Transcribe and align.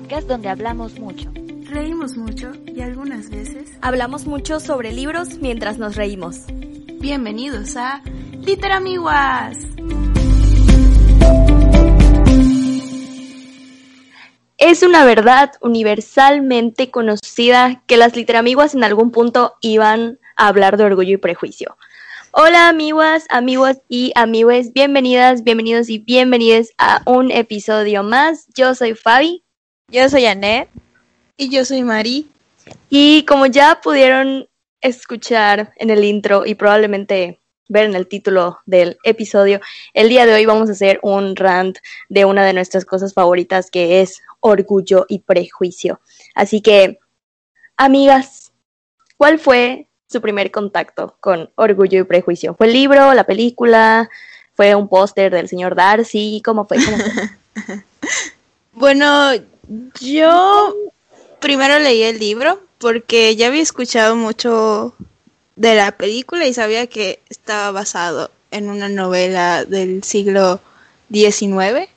podcast 0.00 0.28
donde 0.28 0.48
hablamos 0.48 1.00
mucho. 1.00 1.28
Reímos 1.64 2.16
mucho 2.16 2.52
y 2.66 2.82
algunas 2.82 3.30
veces 3.30 3.68
hablamos 3.80 4.26
mucho 4.26 4.60
sobre 4.60 4.92
libros 4.92 5.38
mientras 5.40 5.76
nos 5.78 5.96
reímos. 5.96 6.42
Bienvenidos 7.00 7.76
a 7.76 8.00
Literamiguas. 8.30 9.58
Es 14.58 14.84
una 14.84 15.04
verdad 15.04 15.54
universalmente 15.62 16.92
conocida 16.92 17.82
que 17.88 17.96
las 17.96 18.14
literamiguas 18.14 18.76
en 18.76 18.84
algún 18.84 19.10
punto 19.10 19.54
iban 19.62 20.20
a 20.36 20.46
hablar 20.46 20.76
de 20.76 20.84
orgullo 20.84 21.14
y 21.14 21.16
prejuicio. 21.16 21.76
Hola 22.30 22.68
amiguas, 22.68 23.26
amigos 23.30 23.78
y 23.88 24.12
amigues, 24.14 24.72
bienvenidas, 24.72 25.42
bienvenidos 25.42 25.88
y 25.88 25.98
bienvenidas 25.98 26.70
a 26.78 27.02
un 27.04 27.32
episodio 27.32 28.04
más. 28.04 28.46
Yo 28.54 28.76
soy 28.76 28.94
Fabi. 28.94 29.42
Yo 29.90 30.06
soy 30.10 30.26
Annette. 30.26 30.68
Y 31.38 31.48
yo 31.48 31.64
soy 31.64 31.82
Mari. 31.82 32.30
Y 32.90 33.24
como 33.24 33.46
ya 33.46 33.80
pudieron 33.82 34.46
escuchar 34.82 35.72
en 35.76 35.88
el 35.88 36.04
intro 36.04 36.44
y 36.44 36.56
probablemente 36.56 37.40
ver 37.68 37.86
en 37.86 37.96
el 37.96 38.06
título 38.06 38.58
del 38.66 38.98
episodio, 39.02 39.62
el 39.94 40.10
día 40.10 40.26
de 40.26 40.34
hoy 40.34 40.44
vamos 40.44 40.68
a 40.68 40.72
hacer 40.72 41.00
un 41.02 41.36
rant 41.36 41.78
de 42.10 42.26
una 42.26 42.44
de 42.44 42.52
nuestras 42.52 42.84
cosas 42.84 43.14
favoritas 43.14 43.70
que 43.70 44.02
es 44.02 44.20
orgullo 44.40 45.06
y 45.08 45.20
prejuicio. 45.20 46.00
Así 46.34 46.60
que, 46.60 46.98
amigas, 47.78 48.52
¿cuál 49.16 49.38
fue 49.38 49.88
su 50.06 50.20
primer 50.20 50.50
contacto 50.50 51.16
con 51.20 51.50
Orgullo 51.54 52.00
y 52.00 52.04
Prejuicio? 52.04 52.54
¿Fue 52.54 52.66
el 52.66 52.74
libro, 52.74 53.14
la 53.14 53.24
película? 53.24 54.10
¿Fue 54.54 54.74
un 54.74 54.86
póster 54.86 55.32
del 55.32 55.48
señor 55.48 55.74
Darcy? 55.74 56.42
¿Cómo 56.44 56.66
fue? 56.66 56.76
bueno, 58.72 59.32
yo 60.00 60.74
primero 61.40 61.78
leí 61.78 62.02
el 62.02 62.18
libro 62.18 62.60
porque 62.78 63.36
ya 63.36 63.48
había 63.48 63.62
escuchado 63.62 64.16
mucho 64.16 64.94
de 65.56 65.74
la 65.74 65.92
película 65.92 66.46
y 66.46 66.54
sabía 66.54 66.86
que 66.86 67.20
estaba 67.28 67.70
basado 67.72 68.30
en 68.50 68.70
una 68.70 68.88
novela 68.88 69.64
del 69.64 70.02
siglo 70.04 70.60
XIX, 71.12 71.88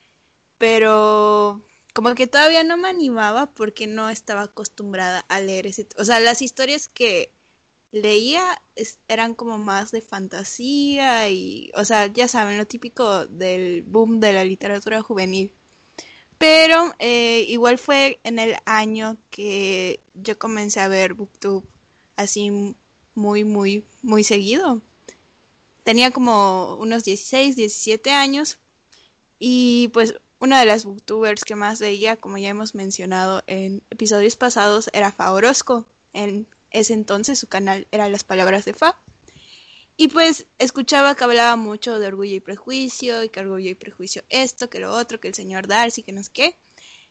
pero 0.57 1.61
como 1.93 2.15
que 2.15 2.27
todavía 2.27 2.63
no 2.63 2.77
me 2.77 2.89
animaba 2.89 3.47
porque 3.47 3.87
no 3.87 4.09
estaba 4.09 4.43
acostumbrada 4.43 5.25
a 5.27 5.39
leer 5.41 5.67
ese, 5.67 5.87
o 5.97 6.05
sea, 6.05 6.19
las 6.19 6.41
historias 6.41 6.89
que 6.89 7.31
leía 7.91 8.61
eran 9.07 9.35
como 9.35 9.57
más 9.57 9.91
de 9.91 10.01
fantasía 10.01 11.29
y, 11.29 11.71
o 11.75 11.83
sea, 11.83 12.07
ya 12.07 12.27
saben, 12.27 12.57
lo 12.57 12.65
típico 12.65 13.25
del 13.27 13.83
boom 13.83 14.19
de 14.19 14.33
la 14.33 14.45
literatura 14.45 15.01
juvenil. 15.01 15.51
Pero 16.41 16.95
eh, 16.97 17.45
igual 17.49 17.77
fue 17.77 18.19
en 18.23 18.39
el 18.39 18.57
año 18.65 19.15
que 19.29 19.99
yo 20.15 20.39
comencé 20.39 20.79
a 20.79 20.87
ver 20.87 21.13
Booktube 21.13 21.63
así 22.15 22.75
muy, 23.13 23.43
muy, 23.43 23.85
muy 24.01 24.23
seguido. 24.23 24.81
Tenía 25.83 26.09
como 26.09 26.77
unos 26.77 27.03
16, 27.03 27.55
17 27.55 28.11
años 28.11 28.57
y 29.37 29.89
pues 29.89 30.15
una 30.39 30.59
de 30.59 30.65
las 30.65 30.83
booktubers 30.83 31.45
que 31.45 31.55
más 31.55 31.79
veía, 31.79 32.17
como 32.17 32.39
ya 32.39 32.49
hemos 32.49 32.73
mencionado 32.73 33.43
en 33.45 33.83
episodios 33.91 34.35
pasados, 34.35 34.89
era 34.93 35.11
Fa 35.11 35.33
Orozco. 35.33 35.85
En 36.11 36.47
ese 36.71 36.93
entonces 36.93 37.37
su 37.37 37.47
canal 37.47 37.85
era 37.91 38.09
Las 38.09 38.23
Palabras 38.23 38.65
de 38.65 38.73
Fa. 38.73 38.97
Y 39.97 40.07
pues 40.07 40.45
escuchaba 40.57 41.15
que 41.15 41.23
hablaba 41.23 41.55
mucho 41.55 41.99
de 41.99 42.07
orgullo 42.07 42.35
y 42.35 42.39
prejuicio, 42.39 43.23
y 43.23 43.29
que 43.29 43.39
orgullo 43.39 43.69
y 43.69 43.75
prejuicio 43.75 44.23
esto, 44.29 44.69
que 44.69 44.79
lo 44.79 44.91
otro, 44.93 45.19
que 45.19 45.27
el 45.27 45.35
señor 45.35 45.67
Darcy, 45.67 46.03
que 46.03 46.11
no 46.11 46.23
sé 46.23 46.31
qué. 46.33 46.55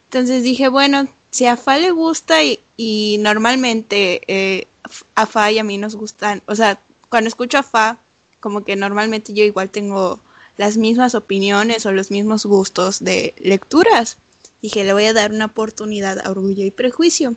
Entonces 0.04 0.42
dije, 0.42 0.68
bueno, 0.68 1.06
si 1.30 1.46
a 1.46 1.56
Fa 1.56 1.78
le 1.78 1.90
gusta 1.92 2.38
y, 2.42 3.18
normalmente 3.20 4.22
eh, 4.26 4.66
a 5.14 5.52
y 5.52 5.58
a 5.58 5.64
mí 5.64 5.78
nos 5.78 5.94
gustan, 5.94 6.42
o 6.46 6.56
sea, 6.56 6.80
cuando 7.08 7.28
escucho 7.28 7.58
a 7.58 7.62
Fa, 7.62 7.98
como 8.40 8.64
que 8.64 8.74
normalmente 8.74 9.32
yo 9.32 9.44
igual 9.44 9.70
tengo 9.70 10.19
las 10.56 10.76
mismas 10.76 11.14
opiniones 11.14 11.86
o 11.86 11.92
los 11.92 12.10
mismos 12.10 12.44
gustos 12.46 13.00
de 13.00 13.34
lecturas. 13.38 14.19
Dije, 14.62 14.84
le 14.84 14.92
voy 14.92 15.04
a 15.04 15.12
dar 15.12 15.32
una 15.32 15.46
oportunidad 15.46 16.19
a 16.19 16.30
Orgullo 16.30 16.64
y 16.64 16.70
Prejuicio. 16.70 17.34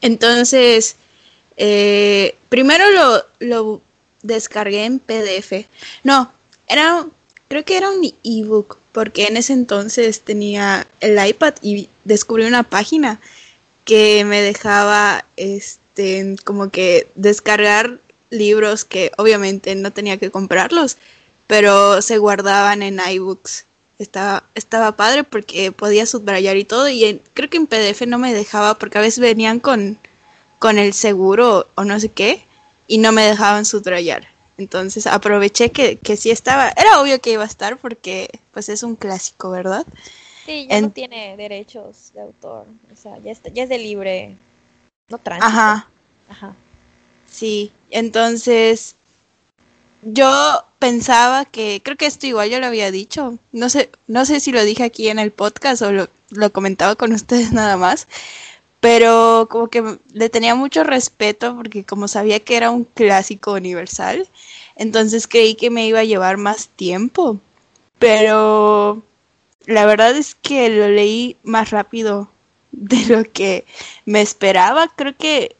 Entonces, 0.00 0.96
eh, 1.56 2.36
primero 2.48 2.90
lo, 2.90 3.24
lo 3.40 3.82
descargué 4.26 4.84
en 4.84 4.98
PDF. 4.98 5.66
No, 6.04 6.32
era, 6.68 7.06
creo 7.48 7.64
que 7.64 7.76
era 7.76 7.90
un 7.90 8.12
ebook, 8.24 8.78
porque 8.92 9.26
en 9.26 9.36
ese 9.36 9.52
entonces 9.52 10.20
tenía 10.20 10.86
el 11.00 11.24
iPad 11.24 11.54
y 11.62 11.88
descubrí 12.04 12.44
una 12.44 12.62
página 12.62 13.20
que 13.84 14.24
me 14.24 14.42
dejaba, 14.42 15.24
este, 15.36 16.36
como 16.44 16.70
que 16.70 17.08
descargar 17.14 18.00
libros 18.30 18.84
que 18.84 19.12
obviamente 19.16 19.74
no 19.74 19.92
tenía 19.92 20.16
que 20.16 20.30
comprarlos, 20.30 20.96
pero 21.46 22.02
se 22.02 22.18
guardaban 22.18 22.82
en 22.82 23.00
iBooks. 23.00 23.64
Estaba, 23.98 24.44
estaba 24.54 24.96
padre 24.96 25.24
porque 25.24 25.72
podía 25.72 26.04
subrayar 26.04 26.56
y 26.56 26.64
todo, 26.64 26.88
y 26.88 27.22
creo 27.32 27.48
que 27.48 27.56
en 27.56 27.66
PDF 27.66 28.02
no 28.06 28.18
me 28.18 28.34
dejaba 28.34 28.78
porque 28.78 28.98
a 28.98 29.02
veces 29.02 29.20
venían 29.20 29.60
con, 29.60 29.98
con 30.58 30.78
el 30.78 30.92
seguro 30.92 31.68
o 31.76 31.84
no 31.84 31.98
sé 32.00 32.10
qué, 32.10 32.45
y 32.86 32.98
no 32.98 33.12
me 33.12 33.22
dejaban 33.22 33.64
subrayar. 33.64 34.28
Entonces 34.58 35.06
aproveché 35.06 35.70
que, 35.70 35.96
que 35.96 36.16
sí 36.16 36.30
estaba, 36.30 36.68
era 36.70 37.00
obvio 37.00 37.20
que 37.20 37.32
iba 37.32 37.42
a 37.42 37.46
estar 37.46 37.76
porque 37.76 38.30
pues 38.52 38.68
es 38.68 38.82
un 38.82 38.96
clásico, 38.96 39.50
¿verdad? 39.50 39.86
Sí, 40.46 40.66
ya 40.70 40.80
no 40.80 40.90
tiene 40.90 41.36
derechos 41.36 42.12
de 42.14 42.22
autor, 42.22 42.66
o 42.92 42.96
sea, 42.96 43.18
ya, 43.18 43.32
ya 43.52 43.64
es 43.64 43.68
de 43.68 43.78
libre, 43.78 44.36
no 45.08 45.18
tránsito. 45.18 45.46
Ajá. 45.46 45.88
Ajá. 46.28 46.56
Sí, 47.30 47.72
entonces 47.90 48.96
yo 50.02 50.64
pensaba 50.78 51.44
que, 51.44 51.80
creo 51.84 51.96
que 51.96 52.06
esto 52.06 52.26
igual 52.26 52.48
yo 52.48 52.60
lo 52.60 52.66
había 52.66 52.90
dicho, 52.90 53.38
no 53.52 53.68
sé, 53.68 53.90
no 54.06 54.24
sé 54.24 54.40
si 54.40 54.52
lo 54.52 54.64
dije 54.64 54.84
aquí 54.84 55.08
en 55.08 55.18
el 55.18 55.32
podcast 55.32 55.82
o 55.82 55.92
lo, 55.92 56.08
lo 56.30 56.52
comentaba 56.52 56.94
con 56.94 57.12
ustedes 57.12 57.52
nada 57.52 57.76
más, 57.76 58.06
pero 58.86 59.48
como 59.50 59.66
que 59.66 59.98
le 60.12 60.30
tenía 60.30 60.54
mucho 60.54 60.84
respeto 60.84 61.56
porque 61.56 61.82
como 61.82 62.06
sabía 62.06 62.38
que 62.38 62.56
era 62.56 62.70
un 62.70 62.84
clásico 62.84 63.54
universal, 63.54 64.28
entonces 64.76 65.26
creí 65.26 65.56
que 65.56 65.70
me 65.70 65.88
iba 65.88 65.98
a 65.98 66.04
llevar 66.04 66.36
más 66.36 66.68
tiempo, 66.68 67.40
pero 67.98 69.02
la 69.64 69.86
verdad 69.86 70.16
es 70.16 70.36
que 70.36 70.68
lo 70.68 70.86
leí 70.86 71.36
más 71.42 71.70
rápido 71.70 72.28
de 72.70 73.04
lo 73.06 73.24
que 73.24 73.64
me 74.04 74.20
esperaba, 74.20 74.86
creo 74.94 75.16
que 75.16 75.56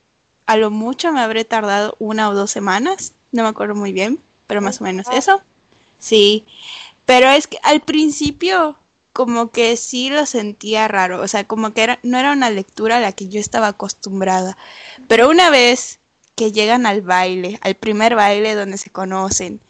a 0.47 0.57
lo 0.57 0.71
mucho 0.71 1.13
me 1.13 1.19
habré 1.19 1.45
tardado 1.45 1.97
una 1.99 2.29
o 2.29 2.35
dos 2.35 2.53
semanas, 2.53 3.13
no 3.33 3.43
me 3.43 3.49
acuerdo 3.49 3.75
muy 3.75 3.93
bien, 3.93 4.21
pero 4.47 4.61
más 4.63 4.81
o 4.81 4.85
menos 4.85 5.09
eso. 5.13 5.43
Sí, 5.99 6.45
pero 7.05 7.29
es 7.31 7.49
que 7.49 7.59
al 7.65 7.81
principio 7.81 8.77
como 9.17 9.51
que 9.51 9.79
sí 9.79 10.11
lo 10.11 10.27
sentía 10.27 10.89
raro, 10.89 11.23
o 11.23 11.27
sea, 11.27 11.45
como 11.45 11.73
que 11.73 11.83
era, 11.83 11.99
no 12.03 12.19
era 12.19 12.33
una 12.33 12.51
lectura 12.51 12.99
a 12.99 13.01
la 13.01 13.13
que 13.13 13.29
yo 13.29 13.41
estaba 13.41 13.69
acostumbrada. 13.69 14.59
Pero 15.09 15.31
una 15.31 15.49
vez 15.49 16.01
que 16.35 16.53
llegan 16.53 16.85
al 16.85 17.01
baile, 17.01 17.59
al 17.63 17.77
primer 17.77 18.15
baile 18.15 18.55
donde 18.55 18.77
se 18.77 18.91
conocen, 18.91 19.63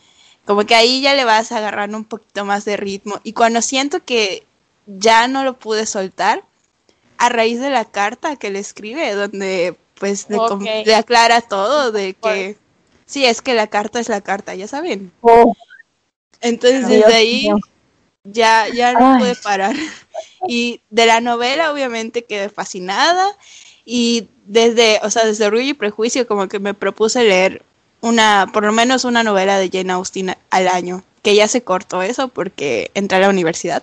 como 0.46 0.66
que 0.66 0.74
ahí 0.74 1.00
ya 1.00 1.14
le 1.14 1.24
vas 1.24 1.52
agarrando 1.52 1.96
un 1.96 2.04
poquito 2.04 2.44
más 2.44 2.64
de 2.64 2.76
ritmo. 2.76 3.20
Y 3.22 3.34
cuando 3.34 3.62
siento 3.62 4.04
que 4.04 4.44
ya 4.86 5.28
no 5.28 5.44
lo 5.44 5.56
pude 5.56 5.86
soltar, 5.86 6.42
a 7.16 7.28
raíz 7.28 7.60
de 7.60 7.70
la 7.70 7.84
carta 7.84 8.34
que 8.34 8.50
le 8.50 8.58
escribe, 8.58 9.12
donde 9.12 9.76
pues 9.94 10.26
le, 10.28 10.92
aclara 10.96 11.40
todo, 11.40 11.92
de 11.92 12.14
que 12.14 12.56
sí, 13.06 13.24
es 13.24 13.42
que 13.42 13.54
la 13.54 13.68
carta 13.68 14.00
es 14.00 14.08
la 14.08 14.22
carta, 14.22 14.56
ya 14.56 14.66
saben. 14.66 15.12
Oh. 15.20 15.54
Entonces 16.40 16.88
desde 16.88 17.14
ahí 17.14 17.48
ya, 18.32 18.66
ya 18.68 18.92
no 18.92 19.18
pude 19.18 19.34
parar. 19.36 19.76
Y 20.48 20.80
de 20.90 21.06
la 21.06 21.20
novela, 21.20 21.72
obviamente, 21.72 22.24
quedé 22.24 22.48
fascinada. 22.48 23.26
Y 23.84 24.28
desde, 24.46 25.00
o 25.02 25.10
sea, 25.10 25.26
desde 25.26 25.46
Orgullo 25.46 25.70
y 25.70 25.74
Prejuicio, 25.74 26.26
como 26.26 26.48
que 26.48 26.58
me 26.58 26.72
propuse 26.72 27.24
leer 27.24 27.62
una, 28.00 28.48
por 28.52 28.64
lo 28.64 28.72
menos 28.72 29.04
una 29.04 29.22
novela 29.22 29.58
de 29.58 29.70
Jane 29.70 29.92
Austen 29.92 30.36
al 30.50 30.68
año. 30.68 31.04
Que 31.22 31.34
ya 31.34 31.48
se 31.48 31.62
cortó 31.62 32.02
eso 32.02 32.28
porque 32.28 32.90
entré 32.94 33.18
a 33.18 33.20
la 33.20 33.28
universidad. 33.28 33.82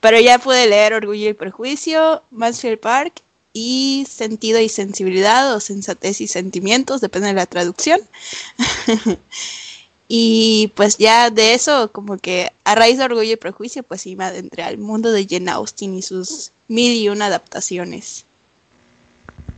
Pero 0.00 0.20
ya 0.20 0.38
pude 0.38 0.66
leer 0.66 0.92
Orgullo 0.92 1.30
y 1.30 1.34
Prejuicio, 1.34 2.22
Mansfield 2.30 2.78
Park 2.78 3.22
y 3.54 4.06
Sentido 4.10 4.60
y 4.60 4.68
Sensibilidad 4.68 5.54
o 5.54 5.60
Sensatez 5.60 6.20
y 6.20 6.26
Sentimientos, 6.26 7.00
depende 7.00 7.28
de 7.28 7.34
la 7.34 7.46
traducción. 7.46 8.00
Y 10.08 10.72
pues 10.74 10.98
ya 10.98 11.30
de 11.30 11.54
eso, 11.54 11.90
como 11.90 12.18
que 12.18 12.52
a 12.64 12.74
raíz 12.74 12.98
de 12.98 13.04
Orgullo 13.04 13.32
y 13.32 13.36
Prejuicio, 13.36 13.82
pues 13.82 14.02
sí 14.02 14.16
me 14.16 14.24
adentré 14.24 14.62
al 14.62 14.78
mundo 14.78 15.12
de 15.12 15.26
Jane 15.28 15.50
Austen 15.50 15.94
y 15.94 16.02
sus 16.02 16.52
mil 16.68 16.94
y 16.94 17.08
una 17.08 17.26
adaptaciones. 17.26 18.26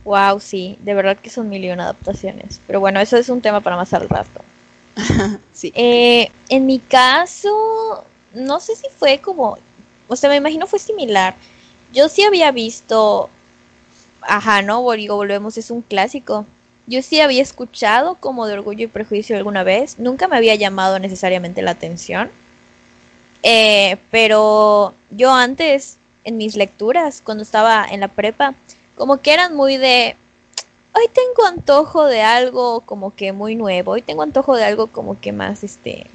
Wow, 0.05 0.39
sí, 0.39 0.77
de 0.81 0.93
verdad 0.93 1.17
que 1.17 1.29
son 1.29 1.49
mil 1.49 1.65
y 1.65 1.69
una 1.69 1.83
adaptaciones. 1.83 2.61
Pero 2.65 2.79
bueno, 2.79 3.01
eso 3.01 3.17
es 3.17 3.27
un 3.27 3.41
tema 3.41 3.59
para 3.59 3.75
más 3.75 3.93
al 3.93 4.07
rato. 4.07 4.41
sí. 5.53 5.73
Eh, 5.75 6.31
en 6.47 6.65
mi 6.65 6.79
caso, 6.79 8.05
no 8.33 8.59
sé 8.61 8.75
si 8.75 8.87
fue 8.97 9.19
como, 9.19 9.57
o 10.07 10.15
sea, 10.15 10.29
me 10.29 10.37
imagino 10.37 10.65
fue 10.65 10.79
similar, 10.79 11.35
yo 11.93 12.07
sí 12.09 12.23
había 12.23 12.51
visto, 12.51 13.29
ajá, 14.21 14.61
no, 14.61 14.89
digo, 14.91 15.15
volvemos, 15.15 15.57
es 15.57 15.71
un 15.71 15.81
clásico. 15.81 16.45
Yo 16.87 17.01
sí 17.01 17.19
había 17.19 17.41
escuchado 17.41 18.15
como 18.15 18.47
de 18.47 18.53
Orgullo 18.53 18.85
y 18.85 18.87
Prejuicio 18.87 19.35
alguna 19.35 19.63
vez, 19.63 19.99
nunca 19.99 20.27
me 20.27 20.37
había 20.37 20.55
llamado 20.55 20.99
necesariamente 20.99 21.61
la 21.61 21.71
atención, 21.71 22.31
eh, 23.43 23.97
pero 24.09 24.93
yo 25.11 25.33
antes, 25.33 25.97
en 26.23 26.37
mis 26.37 26.55
lecturas, 26.55 27.21
cuando 27.23 27.43
estaba 27.43 27.85
en 27.89 27.99
la 27.99 28.07
prepa, 28.07 28.55
como 28.95 29.21
que 29.21 29.33
eran 29.33 29.55
muy 29.55 29.77
de, 29.77 30.15
hoy 30.93 31.05
tengo 31.13 31.45
antojo 31.45 32.05
de 32.05 32.21
algo 32.21 32.81
como 32.81 33.13
que 33.15 33.33
muy 33.33 33.55
nuevo, 33.55 33.91
hoy 33.91 34.01
tengo 34.01 34.23
antojo 34.23 34.55
de 34.55 34.63
algo 34.63 34.87
como 34.87 35.19
que 35.19 35.31
más, 35.33 35.63
este, 35.63 36.07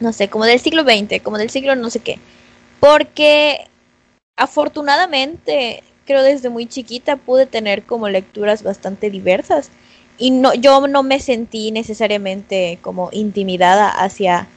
no 0.00 0.12
sé, 0.12 0.28
como 0.28 0.44
del 0.44 0.60
siglo 0.60 0.82
XX, 0.82 1.22
como 1.22 1.38
del 1.38 1.50
siglo 1.50 1.74
no 1.76 1.90
sé 1.90 2.00
qué. 2.00 2.18
Porque 2.80 3.66
afortunadamente, 4.36 5.82
creo 6.08 6.22
desde 6.22 6.48
muy 6.48 6.66
chiquita 6.66 7.16
pude 7.16 7.44
tener 7.46 7.82
como 7.82 8.08
lecturas 8.08 8.62
bastante 8.62 9.10
diversas 9.10 9.70
y 10.16 10.30
no, 10.30 10.54
yo 10.54 10.88
no 10.88 11.02
me 11.02 11.20
sentí 11.20 11.70
necesariamente 11.70 12.78
como 12.82 13.10
intimidada 13.12 13.90
hacia 13.90 14.48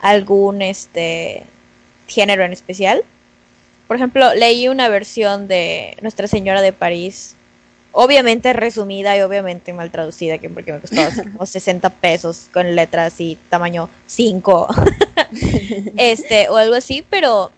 algún 0.00 0.62
este 0.62 1.42
género 2.06 2.44
en 2.44 2.52
especial. 2.52 3.02
Por 3.88 3.96
ejemplo, 3.96 4.32
leí 4.34 4.68
una 4.68 4.88
versión 4.88 5.48
de 5.48 5.96
Nuestra 6.00 6.28
Señora 6.28 6.62
de 6.62 6.72
París 6.72 7.34
obviamente 7.92 8.52
resumida 8.52 9.16
y 9.16 9.20
obviamente 9.20 9.72
mal 9.72 9.90
traducida, 9.90 10.38
que 10.38 10.48
porque 10.48 10.72
me 10.72 10.80
costó 10.80 10.96
como 11.32 11.46
60 11.46 11.90
pesos 11.90 12.48
con 12.52 12.74
letras 12.74 13.20
y 13.20 13.38
tamaño 13.50 13.88
5, 14.06 14.68
este, 15.96 16.48
o 16.48 16.56
algo 16.56 16.74
así, 16.74 17.04
pero, 17.08 17.52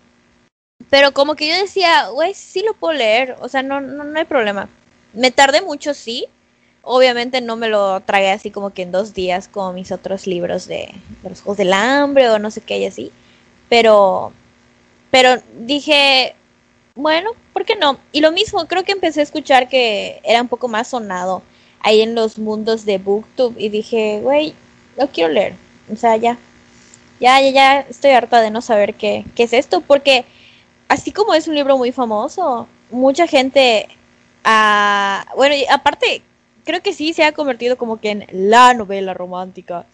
pero 0.91 1.13
como 1.13 1.35
que 1.35 1.49
yo 1.49 1.57
decía, 1.57 2.09
güey, 2.09 2.35
sí 2.35 2.63
lo 2.65 2.75
puedo 2.75 2.95
leer, 2.95 3.37
o 3.41 3.49
sea, 3.49 3.63
no, 3.63 3.81
no, 3.81 4.05
no 4.05 4.19
hay 4.19 4.25
problema. 4.25 4.69
Me 5.13 5.31
tardé 5.31 5.63
mucho, 5.63 5.95
sí, 5.95 6.27
obviamente 6.83 7.41
no 7.41 7.57
me 7.57 7.69
lo 7.69 8.01
tragué 8.01 8.31
así 8.31 8.51
como 8.51 8.71
que 8.71 8.83
en 8.83 8.93
dos 8.93 9.15
días 9.15 9.49
como 9.49 9.73
mis 9.73 9.93
otros 9.93 10.27
libros 10.27 10.67
de, 10.67 10.91
de 11.23 11.31
los 11.31 11.41
Juegos 11.41 11.59
del 11.59 11.73
Hambre 11.73 12.29
o 12.31 12.39
no 12.39 12.51
sé 12.51 12.61
qué 12.61 12.79
y 12.79 12.87
así, 12.87 13.13
pero, 13.69 14.33
pero 15.11 15.41
dije, 15.59 16.35
bueno, 16.95 17.31
¿por 17.53 17.65
qué 17.65 17.77
no? 17.77 17.99
Y 18.13 18.21
lo 18.21 18.31
mismo, 18.31 18.67
creo 18.67 18.85
que 18.85 18.93
empecé 18.93 19.21
a 19.21 19.25
escuchar 19.25 19.69
que 19.69 20.21
era 20.25 20.41
un 20.41 20.49
poco 20.49 20.69
más 20.69 20.89
sonado 20.89 21.43
ahí 21.81 22.03
en 22.03 22.15
los 22.15 22.39
mundos 22.39 22.85
de 22.85 22.99
Booktube 22.99 23.55
y 23.59 23.69
dije, 23.69 24.21
güey, 24.23 24.55
lo 24.97 25.09
quiero 25.09 25.33
leer. 25.33 25.55
O 25.93 25.97
sea, 25.97 26.17
ya, 26.17 26.39
ya, 27.21 27.41
ya, 27.41 27.51
ya 27.51 27.81
estoy 27.81 28.13
harta 28.13 28.41
de 28.41 28.51
no 28.51 28.63
saber 28.63 28.95
qué, 28.95 29.25
qué 29.35 29.43
es 29.45 29.53
esto, 29.53 29.81
porque 29.81 30.25
así 30.89 31.13
como 31.13 31.35
es 31.35 31.49
un 31.49 31.55
libro 31.55 31.77
muy 31.79 31.93
famoso, 31.93 32.69
mucha 32.91 33.27
gente, 33.27 33.89
ah, 34.45 35.27
bueno, 35.37 35.55
y 35.55 35.67
aparte, 35.67 36.23
creo 36.65 36.83
que 36.83 36.93
sí 36.93 37.13
se 37.13 37.25
ha 37.25 37.33
convertido 37.33 37.77
como 37.77 38.01
que 38.01 38.11
en 38.11 38.27
la 38.31 38.75
novela 38.75 39.15
romántica, 39.15 39.87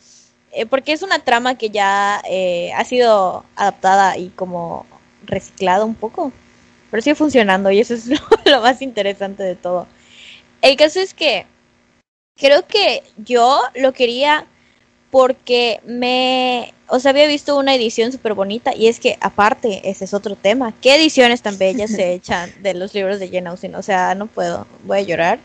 eh, 0.53 0.67
porque 0.67 0.93
es 0.93 1.03
una 1.03 1.21
trama 1.21 1.57
que 1.57 1.71
ya 1.71 2.23
eh, 2.29 2.73
ha 2.75 2.85
sido 2.85 3.45
adaptada 3.57 4.17
y 4.19 4.31
como 4.31 4.87
reciclada 5.27 5.85
un 5.85 5.95
poco 5.95 6.33
pero 6.91 7.03
sigue 7.03 7.15
funcionando 7.15 7.71
y 7.71 7.81
eso 7.81 7.95
es 7.95 8.07
lo, 8.45 8.61
más 8.61 8.83
interesante 8.83 9.43
de 9.43 9.57
todo. 9.57 9.87
El 10.61 10.77
caso 10.77 11.01
es 11.01 11.15
que 11.15 11.47
creo 12.37 12.67
que 12.67 13.03
yo 13.17 13.61
lo 13.75 13.93
quería 13.93 14.47
porque 15.11 15.81
me, 15.85 16.73
o 16.89 17.01
sea, 17.01 17.11
había 17.11 17.27
visto 17.27 17.57
una 17.59 17.75
edición 17.75 18.13
súper 18.13 18.35
bonita 18.35 18.75
y 18.75 18.89
es 18.89 19.01
que 19.01 19.19
aparte, 19.21 19.89
ese 19.89 20.05
es 20.05 20.15
otro 20.15 20.37
tema, 20.37 20.73
¿qué 20.81 20.95
ediciones 20.95 21.43
tan 21.43 21.59
bellas 21.59 21.91
se 21.91 22.13
echan 22.15 22.51
de 22.63 22.75
los 22.75 22.95
libros 22.95 23.19
de 23.19 23.29
Jane 23.29 23.49
Austen? 23.49 23.75
O 23.75 23.83
sea, 23.83 24.15
no 24.15 24.27
puedo, 24.27 24.67
voy 24.85 24.99
a 24.99 25.03
llorar, 25.03 25.39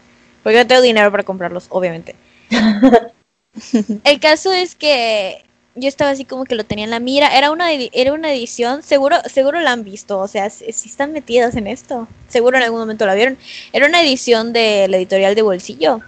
porque 0.44 0.60
no 0.60 0.68
tengo 0.68 0.82
dinero 0.82 1.12
para 1.12 1.24
comprarlos, 1.24 1.66
obviamente. 1.70 2.16
El 4.04 4.20
caso 4.20 4.52
es 4.52 4.76
que 4.76 5.46
yo 5.76 5.90
estaba 5.90 6.12
así 6.12 6.26
como 6.26 6.46
que 6.46 6.56
lo 6.56 6.64
tenía 6.64 6.86
en 6.86 6.92
la 6.92 7.00
mira. 7.00 7.38
Era 7.38 7.52
una, 7.52 7.72
era 7.72 8.14
una 8.14 8.34
edición, 8.34 8.82
seguro, 8.84 9.18
seguro 9.26 9.60
la 9.60 9.72
han 9.72 9.84
visto, 9.84 10.20
o 10.20 10.28
sea, 10.28 10.50
si, 10.50 10.66
están 10.66 11.12
metidas 11.12 11.56
en 11.56 11.68
esto, 11.68 12.08
seguro 12.28 12.58
en 12.58 12.64
algún 12.64 12.80
momento 12.80 13.06
la 13.06 13.16
vieron. 13.16 13.38
Era 13.74 13.88
una 13.88 14.02
edición 14.02 14.54
de 14.54 14.88
la 14.88 14.98
editorial 14.98 15.36
de 15.36 15.42
bolsillo, 15.42 16.02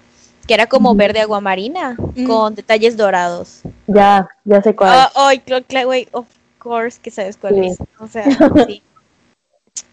que 0.47 0.53
era 0.53 0.67
como 0.67 0.95
verde 0.95 1.19
aguamarina, 1.19 1.97
con 2.25 2.55
detalles 2.55 2.95
dorados. 2.95 3.61
Ya, 3.87 4.29
ya 4.45 4.61
sé 4.63 4.75
cuál. 4.75 5.09
Ay, 5.15 5.41
oh, 6.13 6.19
of 6.19 6.25
course 6.57 6.99
que 7.01 7.11
sabes 7.11 7.37
cuál 7.37 7.63
es. 7.63 7.77
O 7.99 8.07
sea, 8.07 8.25
sí. 8.67 8.81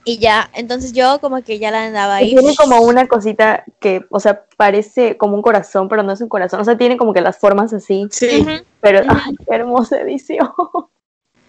Y 0.07 0.19
ya, 0.19 0.51
entonces 0.53 0.93
yo 0.93 1.19
como 1.21 1.43
que 1.43 1.59
ya 1.59 1.71
la 1.71 1.87
andaba 1.87 2.17
ahí. 2.17 2.35
tiene 2.35 2.55
como 2.57 2.83
una 2.83 3.09
cosita 3.09 3.65
que, 3.81 4.05
o 4.11 4.21
sea, 4.21 4.45
parece 4.57 5.17
como 5.17 5.35
un 5.35 5.43
corazón, 5.43 5.89
pero 5.89 6.03
no 6.03 6.13
es 6.13 6.21
un 6.21 6.29
corazón. 6.29 6.61
O 6.61 6.65
sea, 6.65 6.77
tiene 6.77 6.99
como 6.99 7.15
que 7.15 7.23
las 7.23 7.39
formas 7.39 7.73
así. 7.73 8.07
Sí. 8.11 8.45
Pero, 8.81 9.01
ay, 9.09 9.35
qué 9.37 9.55
hermosa 9.55 10.01
edición. 10.01 10.51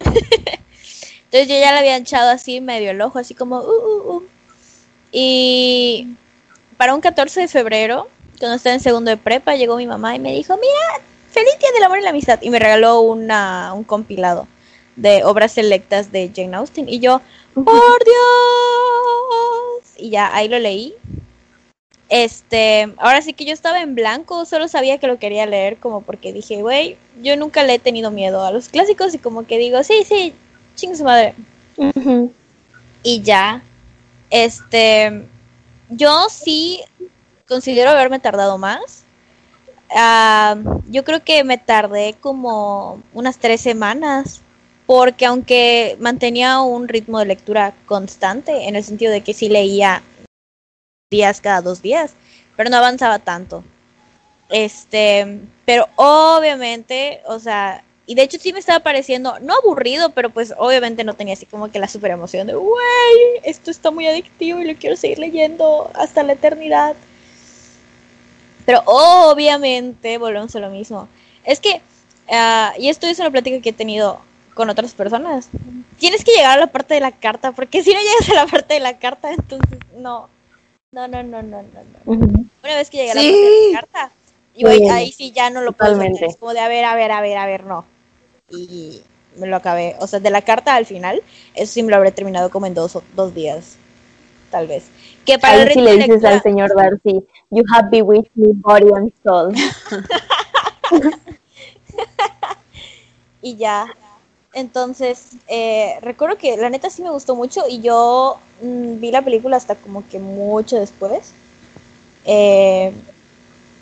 entonces 0.00 1.48
yo 1.48 1.54
ya 1.60 1.72
la 1.72 1.78
había 1.78 1.96
echado 1.96 2.30
así 2.30 2.62
medio 2.62 2.90
el 2.90 3.00
ojo, 3.02 3.18
así 3.18 3.34
como, 3.34 3.60
uh, 3.60 3.62
uh, 3.62 4.16
uh. 4.16 4.22
Y 5.12 6.16
para 6.78 6.94
un 6.94 7.02
14 7.02 7.42
de 7.42 7.48
febrero, 7.48 8.08
cuando 8.38 8.56
estaba 8.56 8.74
en 8.74 8.80
segundo 8.80 9.10
de 9.10 9.16
prepa, 9.16 9.56
llegó 9.56 9.76
mi 9.76 9.86
mamá 9.86 10.14
y 10.14 10.18
me 10.18 10.32
dijo, 10.32 10.54
mira, 10.56 11.04
feliz 11.30 11.58
día 11.58 11.70
del 11.74 11.82
amor 11.84 11.98
y 11.98 12.02
la 12.02 12.10
amistad. 12.10 12.38
Y 12.42 12.50
me 12.50 12.58
regaló 12.58 13.00
una, 13.00 13.72
un 13.74 13.84
compilado 13.84 14.46
de 14.96 15.24
obras 15.24 15.52
selectas 15.52 16.12
de 16.12 16.30
Jane 16.34 16.56
Austen. 16.56 16.88
Y 16.88 16.98
yo, 16.98 17.20
por 17.54 18.04
Dios. 18.04 18.16
Y 19.98 20.10
ya, 20.10 20.34
ahí 20.34 20.48
lo 20.48 20.58
leí. 20.58 20.94
Este, 22.08 22.94
ahora 22.98 23.20
sí 23.20 23.32
que 23.32 23.44
yo 23.44 23.52
estaba 23.52 23.80
en 23.80 23.94
blanco, 23.96 24.44
solo 24.44 24.68
sabía 24.68 24.98
que 24.98 25.08
lo 25.08 25.18
quería 25.18 25.44
leer 25.44 25.78
como 25.78 26.02
porque 26.02 26.32
dije, 26.32 26.62
güey, 26.62 26.96
yo 27.20 27.36
nunca 27.36 27.64
le 27.64 27.74
he 27.74 27.78
tenido 27.80 28.12
miedo 28.12 28.44
a 28.44 28.52
los 28.52 28.68
clásicos 28.68 29.12
y 29.14 29.18
como 29.18 29.44
que 29.44 29.58
digo, 29.58 29.82
sí, 29.82 30.04
sí, 30.04 30.32
ching 30.76 30.96
su 30.96 31.02
madre. 31.04 31.34
Y 33.02 33.22
ya, 33.22 33.62
este, 34.30 35.26
yo 35.88 36.28
sí 36.28 36.80
considero 37.48 37.90
haberme 37.90 38.18
tardado 38.18 38.58
más. 38.58 39.04
Ah, 39.94 40.56
yo 40.88 41.04
creo 41.04 41.22
que 41.22 41.44
me 41.44 41.58
tardé 41.58 42.14
como 42.20 43.02
unas 43.12 43.38
tres 43.38 43.60
semanas 43.60 44.42
porque 44.86 45.26
aunque 45.26 45.96
mantenía 46.00 46.60
un 46.60 46.88
ritmo 46.88 47.18
de 47.18 47.26
lectura 47.26 47.74
constante, 47.86 48.68
en 48.68 48.76
el 48.76 48.84
sentido 48.84 49.12
de 49.12 49.22
que 49.22 49.34
sí 49.34 49.48
leía 49.48 50.02
días 51.10 51.40
cada 51.40 51.60
dos 51.60 51.82
días, 51.82 52.12
pero 52.56 52.70
no 52.70 52.76
avanzaba 52.76 53.18
tanto. 53.18 53.64
Este, 54.48 55.40
pero 55.64 55.88
obviamente, 55.96 57.20
o 57.26 57.40
sea, 57.40 57.82
y 58.06 58.14
de 58.14 58.22
hecho 58.22 58.38
sí 58.38 58.52
me 58.52 58.60
estaba 58.60 58.80
pareciendo, 58.80 59.38
no 59.40 59.54
aburrido, 59.54 60.10
pero 60.10 60.30
pues 60.30 60.54
obviamente 60.56 61.02
no 61.02 61.14
tenía 61.14 61.34
así 61.34 61.46
como 61.46 61.70
que 61.70 61.80
la 61.80 61.88
super 61.88 62.12
emoción 62.12 62.46
de, 62.46 62.54
güey, 62.54 63.40
esto 63.42 63.72
está 63.72 63.90
muy 63.90 64.06
adictivo 64.06 64.60
y 64.60 64.64
lo 64.64 64.78
quiero 64.78 64.96
seguir 64.96 65.18
leyendo 65.18 65.90
hasta 65.94 66.22
la 66.22 66.34
eternidad. 66.34 66.94
Pero 68.66 68.82
obviamente, 68.84 70.18
volvemos 70.18 70.54
a 70.56 70.60
lo 70.60 70.68
mismo. 70.68 71.08
Es 71.44 71.60
que, 71.60 71.80
uh, 72.28 72.78
y 72.78 72.88
esto 72.88 73.06
es 73.06 73.18
una 73.20 73.30
plática 73.30 73.62
que 73.62 73.70
he 73.70 73.72
tenido 73.72 74.20
con 74.54 74.68
otras 74.68 74.92
personas. 74.92 75.48
Tienes 75.98 76.24
que 76.24 76.32
llegar 76.32 76.58
a 76.58 76.60
la 76.60 76.66
parte 76.66 76.94
de 76.94 77.00
la 77.00 77.12
carta, 77.12 77.52
porque 77.52 77.82
si 77.82 77.94
no 77.94 78.00
llegas 78.00 78.28
a 78.28 78.34
la 78.34 78.46
parte 78.46 78.74
de 78.74 78.80
la 78.80 78.98
carta, 78.98 79.32
entonces 79.32 79.78
no. 79.96 80.28
No, 80.92 81.06
no, 81.08 81.22
no, 81.22 81.42
no, 81.42 81.62
no. 81.62 81.80
Una 82.04 82.76
vez 82.76 82.90
que 82.90 82.98
llegué 82.98 83.12
a 83.12 83.14
la 83.14 83.20
parte 83.20 83.36
de 83.36 83.72
la 83.72 83.80
carta, 83.80 84.10
y 84.54 84.66
ahí 84.88 85.12
sí 85.12 85.30
ya 85.30 85.50
no 85.50 85.60
lo 85.60 85.72
puedo 85.72 85.94
hacer. 85.94 86.24
Es 86.24 86.36
como 86.36 86.52
de 86.52 86.60
a 86.60 86.68
ver, 86.68 86.84
a 86.84 86.94
ver, 86.96 87.12
a 87.12 87.20
ver, 87.20 87.36
a 87.38 87.46
ver, 87.46 87.64
no. 87.64 87.84
Y 88.50 89.02
me 89.36 89.46
lo 89.46 89.56
acabé. 89.56 89.94
O 90.00 90.06
sea, 90.06 90.18
de 90.20 90.30
la 90.30 90.42
carta 90.42 90.74
al 90.74 90.86
final, 90.86 91.22
eso 91.54 91.72
sí 91.72 91.82
me 91.82 91.90
lo 91.90 91.96
habré 91.96 92.10
terminado 92.10 92.50
como 92.50 92.66
en 92.66 92.74
dos, 92.74 92.98
dos 93.14 93.34
días. 93.34 93.76
Tal 94.50 94.66
vez. 94.66 94.84
Que 95.26 95.38
para 95.38 95.62
ahí 95.62 95.68
sí 95.72 95.80
le 95.80 95.96
dices 95.96 96.24
al 96.24 96.40
señor 96.40 96.74
Darcy, 96.74 97.26
you 97.50 97.64
have 97.72 97.90
bewitched 97.90 98.30
me 98.34 98.52
body 98.54 98.88
and 98.94 99.12
soul. 99.24 99.52
y 103.42 103.56
ya, 103.56 103.88
entonces, 104.52 105.32
eh, 105.48 105.98
recuerdo 106.00 106.38
que 106.38 106.56
la 106.56 106.70
neta 106.70 106.88
sí 106.88 107.02
me 107.02 107.10
gustó 107.10 107.34
mucho 107.34 107.64
y 107.68 107.80
yo 107.82 108.38
mm, 108.62 109.00
vi 109.00 109.10
la 109.10 109.22
película 109.22 109.56
hasta 109.56 109.74
como 109.74 110.08
que 110.08 110.18
mucho 110.18 110.76
después. 110.76 111.34
Eh, 112.24 112.92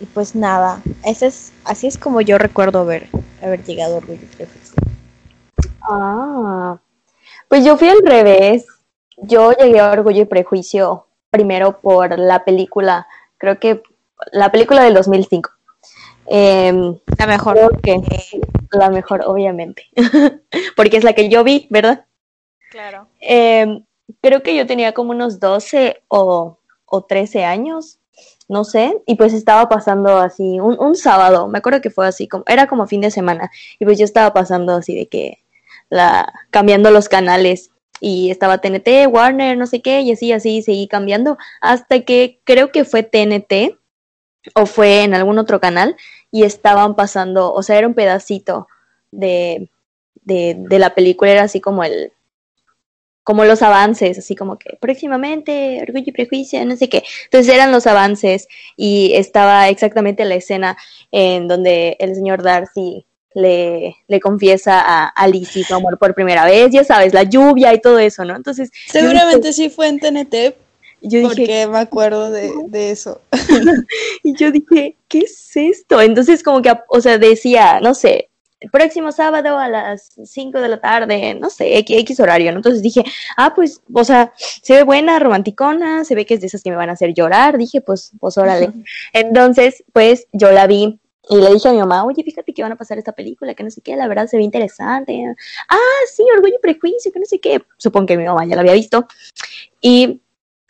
y 0.00 0.06
pues 0.06 0.34
nada, 0.34 0.82
ese 1.04 1.26
es, 1.26 1.52
así 1.64 1.86
es 1.86 1.96
como 1.96 2.20
yo 2.20 2.38
recuerdo 2.38 2.80
haber, 2.80 3.08
haber 3.40 3.62
llegado 3.64 3.94
a 3.94 3.98
Orgullo 3.98 4.22
y 4.22 4.34
Prejuicio. 4.34 4.74
Ah, 5.80 6.78
pues 7.48 7.64
yo 7.64 7.76
fui 7.76 7.88
al 7.88 8.02
revés. 8.04 8.66
Yo 9.18 9.52
llegué 9.52 9.78
a 9.78 9.92
Orgullo 9.92 10.22
y 10.22 10.26
Prejuicio 10.26 11.06
primero 11.34 11.80
por 11.80 12.16
la 12.16 12.44
película, 12.44 13.08
creo 13.38 13.58
que 13.58 13.82
la 14.30 14.52
película 14.52 14.84
del 14.84 14.94
2005. 14.94 15.50
Em, 16.26 16.96
la 17.18 17.26
mejor. 17.26 17.80
que 17.82 18.00
la 18.70 18.88
mejor, 18.88 19.22
obviamente. 19.26 19.86
Porque 20.76 20.96
es 20.96 21.02
la 21.04 21.12
que 21.12 21.28
yo 21.28 21.42
vi, 21.42 21.66
¿verdad? 21.70 22.04
Claro. 22.70 23.08
Em, 23.20 23.84
creo 24.20 24.44
que 24.44 24.54
yo 24.54 24.64
tenía 24.64 24.94
como 24.94 25.10
unos 25.10 25.40
12 25.40 26.04
o, 26.06 26.58
o 26.86 27.02
13 27.02 27.44
años, 27.44 27.98
no 28.48 28.62
sé, 28.62 28.96
y 29.06 29.16
pues 29.16 29.32
estaba 29.32 29.68
pasando 29.68 30.18
así, 30.18 30.60
un, 30.60 30.78
un 30.78 30.94
sábado, 30.94 31.48
me 31.48 31.58
acuerdo 31.58 31.80
que 31.80 31.90
fue 31.90 32.06
así, 32.06 32.28
como, 32.28 32.44
era 32.46 32.66
como 32.66 32.86
fin 32.86 33.00
de 33.00 33.10
semana, 33.10 33.50
y 33.78 33.84
pues 33.84 33.98
yo 33.98 34.04
estaba 34.04 34.32
pasando 34.34 34.74
así 34.74 34.94
de 34.94 35.08
que, 35.08 35.38
la, 35.88 36.32
cambiando 36.50 36.90
los 36.90 37.08
canales, 37.08 37.70
y 38.00 38.30
estaba 38.30 38.58
TNT, 38.58 39.08
Warner, 39.08 39.56
no 39.56 39.66
sé 39.66 39.82
qué, 39.82 40.00
y 40.00 40.12
así, 40.12 40.32
así, 40.32 40.62
seguí 40.62 40.88
cambiando, 40.88 41.38
hasta 41.60 42.00
que 42.00 42.40
creo 42.44 42.72
que 42.72 42.84
fue 42.84 43.02
TNT, 43.02 43.78
o 44.54 44.66
fue 44.66 45.04
en 45.04 45.14
algún 45.14 45.38
otro 45.38 45.60
canal, 45.60 45.96
y 46.30 46.44
estaban 46.44 46.96
pasando, 46.96 47.52
o 47.52 47.62
sea, 47.62 47.78
era 47.78 47.86
un 47.88 47.94
pedacito 47.94 48.68
de, 49.10 49.70
de, 50.22 50.56
de 50.58 50.78
la 50.78 50.94
película, 50.94 51.30
era 51.30 51.42
así 51.42 51.60
como 51.60 51.84
el, 51.84 52.12
como 53.24 53.44
los 53.46 53.62
avances, 53.62 54.18
así 54.18 54.36
como 54.36 54.58
que 54.58 54.76
próximamente, 54.80 55.80
orgullo 55.82 56.04
y 56.06 56.12
prejuicio, 56.12 56.64
no 56.66 56.76
sé 56.76 56.88
qué. 56.90 57.02
Entonces 57.24 57.52
eran 57.52 57.72
los 57.72 57.86
avances 57.86 58.46
y 58.76 59.12
estaba 59.14 59.68
exactamente 59.70 60.26
la 60.26 60.34
escena 60.34 60.76
en 61.10 61.48
donde 61.48 61.96
el 62.00 62.14
señor 62.14 62.42
Darcy 62.42 63.06
le, 63.34 63.96
le 64.08 64.20
confiesa 64.20 64.80
a 64.80 65.06
Alicia 65.08 65.64
su 65.66 65.74
amor 65.74 65.98
por 65.98 66.14
primera 66.14 66.44
vez, 66.44 66.70
ya 66.70 66.84
sabes, 66.84 67.12
la 67.12 67.24
lluvia 67.24 67.74
y 67.74 67.80
todo 67.80 67.98
eso, 67.98 68.24
¿no? 68.24 68.34
Entonces... 68.36 68.70
Seguramente 68.86 69.48
dije- 69.48 69.52
sí 69.52 69.70
fue 69.70 69.88
en 69.88 69.98
TNT, 70.00 70.34
yo 71.02 71.18
dije, 71.18 71.26
porque 71.26 71.66
me 71.66 71.78
acuerdo 71.78 72.30
de, 72.30 72.50
de 72.68 72.90
eso. 72.90 73.20
y 74.22 74.34
yo 74.36 74.50
dije, 74.50 74.96
¿qué 75.08 75.18
es 75.18 75.56
esto? 75.56 76.00
Entonces 76.00 76.42
como 76.42 76.62
que, 76.62 76.72
o 76.88 77.00
sea, 77.00 77.18
decía, 77.18 77.80
no 77.80 77.94
sé, 77.94 78.30
el 78.60 78.70
próximo 78.70 79.12
sábado 79.12 79.58
a 79.58 79.68
las 79.68 80.12
5 80.24 80.58
de 80.58 80.68
la 80.68 80.80
tarde, 80.80 81.34
no 81.34 81.50
sé, 81.50 81.76
X, 81.78 81.98
X 82.00 82.20
horario, 82.20 82.50
¿no? 82.52 82.58
Entonces 82.58 82.80
dije, 82.82 83.04
ah, 83.36 83.52
pues, 83.54 83.82
o 83.92 84.04
sea, 84.04 84.32
se 84.38 84.72
ve 84.72 84.82
buena, 84.84 85.18
romanticona, 85.18 86.04
se 86.06 86.14
ve 86.14 86.24
que 86.24 86.32
es 86.34 86.40
de 86.40 86.46
esas 86.46 86.62
que 86.62 86.70
me 86.70 86.76
van 86.76 86.88
a 86.88 86.94
hacer 86.94 87.12
llorar, 87.12 87.58
dije, 87.58 87.82
pues, 87.82 88.12
pues 88.18 88.38
órale. 88.38 88.70
Entonces, 89.12 89.84
pues, 89.92 90.26
yo 90.32 90.50
la 90.50 90.66
vi 90.66 90.98
y 91.28 91.36
le 91.36 91.52
dije 91.52 91.68
a 91.68 91.72
mi 91.72 91.78
mamá, 91.78 92.04
oye, 92.04 92.22
fíjate 92.22 92.52
que 92.52 92.62
van 92.62 92.72
a 92.72 92.76
pasar 92.76 92.98
esta 92.98 93.12
película, 93.12 93.54
que 93.54 93.64
no 93.64 93.70
sé 93.70 93.80
qué, 93.80 93.96
la 93.96 94.08
verdad 94.08 94.26
se 94.26 94.36
ve 94.36 94.42
interesante. 94.42 95.34
Ah, 95.68 95.78
sí, 96.12 96.22
Orgullo 96.34 96.56
y 96.56 96.60
Prejuicio, 96.60 97.12
que 97.12 97.20
no 97.20 97.26
sé 97.26 97.40
qué. 97.40 97.64
Supongo 97.78 98.06
que 98.06 98.18
mi 98.18 98.24
mamá 98.24 98.44
ya 98.44 98.56
la 98.56 98.60
había 98.60 98.74
visto. 98.74 99.06
Y 99.80 100.22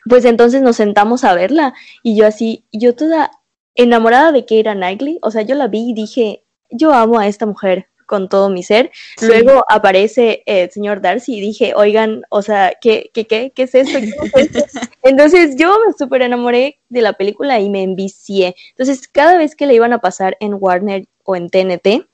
pues 0.09 0.25
entonces 0.25 0.63
nos 0.63 0.77
sentamos 0.77 1.25
a 1.25 1.35
verla 1.35 1.75
y 2.03 2.17
yo 2.17 2.27
así, 2.27 2.65
yo 2.73 2.95
toda 2.95 3.31
enamorada 3.75 4.33
de 4.33 4.45
Keira 4.45 4.75
Knightley, 4.75 5.19
o 5.23 5.31
sea, 5.31 5.43
yo 5.43 5.55
la 5.55 5.67
vi 5.67 5.91
y 5.91 5.95
dije, 5.95 6.45
yo 6.71 6.93
amo 6.93 7.19
a 7.19 7.27
esta 7.27 7.47
mujer 7.47 7.89
con 8.15 8.29
todo 8.29 8.49
mi 8.49 8.63
ser. 8.63 8.93
Sí. 9.17 9.27
Luego 9.27 9.65
aparece 9.69 10.45
el 10.47 10.71
señor 10.71 11.01
Darcy 11.01 11.37
y 11.37 11.41
dije, 11.41 11.75
oigan, 11.75 12.23
o 12.29 12.43
sea, 12.43 12.73
¿qué, 12.81 13.11
qué, 13.13 13.27
qué, 13.27 13.51
qué 13.53 13.65
es 13.65 13.75
esto? 13.75 13.99
¿Qué 13.99 14.41
es 14.41 14.55
esto? 14.55 14.81
Entonces 15.03 15.57
yo 15.57 15.77
me 15.85 15.93
súper 15.95 16.23
enamoré 16.23 16.79
de 16.91 17.03
la 17.03 17.15
película 17.15 17.59
y 17.59 17.71
me 17.71 17.83
envicié. 17.83 18.55
Entonces 18.71 19.09
cada 19.09 19.37
vez 19.37 19.57
que 19.57 19.67
le 19.67 19.75
iban 19.75 19.93
a 19.93 19.99
pasar 19.99 20.37
en 20.39 20.55
Warner 20.61 21.07
o 21.25 21.35
en 21.35 21.51
TNT, 21.51 22.07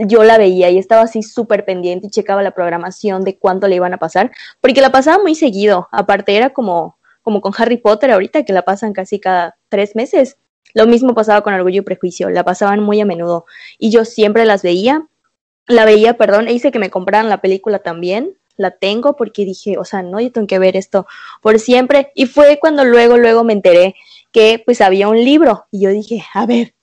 yo 0.00 0.24
la 0.24 0.38
veía 0.38 0.70
y 0.70 0.78
estaba 0.78 1.02
así 1.02 1.22
súper 1.22 1.64
pendiente 1.64 2.08
y 2.08 2.10
checaba 2.10 2.42
la 2.42 2.50
programación 2.50 3.22
de 3.22 3.38
cuánto 3.38 3.68
le 3.68 3.76
iban 3.76 3.94
a 3.94 3.98
pasar, 3.98 4.32
porque 4.60 4.80
la 4.80 4.90
pasaba 4.90 5.22
muy 5.22 5.36
seguido. 5.36 5.86
Aparte 5.92 6.36
era 6.36 6.50
como, 6.50 6.98
como 7.22 7.40
con 7.40 7.52
Harry 7.56 7.76
Potter 7.76 8.10
ahorita, 8.10 8.44
que 8.44 8.52
la 8.52 8.62
pasan 8.62 8.92
casi 8.92 9.20
cada 9.20 9.56
tres 9.68 9.94
meses. 9.94 10.36
Lo 10.74 10.86
mismo 10.86 11.14
pasaba 11.14 11.42
con 11.42 11.54
Orgullo 11.54 11.80
y 11.80 11.84
Prejuicio, 11.84 12.28
la 12.30 12.44
pasaban 12.44 12.80
muy 12.80 13.00
a 13.00 13.06
menudo 13.06 13.46
y 13.78 13.90
yo 13.90 14.04
siempre 14.04 14.44
las 14.44 14.62
veía. 14.62 15.06
La 15.68 15.84
veía, 15.84 16.16
perdón, 16.16 16.48
e 16.48 16.52
hice 16.52 16.72
que 16.72 16.78
me 16.78 16.90
compraran 16.90 17.28
la 17.28 17.40
película 17.40 17.78
también. 17.78 18.36
La 18.56 18.72
tengo 18.72 19.14
porque 19.14 19.44
dije, 19.44 19.78
o 19.78 19.84
sea, 19.84 20.02
no, 20.02 20.20
yo 20.20 20.32
tengo 20.32 20.46
que 20.46 20.58
ver 20.58 20.76
esto 20.76 21.06
por 21.42 21.58
siempre. 21.60 22.10
Y 22.14 22.26
fue 22.26 22.58
cuando 22.58 22.84
luego, 22.84 23.18
luego 23.18 23.44
me 23.44 23.52
enteré 23.52 23.94
que 24.32 24.62
pues 24.64 24.80
había 24.80 25.08
un 25.08 25.22
libro 25.22 25.66
y 25.70 25.82
yo 25.82 25.90
dije, 25.90 26.24
a 26.34 26.46
ver, 26.46 26.74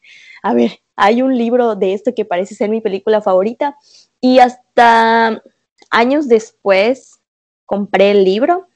a 0.41 0.53
ver, 0.53 0.79
hay 0.95 1.21
un 1.21 1.37
libro 1.37 1.75
de 1.75 1.93
esto 1.93 2.13
que 2.15 2.25
parece 2.25 2.55
ser 2.55 2.69
mi 2.69 2.81
película 2.81 3.21
favorita 3.21 3.75
y 4.21 4.39
hasta 4.39 5.41
años 5.89 6.27
después 6.27 7.19
compré 7.65 8.11
el 8.11 8.23
libro 8.23 8.67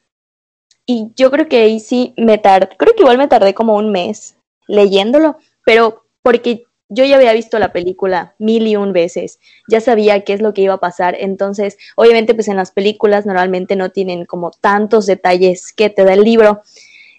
y 0.86 1.12
yo 1.16 1.32
creo 1.32 1.48
que 1.48 1.62
ahí 1.62 1.80
sí 1.80 2.14
me 2.18 2.38
tardé, 2.38 2.76
creo 2.78 2.96
que 2.96 3.02
igual 3.02 3.18
me 3.18 3.28
tardé 3.28 3.54
como 3.54 3.76
un 3.76 3.92
mes 3.92 4.38
leyéndolo, 4.68 5.38
pero 5.64 6.04
porque 6.22 6.66
yo 6.90 7.06
ya 7.06 7.16
había 7.16 7.34
visto 7.34 7.58
la 7.60 7.72
película 7.72 8.36
mil 8.40 8.68
y 8.68 8.76
un 8.76 8.92
veces, 8.94 9.40
ya 9.70 9.80
sabía 9.80 10.24
qué 10.24 10.34
es 10.34 10.42
lo 10.42 10.54
que 10.54 10.64
iba 10.64 10.74
a 10.74 10.80
pasar, 10.80 11.16
entonces 11.20 11.78
obviamente 11.96 12.34
pues 12.34 12.48
en 12.48 12.58
las 12.58 12.72
películas 12.72 13.26
normalmente 13.26 13.76
no 13.76 13.90
tienen 13.90 14.26
como 14.26 14.52
tantos 14.52 15.06
detalles 15.06 15.72
que 15.72 15.90
te 15.90 16.04
da 16.04 16.14
el 16.14 16.24
libro, 16.24 16.62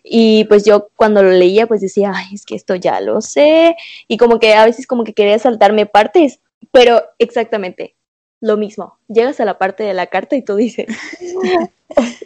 y 0.02 0.44
pues 0.44 0.64
yo 0.64 0.88
cuando 0.96 1.22
lo 1.22 1.30
leía 1.30 1.66
pues 1.66 1.80
decía, 1.80 2.12
es 2.32 2.44
que 2.44 2.54
esto 2.54 2.74
ya 2.74 3.00
lo 3.00 3.20
sé. 3.20 3.76
Y 4.08 4.16
como 4.16 4.38
que 4.38 4.54
a 4.54 4.64
veces 4.64 4.86
como 4.86 5.04
que 5.04 5.12
quería 5.12 5.38
saltarme 5.38 5.86
partes, 5.86 6.40
pero 6.72 7.02
exactamente 7.18 7.94
lo 8.40 8.56
mismo. 8.56 8.98
Llegas 9.08 9.40
a 9.40 9.44
la 9.44 9.58
parte 9.58 9.84
de 9.84 9.94
la 9.94 10.06
carta 10.06 10.36
y 10.36 10.42
tú 10.42 10.56
dices, 10.56 10.86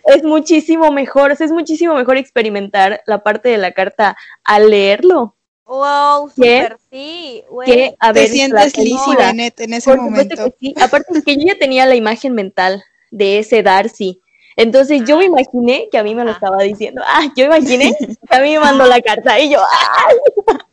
es 0.07 0.23
muchísimo 0.23 0.93
mejor, 0.93 1.33
es 1.33 1.51
muchísimo 1.51 1.95
mejor 1.95 2.17
experimentar 2.17 3.03
la 3.07 3.23
parte 3.23 3.49
de 3.49 3.59
la 3.59 3.73
carta 3.73 4.17
al 4.45 4.71
leerlo 4.71 5.37
Wow, 5.67 6.29
super 6.29 6.77
sí, 6.91 7.43
güey. 7.49 7.67
que 7.67 7.95
a 7.99 8.13
ver 8.13 8.27
Te 8.27 8.33
sientes 8.33 8.77
Lizzie 8.77 9.17
Bennett 9.17 9.61
en 9.61 9.73
ese 9.75 9.91
Por 9.91 10.01
momento. 10.03 10.37
que 10.37 10.55
sí. 10.61 10.75
Aparte 10.81 11.19
es 11.19 11.25
que 11.25 11.37
yo 11.37 11.47
ya 11.47 11.59
tenía 11.59 11.87
la 11.87 11.95
imagen 11.95 12.35
mental 12.35 12.85
de 13.11 13.39
ese 13.39 13.63
Darcy. 13.63 14.21
Entonces 14.57 15.03
yo 15.07 15.17
me 15.19 15.25
imaginé 15.25 15.89
que 15.91 15.99
a 15.99 16.03
mí 16.05 16.15
me 16.15 16.23
lo 16.25 16.31
Ah. 16.31 16.35
estaba 16.35 16.63
diciendo. 16.63 17.03
Ah, 17.07 17.27
yo 17.37 17.47
imaginé 17.47 17.97
que 17.99 18.37
a 18.37 18.41
mí 18.41 18.53
me 18.53 18.61
mandó 18.61 18.85
la 18.87 19.01
carta 19.01 19.39
y 19.41 19.51
yo, 19.51 19.59
¡ay! 20.07 20.17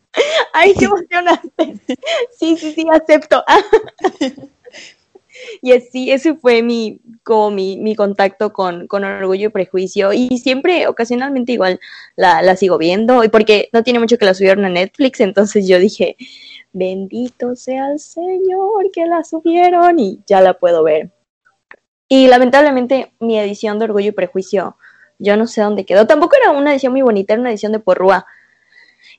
¡Ay, 0.53 0.73
qué 0.77 0.85
emocionante! 0.85 1.79
Sí, 2.37 2.57
sí, 2.57 2.73
sí, 2.73 2.85
acepto. 2.91 3.43
Y 5.61 5.71
así, 5.73 6.11
ese 6.11 6.35
fue 6.35 6.61
mi, 6.63 6.99
como 7.23 7.51
mi, 7.51 7.77
mi 7.77 7.95
contacto 7.95 8.51
con, 8.53 8.87
con 8.87 9.03
Orgullo 9.03 9.47
y 9.47 9.51
Prejuicio. 9.51 10.13
Y 10.13 10.37
siempre, 10.37 10.87
ocasionalmente 10.87 11.53
igual, 11.53 11.79
la, 12.15 12.41
la 12.41 12.55
sigo 12.55 12.77
viendo. 12.77 13.23
Y 13.23 13.29
porque 13.29 13.69
no 13.73 13.83
tiene 13.83 13.99
mucho 13.99 14.17
que 14.17 14.25
la 14.25 14.33
subieron 14.33 14.65
a 14.65 14.69
Netflix, 14.69 15.19
entonces 15.19 15.67
yo 15.67 15.79
dije, 15.79 16.15
bendito 16.73 17.55
sea 17.55 17.91
el 17.91 17.99
Señor 17.99 18.91
que 18.93 19.05
la 19.05 19.23
subieron 19.23 19.99
y 19.99 20.19
ya 20.25 20.41
la 20.41 20.53
puedo 20.53 20.83
ver. 20.83 21.11
Y 22.07 22.27
lamentablemente 22.27 23.13
mi 23.19 23.39
edición 23.39 23.79
de 23.79 23.85
Orgullo 23.85 24.09
y 24.09 24.11
Prejuicio, 24.11 24.75
yo 25.17 25.37
no 25.37 25.47
sé 25.47 25.61
dónde 25.61 25.85
quedó. 25.85 26.07
Tampoco 26.07 26.35
era 26.35 26.51
una 26.51 26.71
edición 26.73 26.91
muy 26.91 27.01
bonita, 27.01 27.33
era 27.33 27.41
una 27.41 27.51
edición 27.51 27.71
de 27.71 27.79
Porrúa. 27.79 28.25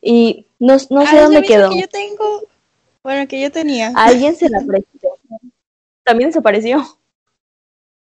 Y 0.00 0.46
no, 0.58 0.74
no 0.90 1.06
sé 1.06 1.16
Ah, 1.16 1.16
¿es 1.16 1.22
dónde 1.22 1.42
quedó. 1.42 1.70
que 1.70 1.80
yo 1.80 1.88
tengo. 1.88 2.42
Bueno, 3.02 3.26
que 3.28 3.40
yo 3.40 3.50
tenía. 3.50 3.92
Alguien 3.94 4.36
se 4.36 4.48
la 4.48 4.60
prestó. 4.60 5.11
También 6.04 6.30
desapareció. 6.30 6.82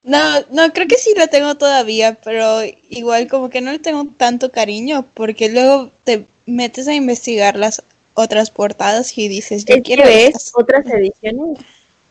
No, 0.04 0.18
no, 0.52 0.72
creo 0.74 0.88
que 0.88 0.96
sí 0.96 1.14
la 1.18 1.28
tengo 1.28 1.56
todavía, 1.56 2.18
pero 2.24 2.62
igual 2.90 3.28
como 3.28 3.50
que 3.50 3.60
no 3.62 3.72
le 3.72 3.80
tengo 3.80 4.08
tanto 4.18 4.52
cariño, 4.52 5.06
porque 5.14 5.50
luego 5.50 5.92
te 6.06 6.28
metes 6.46 6.88
a 6.88 6.94
investigar 6.94 7.58
las 7.58 7.84
otras 8.14 8.50
portadas 8.50 9.18
y 9.18 9.28
dices, 9.28 9.66
yo 9.66 9.76
Es 9.76 9.84
que 9.84 9.84
quiero 9.84 10.04
ves 10.04 10.30
estas. 10.30 10.52
otras 10.56 10.86
ediciones. 10.88 11.60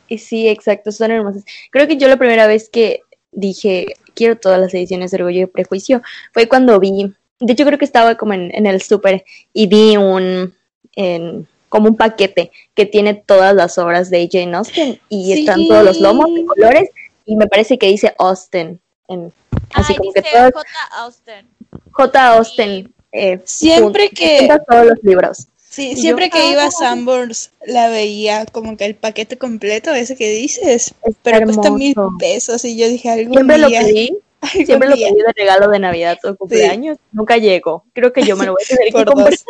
Y 0.08 0.18
sí, 0.18 0.46
exacto, 0.48 0.92
son 0.92 1.10
hermosas. 1.10 1.44
Creo 1.70 1.88
que 1.88 1.96
yo 1.96 2.08
la 2.08 2.18
primera 2.18 2.46
vez 2.46 2.68
que 2.68 3.00
dije, 3.32 3.94
quiero 4.14 4.36
todas 4.38 4.60
las 4.60 4.72
ediciones 4.74 5.10
de 5.10 5.16
Orgullo 5.18 5.42
y 5.42 5.46
Prejuicio, 5.46 6.02
fue 6.32 6.48
cuando 6.48 6.78
vi, 6.78 7.12
de 7.40 7.52
hecho 7.52 7.64
creo 7.64 7.78
que 7.78 7.84
estaba 7.86 8.16
como 8.16 8.34
en, 8.34 8.54
en 8.54 8.66
el 8.66 8.82
súper 8.82 9.24
y 9.52 9.66
vi 9.68 9.96
un, 9.96 10.54
en- 10.94 11.48
como 11.76 11.88
un 11.88 11.96
paquete 11.96 12.50
que 12.74 12.86
tiene 12.86 13.14
todas 13.14 13.54
las 13.54 13.76
obras 13.78 14.10
de 14.10 14.28
Jane 14.30 14.56
Austen 14.56 14.98
y 15.08 15.24
Sí. 15.26 15.40
están 15.40 15.66
todos 15.68 15.84
los 15.84 16.00
lomos 16.00 16.32
de 16.34 16.44
colores 16.44 16.90
y 17.24 17.36
me 17.36 17.46
parece 17.46 17.76
que 17.78 17.86
dice 17.88 18.14
Austen, 18.18 18.80
en, 19.08 19.32
así 19.74 19.92
Ay, 19.92 19.96
como 19.98 20.12
que 20.12 20.20
dice 20.20 20.32
todas, 20.32 20.52
J. 20.52 20.68
Austen. 20.98 21.46
J. 21.92 22.28
Austen. 22.36 22.92
eh, 23.12 23.40
Siempre 23.44 24.10
que- 24.10 24.48
todos 24.68 24.86
los 24.86 24.98
libros. 25.02 25.46
Sí, 25.68 25.90
Y 25.92 25.96
siempre 25.96 26.26
yo, 26.26 26.32
que 26.32 26.50
iba 26.50 26.64
a 26.64 26.70
Sanborns 26.70 27.50
la 27.66 27.88
veía 27.88 28.46
como 28.46 28.76
que 28.78 28.84
el 28.86 28.94
paquete 28.94 29.36
completo, 29.36 29.92
ese 29.92 30.16
que 30.16 30.30
dices, 30.30 30.94
pero 31.22 31.40
cuesta 31.44 31.68
hermoso. 31.68 31.72
mil 31.78 31.94
pesos 32.18 32.64
y 32.64 32.76
yo 32.78 32.88
dije 32.88 33.10
algún 33.10 33.34
Siempre 33.34 33.58
lo 33.58 33.68
pedí, 33.68 34.16
siempre 34.42 34.88
lo 34.88 34.96
día, 34.96 35.08
pedí 35.08 35.20
de 35.20 35.32
regalo 35.36 35.68
de 35.68 35.78
Navidad 35.78 36.18
o 36.24 36.36
cumpleaños. 36.36 36.98
Nunca 37.12 37.36
llegó. 37.36 37.84
Creo 37.92 38.12
que 38.12 38.22
yo 38.22 38.36
me 38.36 38.46
lo 38.46 38.52
voy 38.52 38.62
a 38.64 38.68
tener 38.68 38.86
que 38.86 38.92
por 38.92 39.06
comprar. 39.06 39.30
dos. 39.30 39.44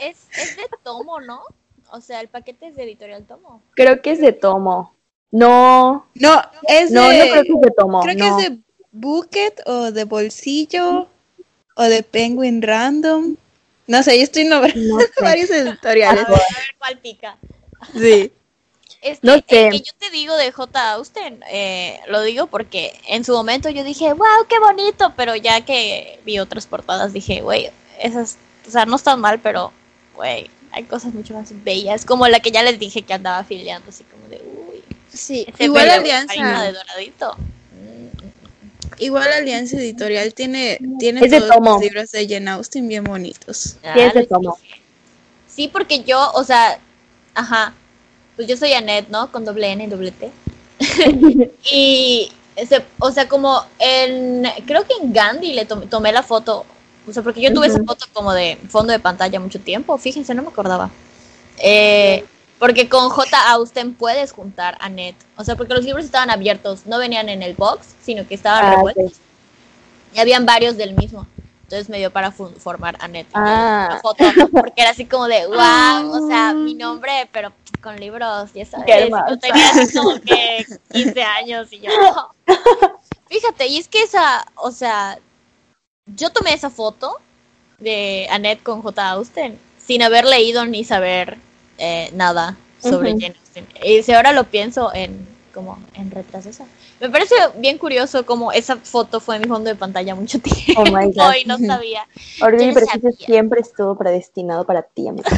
Es, 0.00 0.16
es 0.36 0.56
de 0.56 0.68
tomo, 0.82 1.20
¿no? 1.20 1.40
O 1.90 2.00
sea, 2.00 2.20
el 2.20 2.28
paquete 2.28 2.68
es 2.68 2.76
de 2.76 2.84
editorial 2.84 3.24
tomo. 3.24 3.62
Creo 3.74 4.00
que 4.02 4.12
es 4.12 4.20
de 4.20 4.32
tomo. 4.32 4.94
No, 5.30 6.06
No, 6.14 6.42
es 6.68 6.90
no, 6.90 7.08
de, 7.08 7.18
no 7.18 7.24
creo 7.32 7.42
que 7.44 7.52
es 7.52 7.60
de 7.60 7.70
tomo. 7.76 8.02
creo 8.02 8.16
que 8.16 8.28
es 8.28 8.36
de 8.36 8.58
Bucket 8.92 9.60
o 9.66 9.90
de 9.92 10.04
Bolsillo 10.04 11.08
o 11.76 11.82
de 11.82 12.02
Penguin 12.02 12.62
Random. 12.62 13.36
No 13.86 14.02
sé, 14.02 14.16
yo 14.18 14.24
estoy 14.24 14.44
nombrando 14.44 14.80
No 14.96 15.00
sé. 15.00 15.06
varios 15.22 15.50
editoriales. 15.50 16.24
A 16.26 16.30
ver, 16.30 16.38
a 16.40 16.58
ver 16.58 16.76
cuál 16.78 16.98
pica. 16.98 17.36
Sí. 17.94 18.32
Es 19.00 19.20
que, 19.20 19.26
No 19.26 19.34
el 19.34 19.44
sé. 19.48 19.68
que 19.70 19.80
yo 19.80 19.92
te 19.98 20.10
digo 20.10 20.36
de 20.36 20.50
J. 20.50 20.92
Austen, 20.92 21.42
eh, 21.50 22.00
lo 22.08 22.22
digo 22.22 22.46
porque 22.48 22.98
en 23.06 23.24
su 23.24 23.32
momento 23.32 23.70
yo 23.70 23.84
dije, 23.84 24.12
wow, 24.12 24.46
qué 24.48 24.58
bonito, 24.58 25.12
pero 25.16 25.36
ya 25.36 25.60
que 25.64 26.18
vi 26.24 26.38
otras 26.40 26.66
portadas 26.66 27.12
dije, 27.12 27.40
güey, 27.40 27.70
esas, 28.00 28.36
o 28.66 28.70
sea, 28.70 28.86
no 28.86 28.96
están 28.96 29.20
mal, 29.20 29.38
pero, 29.40 29.72
güey, 30.16 30.50
hay 30.72 30.84
cosas 30.84 31.14
mucho 31.14 31.34
más 31.34 31.48
bellas, 31.64 32.04
como 32.04 32.26
la 32.28 32.40
que 32.40 32.50
ya 32.50 32.62
les 32.62 32.78
dije 32.78 33.02
que 33.02 33.14
andaba 33.14 33.38
afiliando, 33.38 33.88
así 33.90 34.04
como 34.04 34.28
de, 34.28 34.36
uy, 34.36 34.82
Sí, 35.12 35.46
igual 35.58 35.90
Alianza, 35.90 36.62
de 36.62 36.72
doradito. 36.72 37.36
Mm, 37.72 39.00
igual 39.02 39.32
Alianza 39.32 39.76
Editorial 39.76 40.34
tiene, 40.34 40.78
tiene 40.98 41.28
todos 41.28 41.48
tomo. 41.48 41.72
los 41.72 41.82
libros 41.82 42.10
de 42.10 42.28
Jane 42.28 42.50
Austen 42.50 42.88
bien 42.88 43.04
bonitos. 43.04 43.76
Sí, 43.82 44.26
tomo. 44.28 44.58
Sí, 45.48 45.68
porque 45.68 46.04
yo, 46.04 46.30
o 46.34 46.44
sea, 46.44 46.78
ajá, 47.34 47.74
pues 48.38 48.46
yo 48.46 48.56
soy 48.56 48.72
Annette, 48.72 49.08
¿no? 49.08 49.32
Con 49.32 49.44
doble 49.44 49.72
N 49.72 49.82
y 49.82 49.86
doble 49.88 50.12
T. 50.12 50.30
Y, 51.72 52.30
ese, 52.54 52.84
o 53.00 53.10
sea, 53.10 53.28
como 53.28 53.64
en, 53.80 54.44
creo 54.64 54.84
que 54.86 54.94
en 55.02 55.12
Gandhi 55.12 55.54
le 55.54 55.64
tom- 55.64 55.88
tomé 55.88 56.12
la 56.12 56.22
foto, 56.22 56.64
o 57.08 57.12
sea, 57.12 57.24
porque 57.24 57.40
yo 57.40 57.52
tuve 57.52 57.66
esa 57.66 57.82
foto 57.82 58.06
como 58.12 58.32
de 58.32 58.56
fondo 58.68 58.92
de 58.92 59.00
pantalla 59.00 59.40
mucho 59.40 59.58
tiempo, 59.58 59.98
fíjense, 59.98 60.34
no 60.36 60.42
me 60.42 60.48
acordaba. 60.50 60.88
Eh, 61.58 62.24
porque 62.60 62.88
con 62.88 63.08
J. 63.10 63.50
Austen 63.50 63.94
puedes 63.94 64.30
juntar 64.30 64.78
a 64.80 64.88
Net, 64.88 65.16
o 65.36 65.42
sea, 65.42 65.56
porque 65.56 65.74
los 65.74 65.84
libros 65.84 66.04
estaban 66.04 66.30
abiertos, 66.30 66.86
no 66.86 66.98
venían 66.98 67.28
en 67.28 67.42
el 67.42 67.54
box, 67.54 67.86
sino 68.00 68.24
que 68.26 68.34
estaban 68.36 68.64
Ah, 68.66 68.70
revueltos. 68.76 69.12
sí. 69.14 69.20
Y 70.14 70.20
habían 70.20 70.46
varios 70.46 70.76
del 70.76 70.94
mismo. 70.94 71.26
Entonces 71.68 71.90
me 71.90 71.98
dio 71.98 72.10
para 72.10 72.32
formar 72.32 72.96
a 72.98 73.08
Net. 73.08 73.26
Ah. 73.34 73.88
La 73.90 74.00
foto, 74.00 74.24
porque 74.50 74.80
era 74.80 74.88
así 74.92 75.04
como 75.04 75.26
de, 75.28 75.46
wow, 75.48 76.10
o 76.10 76.26
sea, 76.26 76.54
mi 76.54 76.74
nombre, 76.74 77.28
pero 77.30 77.52
con 77.82 78.00
libros, 78.00 78.50
ya 78.54 78.64
sabes. 78.64 79.10
Yo 79.10 79.38
tenía 79.38 79.68
así 79.68 79.98
como 79.98 80.18
que 80.18 80.64
15 80.94 81.22
años 81.22 81.70
y 81.70 81.80
yo. 81.80 81.90
Fíjate, 83.28 83.66
y 83.66 83.76
es 83.76 83.86
que 83.86 84.02
esa, 84.02 84.46
o 84.54 84.70
sea, 84.70 85.18
yo 86.06 86.30
tomé 86.30 86.54
esa 86.54 86.70
foto 86.70 87.18
de 87.76 88.26
Annette 88.30 88.62
con 88.62 88.80
J. 88.80 89.10
Austen 89.10 89.58
sin 89.76 90.00
haber 90.00 90.24
leído 90.24 90.64
ni 90.64 90.84
saber 90.84 91.36
eh, 91.76 92.08
nada 92.14 92.56
sobre 92.80 93.10
Ujú. 93.10 93.20
Jane 93.20 93.36
Austen. 93.38 93.68
Y 93.84 94.02
si 94.02 94.14
ahora 94.14 94.32
lo 94.32 94.44
pienso 94.44 94.90
en 94.94 95.28
como 95.52 95.78
en 95.92 96.10
retraso. 96.10 96.48
Me 97.00 97.08
parece 97.10 97.34
bien 97.56 97.78
curioso 97.78 98.26
como 98.26 98.50
esa 98.52 98.76
foto 98.76 99.20
fue 99.20 99.36
en 99.36 99.42
mi 99.42 99.48
fondo 99.48 99.70
de 99.70 99.76
pantalla 99.76 100.14
mucho 100.14 100.38
tiempo 100.42 100.82
Oh 100.82 100.84
my 100.84 101.12
God. 101.12 101.34
y 101.42 101.44
no 101.46 101.58
sabía. 101.58 102.06
Orgullo 102.42 102.70
y 102.70 102.74
Prejuicio 102.74 103.12
siempre 103.12 103.60
estuvo 103.60 103.96
predestinado 103.96 104.64
para 104.64 104.82
ti, 104.82 105.08
amiga. 105.08 105.30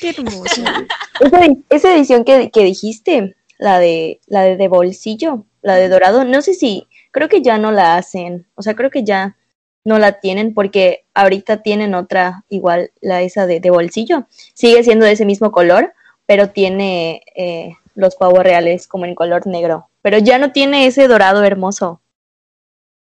Qué 0.00 0.10
hermoso. 0.10 0.62
Esa, 1.20 1.40
esa 1.68 1.94
edición 1.94 2.24
que, 2.24 2.50
que 2.50 2.64
dijiste, 2.64 3.36
la 3.58 3.78
de, 3.78 4.20
la 4.26 4.42
de, 4.42 4.56
de 4.56 4.68
bolsillo, 4.68 5.44
la 5.60 5.74
de 5.74 5.90
dorado, 5.90 6.24
no 6.24 6.40
sé 6.40 6.54
si, 6.54 6.86
creo 7.10 7.28
que 7.28 7.42
ya 7.42 7.58
no 7.58 7.72
la 7.72 7.96
hacen, 7.96 8.46
o 8.54 8.62
sea, 8.62 8.74
creo 8.74 8.90
que 8.90 9.04
ya 9.04 9.36
no 9.84 9.98
la 9.98 10.20
tienen 10.20 10.54
porque 10.54 11.04
ahorita 11.12 11.62
tienen 11.62 11.94
otra 11.94 12.44
igual, 12.48 12.90
la 13.02 13.20
esa 13.20 13.46
de, 13.46 13.60
de 13.60 13.68
bolsillo, 13.68 14.26
sigue 14.54 14.82
siendo 14.82 15.04
de 15.04 15.12
ese 15.12 15.26
mismo 15.26 15.52
color, 15.52 15.92
pero 16.24 16.48
tiene 16.48 17.22
eh, 17.36 17.74
los 17.94 18.16
pavos 18.16 18.42
reales 18.42 18.88
como 18.88 19.04
en 19.04 19.14
color 19.14 19.46
negro, 19.46 19.89
pero 20.02 20.18
ya 20.18 20.38
no 20.38 20.52
tiene 20.52 20.86
ese 20.86 21.08
dorado 21.08 21.44
hermoso. 21.44 22.00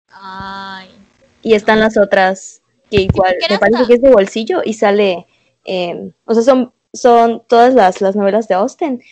Ay. 0.09 0.89
Y 1.43 1.55
están 1.55 1.81
las 1.81 1.97
otras 1.97 2.63
que 2.91 3.03
igual, 3.03 3.37
me 3.49 3.59
parece 3.59 3.87
que 3.87 3.95
es 3.95 4.03
de 4.03 4.11
bolsillo 4.11 4.63
y 4.65 4.75
sale, 4.75 5.27
eh, 5.65 6.13
o 6.25 6.35
sea, 6.35 6.43
son, 6.43 6.73
son 6.93 7.43
todas 7.49 7.75
las, 7.75 8.01
las 8.01 8.17
novelas 8.17 8.49
de 8.49 8.55
Austen. 8.55 9.03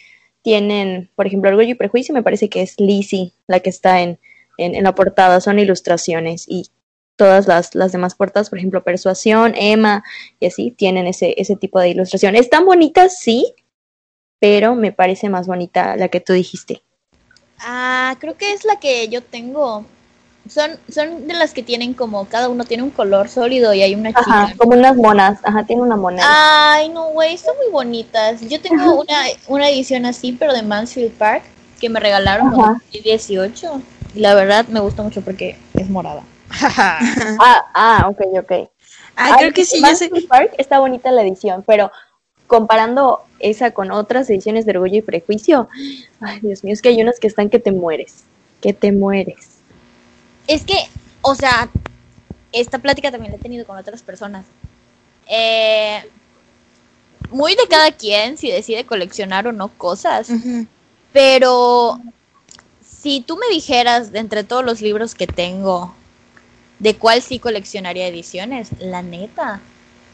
Tienen, 0.42 1.10
por 1.14 1.26
ejemplo, 1.26 1.50
Orgullo 1.50 1.70
y 1.70 1.74
Prejuicio, 1.74 2.14
me 2.14 2.22
parece 2.22 2.48
que 2.48 2.62
es 2.62 2.78
Lizzie 2.78 3.32
la 3.46 3.60
que 3.60 3.70
está 3.70 4.02
en, 4.02 4.18
en, 4.56 4.74
en 4.74 4.84
la 4.84 4.94
portada, 4.94 5.40
son 5.40 5.58
ilustraciones 5.58 6.46
y 6.48 6.70
todas 7.18 7.48
las, 7.48 7.74
las 7.74 7.92
demás 7.92 8.14
portadas, 8.14 8.48
por 8.48 8.58
ejemplo, 8.58 8.84
Persuasión, 8.84 9.54
Emma 9.56 10.04
y 10.40 10.46
así, 10.46 10.70
tienen 10.70 11.06
ese, 11.06 11.34
ese 11.36 11.56
tipo 11.56 11.80
de 11.80 11.90
ilustración. 11.90 12.36
Están 12.36 12.64
bonitas, 12.64 13.18
sí, 13.18 13.54
pero 14.38 14.74
me 14.74 14.92
parece 14.92 15.28
más 15.28 15.46
bonita 15.46 15.96
la 15.96 16.08
que 16.08 16.20
tú 16.20 16.32
dijiste. 16.32 16.82
Ah, 17.60 18.16
creo 18.18 18.36
que 18.36 18.52
es 18.52 18.64
la 18.64 18.76
que 18.76 19.08
yo 19.08 19.22
tengo. 19.22 19.84
Son, 20.48 20.70
son 20.88 21.26
de 21.26 21.34
las 21.34 21.52
que 21.52 21.62
tienen 21.62 21.92
como, 21.92 22.24
cada 22.24 22.48
uno 22.48 22.64
tiene 22.64 22.82
un 22.82 22.90
color 22.90 23.28
sólido 23.28 23.74
y 23.74 23.82
hay 23.82 23.94
una 23.94 24.10
Ajá, 24.10 24.46
chica. 24.46 24.54
como 24.56 24.78
unas 24.78 24.96
monas, 24.96 25.40
ajá, 25.42 25.64
tiene 25.64 25.82
una 25.82 25.96
moneda. 25.96 26.24
Ay, 26.72 26.88
no, 26.88 27.08
güey, 27.08 27.36
son 27.36 27.54
muy 27.62 27.70
bonitas. 27.70 28.40
Yo 28.40 28.58
tengo 28.60 29.00
una, 29.00 29.24
una 29.48 29.68
edición 29.68 30.06
así, 30.06 30.32
pero 30.32 30.54
de 30.54 30.62
Mansfield 30.62 31.12
Park, 31.12 31.42
que 31.78 31.90
me 31.90 32.00
regalaron 32.00 32.46
Ajá. 32.46 32.56
cuando 32.56 32.80
cumplí 32.80 33.00
18. 33.00 33.82
Y 34.14 34.20
la 34.20 34.34
verdad 34.34 34.66
me 34.68 34.80
gusta 34.80 35.02
mucho 35.02 35.20
porque 35.20 35.58
es 35.74 35.90
morada. 35.90 36.22
Ah, 37.40 37.66
ah, 37.74 38.06
ok, 38.08 38.20
ok. 38.38 38.70
Ah, 39.16 39.36
creo 39.38 39.52
que 39.52 39.64
sí, 39.64 39.82
ya 39.82 39.94
sé. 39.94 40.08
Mansfield 40.08 40.28
Park 40.28 40.54
está 40.56 40.78
bonita 40.78 41.10
la 41.10 41.22
edición, 41.22 41.62
pero 41.66 41.90
comparando 42.46 43.20
esa 43.40 43.70
con 43.70 43.90
otras 43.90 44.28
ediciones 44.30 44.66
de 44.66 44.72
Orgullo 44.72 44.98
y 44.98 45.02
Prejuicio, 45.02 45.68
ay, 46.20 46.40
Dios 46.40 46.64
mío, 46.64 46.72
es 46.72 46.82
que 46.82 46.90
hay 46.90 47.00
unas 47.00 47.18
que 47.18 47.26
están 47.26 47.50
que 47.50 47.58
te 47.58 47.72
mueres, 47.72 48.24
que 48.60 48.72
te 48.72 48.92
mueres. 48.92 49.58
Es 50.46 50.64
que, 50.64 50.76
o 51.22 51.34
sea, 51.34 51.68
esta 52.52 52.78
plática 52.78 53.10
también 53.10 53.32
la 53.32 53.38
he 53.38 53.40
tenido 53.40 53.66
con 53.66 53.76
otras 53.76 54.02
personas. 54.02 54.46
Eh, 55.28 56.02
muy 57.30 57.54
de 57.54 57.66
cada 57.68 57.92
quien 57.92 58.38
si 58.38 58.50
decide 58.50 58.84
coleccionar 58.84 59.46
o 59.46 59.52
no 59.52 59.68
cosas. 59.68 60.28
Pero 61.12 62.00
si 62.82 63.20
tú 63.20 63.36
me 63.36 63.48
dijeras 63.52 64.12
de 64.12 64.18
entre 64.18 64.44
todos 64.44 64.64
los 64.64 64.80
libros 64.80 65.14
que 65.14 65.26
tengo, 65.26 65.94
de 66.78 66.94
cuál 66.94 67.22
sí 67.22 67.38
coleccionaría 67.38 68.06
ediciones, 68.06 68.70
la 68.78 69.02
neta, 69.02 69.60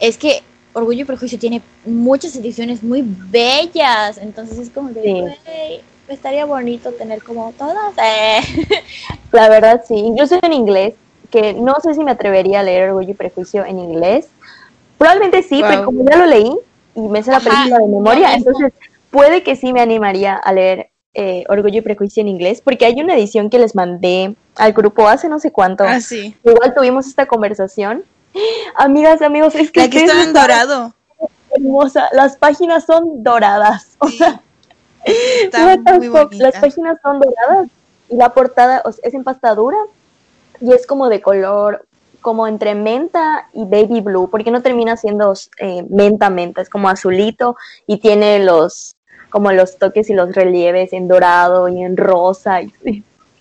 es 0.01 0.17
que 0.17 0.43
Orgullo 0.75 1.03
y 1.03 1.05
Prejuicio 1.05 1.39
tiene 1.39 1.63
muchas 1.87 2.37
ediciones 2.37 2.83
muy 2.83 3.03
bellas, 3.31 4.19
entonces 4.19 4.59
es 4.59 4.71
como 4.71 4.91
Sí. 4.91 5.13
"Güey, 5.21 5.81
estaría 6.09 6.45
bonito 6.45 6.93
tener 6.93 7.23
como 7.23 7.53
todas. 7.57 7.95
eh". 8.03 8.41
La 9.33 9.49
verdad, 9.49 9.83
sí, 9.87 9.95
incluso 9.95 10.39
en 10.43 10.53
inglés, 10.53 10.95
que 11.31 11.55
no 11.55 11.75
sé 11.83 11.95
si 11.95 12.05
me 12.05 12.11
atrevería 12.11 12.61
a 12.61 12.63
leer 12.63 12.91
Orgullo 12.91 13.11
y 13.11 13.15
Prejuicio 13.15 13.65
en 13.65 13.79
inglés. 13.79 14.27
Probablemente 14.99 15.43
sí, 15.43 15.61
Wow. 15.61 15.69
pero 15.71 15.85
como 15.87 16.05
ya 16.05 16.17
lo 16.17 16.27
leí 16.27 16.53
y 16.95 17.01
me 17.01 17.23
sé 17.23 17.31
la 17.31 17.41
película 17.41 17.79
de 17.79 17.87
memoria, 17.89 18.35
entonces 18.35 18.73
puede 19.11 19.43
que 19.43 19.57
sí 19.57 19.73
me 19.73 19.81
animaría 19.81 20.35
a 20.37 20.53
leer 20.53 20.91
eh, 21.15 21.45
Orgullo 21.49 21.79
y 21.79 21.83
Prejuicio 21.83 22.21
en 22.21 22.29
inglés, 22.29 22.61
porque 22.65 22.85
hay 22.87 23.01
una 23.01 23.15
edición 23.15 23.49
que 23.49 23.59
les 23.61 23.75
mandé 23.77 24.35
al 24.57 24.73
grupo 24.73 25.07
hace 25.07 25.29
no 25.29 25.39
sé 25.39 25.53
cuánto. 25.53 25.85
Ah, 25.85 26.01
sí. 26.01 26.35
Igual 26.45 26.75
tuvimos 26.75 27.07
esta 27.07 27.27
conversation. 27.27 28.03
Amigas, 28.77 29.23
amigos, 29.23 29.55
es 29.55 29.71
que 29.71 29.81
ustedes 29.85 30.03
estaba 30.11 30.23
en 30.25 30.33
dorado. 30.33 30.95
hermosa. 31.57 32.09
Las 32.13 32.37
páginas 32.37 32.85
son 32.85 33.23
doradas. 33.23 33.97
O 33.99 34.09
Sí. 34.09 34.19
sea, 34.19 34.41
muy. 35.99 36.39
Las 36.39 36.57
páginas 36.57 36.99
son 37.03 37.21
doradas 37.21 37.69
y 38.09 38.17
la 38.17 38.31
portada 38.31 38.83
o 38.85 38.93
sea, 38.93 39.07
es 39.07 39.15
en 39.15 39.23
pasta 39.25 39.55
dura 39.55 39.77
y 40.61 40.73
es 40.73 40.87
como 40.87 41.09
de 41.09 41.21
color 41.21 41.85
como 42.21 42.47
entre 42.47 42.75
menta 42.75 43.49
y 43.53 43.67
baby 43.67 44.01
blue, 44.01 44.31
porque 44.31 44.51
no 44.51 44.63
termina 44.63 44.97
siendo 44.97 45.35
eh, 45.59 45.85
menta 45.91 46.31
menta, 46.31 46.63
es 46.63 46.71
como 46.71 46.89
azulito 46.89 47.57
y 47.87 47.99
tiene 47.99 48.39
los 48.39 48.97
como 49.29 49.53
los 49.53 49.77
toques 49.79 50.09
y 50.11 50.15
los 50.15 50.33
relieves 50.35 50.93
en 50.95 51.07
dorado 51.07 51.69
y 51.69 51.83
en 51.83 51.97
rosa. 51.99 52.63
y- 52.63 52.73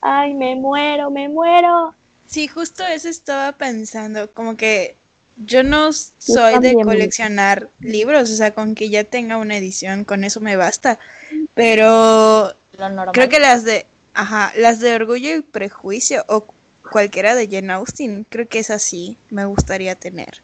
ay, 0.01 0.33
me 0.33 0.55
muero, 0.55 1.09
me 1.11 1.29
muero. 1.29 1.95
Sí, 2.33 2.47
justo 2.47 2.83
eso 2.83 3.09
estaba 3.09 3.51
pensando, 3.51 4.31
como 4.33 4.57
que 4.57 4.95
yo 5.45 5.61
no 5.61 5.93
soy 5.93 6.53
de 6.61 6.73
coleccionar 6.83 7.69
libros, 7.79 8.31
o 8.31 8.35
sea, 8.35 8.55
con 8.55 8.73
que 8.73 8.89
ya 8.89 9.03
tenga 9.03 9.37
una 9.37 9.55
edición, 9.55 10.03
con 10.03 10.23
eso 10.23 10.41
me 10.41 10.55
basta. 10.55 10.97
Pero 11.53 12.53
creo 13.13 13.29
que 13.29 13.39
las 13.39 13.63
de, 13.63 13.85
ajá, 14.15 14.51
las 14.57 14.79
de 14.79 14.95
Orgullo 14.95 15.35
y 15.35 15.41
Prejuicio 15.41 16.25
o 16.27 16.47
cualquiera 16.91 17.35
de 17.35 17.47
Jane 17.47 17.71
Austen, 17.73 18.25
creo 18.27 18.47
que 18.47 18.57
es 18.59 18.71
así, 18.71 19.15
me 19.29 19.45
gustaría 19.45 19.93
tener. 19.93 20.41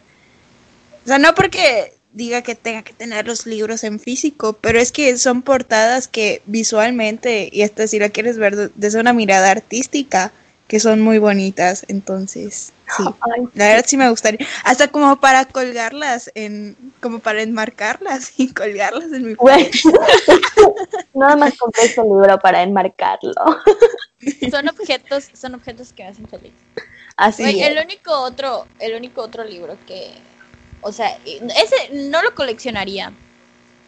O 1.04 1.08
sea, 1.08 1.18
no 1.18 1.34
porque 1.34 1.94
diga 2.12 2.42
que 2.42 2.54
tenga 2.54 2.82
que 2.82 2.92
tener 2.92 3.26
los 3.26 3.46
libros 3.46 3.82
en 3.82 3.98
físico, 3.98 4.52
pero 4.60 4.78
es 4.78 4.92
que 4.92 5.16
son 5.18 5.42
portadas 5.42 6.06
que 6.06 6.40
visualmente, 6.46 7.48
y 7.52 7.62
hasta 7.62 7.88
si 7.88 7.98
la 7.98 8.10
quieres 8.10 8.38
ver 8.38 8.54
de- 8.54 8.70
desde 8.76 9.00
una 9.00 9.12
mirada 9.12 9.50
artística, 9.50 10.32
que 10.70 10.78
son 10.78 11.00
muy 11.00 11.18
bonitas, 11.18 11.84
entonces, 11.88 12.72
sí. 12.96 13.02
Ay, 13.22 13.42
La 13.54 13.66
verdad 13.66 13.84
sí 13.88 13.96
me 13.96 14.08
gustaría, 14.08 14.46
hasta 14.62 14.86
como 14.86 15.18
para 15.18 15.44
colgarlas 15.44 16.30
en, 16.36 16.76
como 17.00 17.18
para 17.18 17.42
enmarcarlas 17.42 18.34
y 18.38 18.54
colgarlas 18.54 19.12
en 19.12 19.26
mi 19.26 19.34
Güey. 19.34 19.68
Nada 21.14 21.34
más 21.34 21.58
compré 21.58 21.86
este 21.86 22.02
libro 22.04 22.38
para 22.38 22.62
enmarcarlo. 22.62 23.34
son 24.52 24.68
objetos, 24.68 25.28
son 25.32 25.56
objetos 25.56 25.92
que 25.92 26.04
me 26.04 26.10
hacen 26.10 26.28
feliz. 26.28 26.52
Así 27.16 27.42
es. 27.42 27.66
el 27.66 27.84
único 27.84 28.12
otro, 28.12 28.68
el 28.78 28.94
único 28.94 29.22
otro 29.22 29.42
libro 29.42 29.76
que, 29.88 30.12
o 30.82 30.92
sea, 30.92 31.18
ese 31.26 31.94
no 32.10 32.22
lo 32.22 32.32
coleccionaría, 32.36 33.12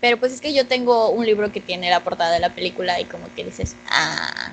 Pero 0.00 0.18
pues 0.18 0.32
es 0.32 0.40
que 0.40 0.52
yo 0.52 0.66
tengo 0.66 1.10
un 1.10 1.26
libro 1.26 1.52
que 1.52 1.60
tiene 1.60 1.90
la 1.90 2.00
portada 2.00 2.32
de 2.32 2.40
la 2.40 2.52
película 2.52 3.00
y 3.00 3.04
como 3.04 3.32
que 3.36 3.44
dices, 3.44 3.76
ah, 3.88 4.50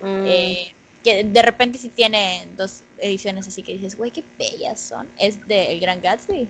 Mm, 0.00 0.26
eh, 0.26 0.74
que 1.08 1.24
de 1.24 1.42
repente 1.42 1.78
sí 1.78 1.88
tiene 1.88 2.46
dos 2.56 2.82
ediciones 2.98 3.48
así 3.48 3.62
que 3.62 3.72
dices, 3.72 3.96
güey, 3.96 4.10
qué 4.10 4.22
bellas 4.38 4.78
son. 4.80 5.08
Es 5.18 5.46
de 5.46 5.72
El 5.72 5.80
Gran 5.80 6.02
Gatsby. 6.02 6.48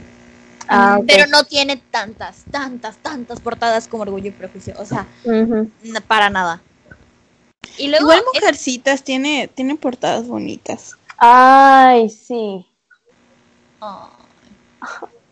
ah, 0.68 0.97
ok. 0.99 1.05
Pero 1.07 1.27
no 1.29 1.44
tiene 1.44 1.77
tantas, 1.77 2.44
tantas, 2.51 2.97
tantas 2.97 3.38
portadas 3.40 3.87
como 3.87 4.03
Orgullo 4.03 4.29
y 4.29 4.33
Prejuicio. 4.33 4.75
O 4.79 4.85
sea, 4.85 5.07
para 6.09 6.29
nada. 6.29 6.61
Y 7.77 7.88
luego 7.88 8.07
Igual 8.07 8.18
es- 8.18 8.40
Mujercitas 8.40 9.05
tiene, 9.05 9.49
tiene 9.55 9.77
portadas 9.77 10.27
bonitas. 10.27 10.97
Ay, 11.18 12.11
sí. 12.11 12.66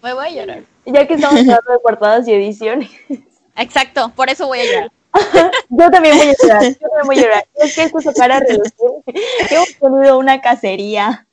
Me 0.03 0.13
voy 0.13 0.27
a 0.27 0.31
llorar. 0.31 0.63
Ya 0.85 1.07
que 1.07 1.15
estamos 1.15 1.41
hablando 1.41 1.73
de 1.73 1.79
portadas 1.81 2.29
y 2.29 2.33
ediciones. 2.33 2.91
Exacto, 3.57 4.13
por 4.15 4.31
eso 4.31 4.47
voy 4.47 4.61
a 4.61 4.65
llorar. 4.65 4.93
Yo 5.69 5.91
también 5.91 6.17
voy 6.17 6.29
a 6.29 6.35
llorar, 6.43 6.63
yo 6.63 6.75
también 6.89 7.07
voy 7.07 7.19
a 7.19 7.23
llorar. 7.23 7.47
Es 7.55 7.75
que 7.75 7.83
esto 7.85 8.01
sacar 8.01 8.33
a 8.33 8.41
relucir. 8.41 8.73
Hemos 9.51 9.77
tenido 9.79 10.19
una 10.19 10.41
cacería 10.41 11.27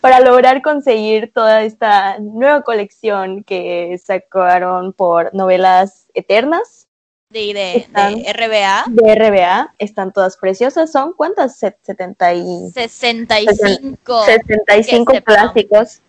para 0.00 0.20
lograr 0.20 0.62
conseguir 0.62 1.32
toda 1.34 1.62
esta 1.62 2.18
nueva 2.20 2.62
colección 2.62 3.42
que 3.44 4.00
sacaron 4.04 4.92
por 4.92 5.34
novelas 5.34 6.06
eternas 6.14 6.86
De, 7.30 7.52
de, 7.52 7.76
Están- 7.78 8.22
de 8.22 8.32
RBA, 8.32 8.84
de 8.88 9.14
RBA. 9.16 9.74
Están 9.78 10.12
todas 10.12 10.36
preciosas. 10.36 10.92
¿Son 10.92 11.12
cuántas? 11.12 11.56
Set- 11.58 11.78
70 11.82 12.34
y... 12.34 12.70
65. 12.72 14.24
65 14.24 15.12
que 15.12 15.18
sepamos. 15.18 15.52
clásicos. 15.52 16.00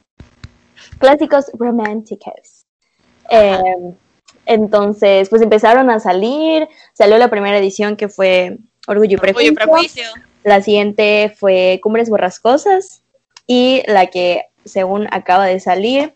Clásicos 0.99 1.51
románticos. 1.57 2.65
Eh, 3.31 3.59
entonces, 4.45 5.29
pues 5.29 5.41
empezaron 5.41 5.89
a 5.89 5.99
salir. 5.99 6.67
Salió 6.93 7.17
la 7.17 7.29
primera 7.29 7.57
edición 7.57 7.95
que 7.95 8.09
fue 8.09 8.57
Orgullo 8.87 9.11
y 9.11 9.15
Orgullo 9.15 9.21
Prejuicio. 9.21 9.51
y 9.51 9.55
Prejuicio. 9.55 10.03
La 10.43 10.61
siguiente 10.61 11.33
fue 11.37 11.79
Cumbres 11.81 12.09
Borrascosas. 12.09 13.03
Y 13.47 13.83
la 13.87 14.07
que, 14.07 14.43
según 14.63 15.07
acaba 15.11 15.45
de 15.45 15.59
salir, 15.59 16.13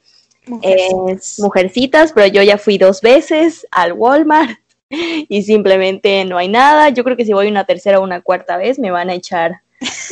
es 0.64 1.40
Mujercitas, 1.40 2.12
pero 2.14 2.26
yo 2.28 2.42
ya 2.42 2.58
fui 2.58 2.78
dos 2.80 3.02
veces 3.02 3.68
al 3.72 3.94
Walmart 3.94 4.58
y 4.90 5.44
simplemente 5.44 6.26
no 6.26 6.38
hay 6.40 6.48
nada. 6.48 6.90
Yo 6.90 7.04
creo 7.04 7.16
que 7.16 7.26
si 7.26 7.34
voy 7.34 7.48
una 7.48 7.66
tercera 7.66 8.00
o 8.00 8.04
una 8.04 8.22
cuarta 8.22 8.58
vez 8.58 8.80
me 8.80 8.90
van 8.90 9.10
a 9.12 9.14
echar 9.14 9.62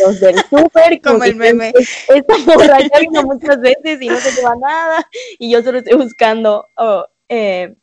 los 0.05 0.19
del 0.19 0.35
súper. 0.49 1.01
Como 1.01 1.23
el 1.23 1.35
meme. 1.35 1.73
"Es- 1.75 2.05
Esta 2.07 2.37
morra 2.39 2.77
ya 2.81 2.99
vino 2.99 3.23
muchas 3.23 3.59
veces 3.59 3.99
y 4.01 4.07
no 4.09 4.17
se 4.17 4.31
lleva 4.33 4.55
nada 4.61 5.07
y 5.39 5.49
yo 5.49 5.63
solo 5.63 5.79
estoy 5.79 5.97
buscando 5.97 6.65
oh, 6.77 7.05
eh, 7.29 7.73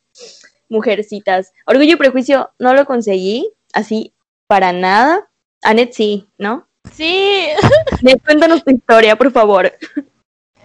Mujercitas. 0.69 1.51
Orgullo 1.65 1.93
y 1.93 1.97
Prejuicio 1.97 2.51
no 2.59 2.73
lo 2.73 2.85
conseguí 2.85 3.49
así 3.73 4.13
para 4.47 4.71
nada. 4.71 5.27
Anet 5.61 5.93
sí, 5.93 6.27
¿no? 6.37 6.67
Sí, 6.93 7.47
cuéntanos 8.25 8.63
tu 8.63 8.71
historia, 8.71 9.15
por 9.15 9.31
favor. 9.31 9.73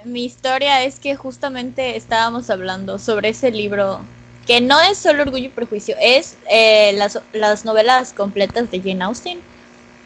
mi 0.04 0.24
historia 0.24 0.84
es 0.84 1.00
que 1.00 1.16
justamente 1.16 1.96
estábamos 1.96 2.50
hablando 2.50 2.98
sobre 2.98 3.30
ese 3.30 3.50
libro 3.50 4.00
que 4.46 4.60
no 4.60 4.80
es 4.80 4.98
solo 4.98 5.22
Orgullo 5.22 5.46
y 5.46 5.50
Prejuicio, 5.50 5.94
es 6.00 6.36
eh, 6.50 6.92
las, 6.94 7.20
las 7.32 7.64
novelas 7.64 8.12
completas 8.12 8.70
de 8.70 8.80
Jane 8.80 9.04
Austen, 9.04 9.40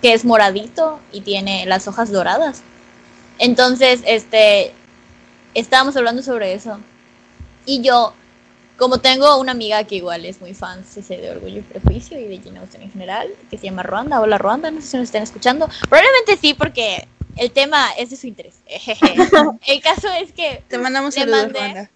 que 0.02 0.12
es 0.12 0.24
moradito 0.24 1.00
y 1.12 1.22
tiene 1.22 1.64
las 1.66 1.88
hojas 1.88 2.12
doradas. 2.12 2.62
Entonces, 3.38 4.02
este, 4.06 4.72
estábamos 5.54 5.96
hablando 5.96 6.22
sobre 6.22 6.52
eso. 6.52 6.78
Y 7.64 7.80
yo, 7.82 8.12
como 8.76 8.98
tengo 8.98 9.38
una 9.38 9.52
amiga 9.52 9.84
que 9.84 9.96
igual 9.96 10.24
es 10.24 10.40
muy 10.40 10.54
fan 10.54 10.84
de 10.94 11.30
Orgullo 11.30 11.58
y 11.58 11.62
Prejuicio 11.62 12.18
y 12.18 12.24
de 12.24 12.38
Jane 12.38 12.58
Austen 12.58 12.82
en 12.82 12.90
general, 12.90 13.28
que 13.50 13.56
se 13.56 13.66
llama 13.66 13.82
Ruanda, 13.82 14.20
hola 14.20 14.38
Ruanda, 14.38 14.70
no 14.70 14.80
sé 14.80 14.88
si 14.88 14.96
nos 14.96 15.04
están 15.04 15.22
escuchando. 15.22 15.68
Probablemente 15.88 16.36
sí, 16.36 16.54
porque 16.54 17.06
el 17.36 17.50
tema 17.52 17.90
es 17.96 18.10
de 18.10 18.16
su 18.16 18.26
interés. 18.26 18.54
el 19.66 19.80
caso 19.82 20.08
es 20.20 20.32
que 20.32 20.62
Te 20.68 20.78
mandamos 20.78 21.14
Le 21.14 21.20
saludos, 21.20 21.52
mandé. 21.52 21.88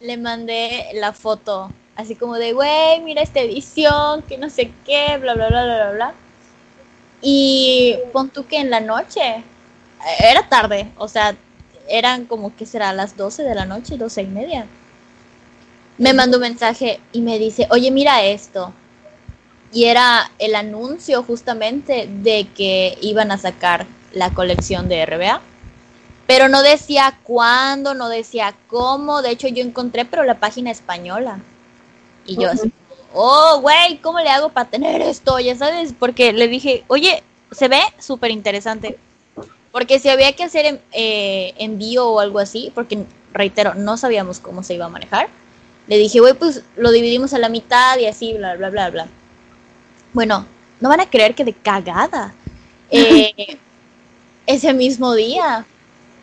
Le 0.00 0.16
mandé 0.16 0.86
la 0.94 1.12
foto, 1.12 1.70
así 1.94 2.16
como 2.16 2.36
de, 2.36 2.52
güey, 2.52 3.00
mira 3.00 3.22
esta 3.22 3.40
edición, 3.40 4.22
que 4.22 4.38
no 4.38 4.50
sé 4.50 4.70
qué, 4.84 5.18
bla, 5.18 5.34
bla, 5.34 5.48
bla, 5.48 5.64
bla, 5.64 5.76
bla, 5.76 5.92
bla. 5.92 6.14
Y 7.20 7.96
pon 8.12 8.30
tú 8.30 8.46
que 8.46 8.58
en 8.58 8.70
la 8.70 8.80
noche, 8.80 9.42
era 10.20 10.48
tarde, 10.48 10.90
o 10.96 11.08
sea, 11.08 11.34
eran 11.88 12.26
como 12.26 12.54
que 12.54 12.66
será 12.66 12.92
las 12.92 13.16
12 13.16 13.42
de 13.42 13.54
la 13.54 13.64
noche, 13.64 13.96
12 13.96 14.22
y 14.22 14.26
media. 14.26 14.66
Me 15.98 16.12
mandó 16.12 16.38
un 16.38 16.42
mensaje 16.42 17.00
y 17.12 17.20
me 17.20 17.38
dice, 17.38 17.66
oye, 17.70 17.90
mira 17.90 18.24
esto. 18.24 18.72
Y 19.72 19.84
era 19.84 20.30
el 20.38 20.54
anuncio 20.54 21.22
justamente 21.22 22.08
de 22.10 22.48
que 22.54 22.98
iban 23.00 23.30
a 23.30 23.38
sacar 23.38 23.86
la 24.12 24.30
colección 24.30 24.88
de 24.88 25.04
RBA. 25.04 25.40
Pero 26.26 26.48
no 26.48 26.62
decía 26.62 27.18
cuándo, 27.22 27.94
no 27.94 28.08
decía 28.08 28.54
cómo. 28.68 29.22
De 29.22 29.30
hecho, 29.30 29.48
yo 29.48 29.62
encontré, 29.62 30.04
pero 30.04 30.24
la 30.24 30.40
página 30.40 30.70
española. 30.70 31.40
Y 32.26 32.36
yo 32.36 32.50
así, 32.50 32.72
oh, 33.14 33.60
güey, 33.60 33.98
¿cómo 33.98 34.18
le 34.18 34.28
hago 34.28 34.48
para 34.48 34.68
tener 34.68 35.00
esto? 35.02 35.38
Ya 35.38 35.56
sabes, 35.56 35.94
porque 35.98 36.32
le 36.32 36.48
dije, 36.48 36.84
oye, 36.88 37.22
se 37.52 37.68
ve 37.68 37.80
súper 37.98 38.30
interesante. 38.30 38.98
Porque 39.70 39.98
si 39.98 40.08
había 40.08 40.34
que 40.34 40.44
hacer 40.44 40.80
eh, 40.92 41.54
envío 41.58 42.08
o 42.08 42.20
algo 42.20 42.38
así, 42.38 42.72
porque 42.74 43.04
reitero, 43.32 43.74
no 43.74 43.96
sabíamos 43.96 44.40
cómo 44.40 44.62
se 44.62 44.74
iba 44.74 44.86
a 44.86 44.90
manejar. 44.90 45.28
Le 45.86 45.98
dije, 45.98 46.20
güey, 46.20 46.34
pues 46.34 46.62
lo 46.76 46.90
dividimos 46.90 47.32
a 47.34 47.38
la 47.38 47.48
mitad 47.48 47.98
y 47.98 48.06
así, 48.06 48.34
bla, 48.34 48.56
bla, 48.56 48.70
bla, 48.70 48.90
bla. 48.90 49.08
Bueno, 50.12 50.46
no 50.80 50.88
van 50.88 51.00
a 51.00 51.10
creer 51.10 51.34
que 51.34 51.44
de 51.44 51.52
cagada. 51.52 52.34
eh, 52.90 53.58
ese 54.46 54.72
mismo 54.72 55.14
día 55.14 55.66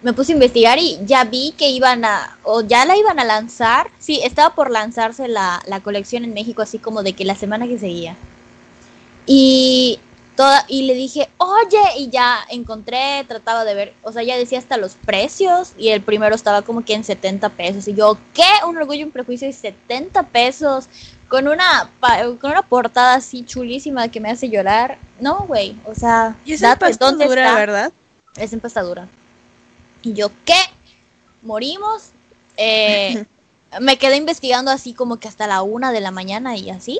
me 0.01 0.13
puse 0.13 0.33
a 0.33 0.35
investigar 0.35 0.79
y 0.79 0.99
ya 1.05 1.23
vi 1.23 1.53
que 1.57 1.69
iban 1.69 2.03
a, 2.03 2.37
o 2.43 2.61
ya 2.61 2.85
la 2.85 2.97
iban 2.97 3.19
a 3.19 3.23
lanzar. 3.23 3.89
Sí, 3.99 4.19
estaba 4.23 4.53
por 4.53 4.69
lanzarse 4.69 5.27
la, 5.27 5.61
la 5.65 5.79
colección 5.79 6.25
en 6.25 6.33
México, 6.33 6.61
así 6.61 6.77
como 6.77 7.03
de 7.03 7.13
que 7.13 7.23
la 7.25 7.35
semana 7.35 7.67
que 7.67 7.79
seguía. 7.79 8.15
Y 9.25 9.99
toda, 10.35 10.65
y 10.67 10.83
le 10.83 10.93
dije, 10.93 11.29
oye, 11.37 11.81
y 11.97 12.09
ya 12.09 12.39
encontré, 12.49 13.23
trataba 13.27 13.63
de 13.65 13.73
ver, 13.73 13.93
o 14.03 14.11
sea, 14.11 14.23
ya 14.23 14.37
decía 14.37 14.59
hasta 14.59 14.77
los 14.77 14.95
precios, 14.95 15.73
y 15.77 15.89
el 15.89 16.01
primero 16.01 16.35
estaba 16.35 16.61
como 16.61 16.83
que 16.83 16.93
en 16.93 17.03
70 17.03 17.49
pesos. 17.49 17.87
Y 17.87 17.95
yo, 17.95 18.17
¿qué? 18.33 18.43
Un 18.67 18.77
orgullo 18.77 19.01
y 19.01 19.03
un 19.03 19.11
prejuicio 19.11 19.47
de 19.47 19.53
70 19.53 20.23
pesos. 20.23 20.87
Con 21.27 21.47
una, 21.47 21.89
con 22.39 22.51
una 22.51 22.61
portada 22.61 23.15
así 23.15 23.43
chulísima 23.43 24.07
que 24.09 24.19
me 24.19 24.29
hace 24.29 24.49
llorar. 24.49 24.99
No, 25.19 25.45
güey, 25.47 25.75
o 25.85 25.95
sea, 25.95 26.35
Y 26.45 26.55
date, 26.57 26.79
pasta 26.81 27.05
¿dónde 27.05 27.25
está? 27.25 27.55
¿verdad? 27.55 27.91
es 28.37 28.53
empastadura. 28.53 29.07
Y 30.01 30.13
yo, 30.13 30.29
¿qué? 30.45 30.59
¿Morimos? 31.41 32.11
Eh, 32.57 33.25
me 33.81 33.97
quedé 33.97 34.17
investigando 34.17 34.71
así 34.71 34.93
como 34.93 35.17
que 35.17 35.27
hasta 35.27 35.47
la 35.47 35.61
una 35.61 35.91
de 35.91 36.01
la 36.01 36.11
mañana 36.11 36.55
y 36.55 36.69
así. 36.69 36.99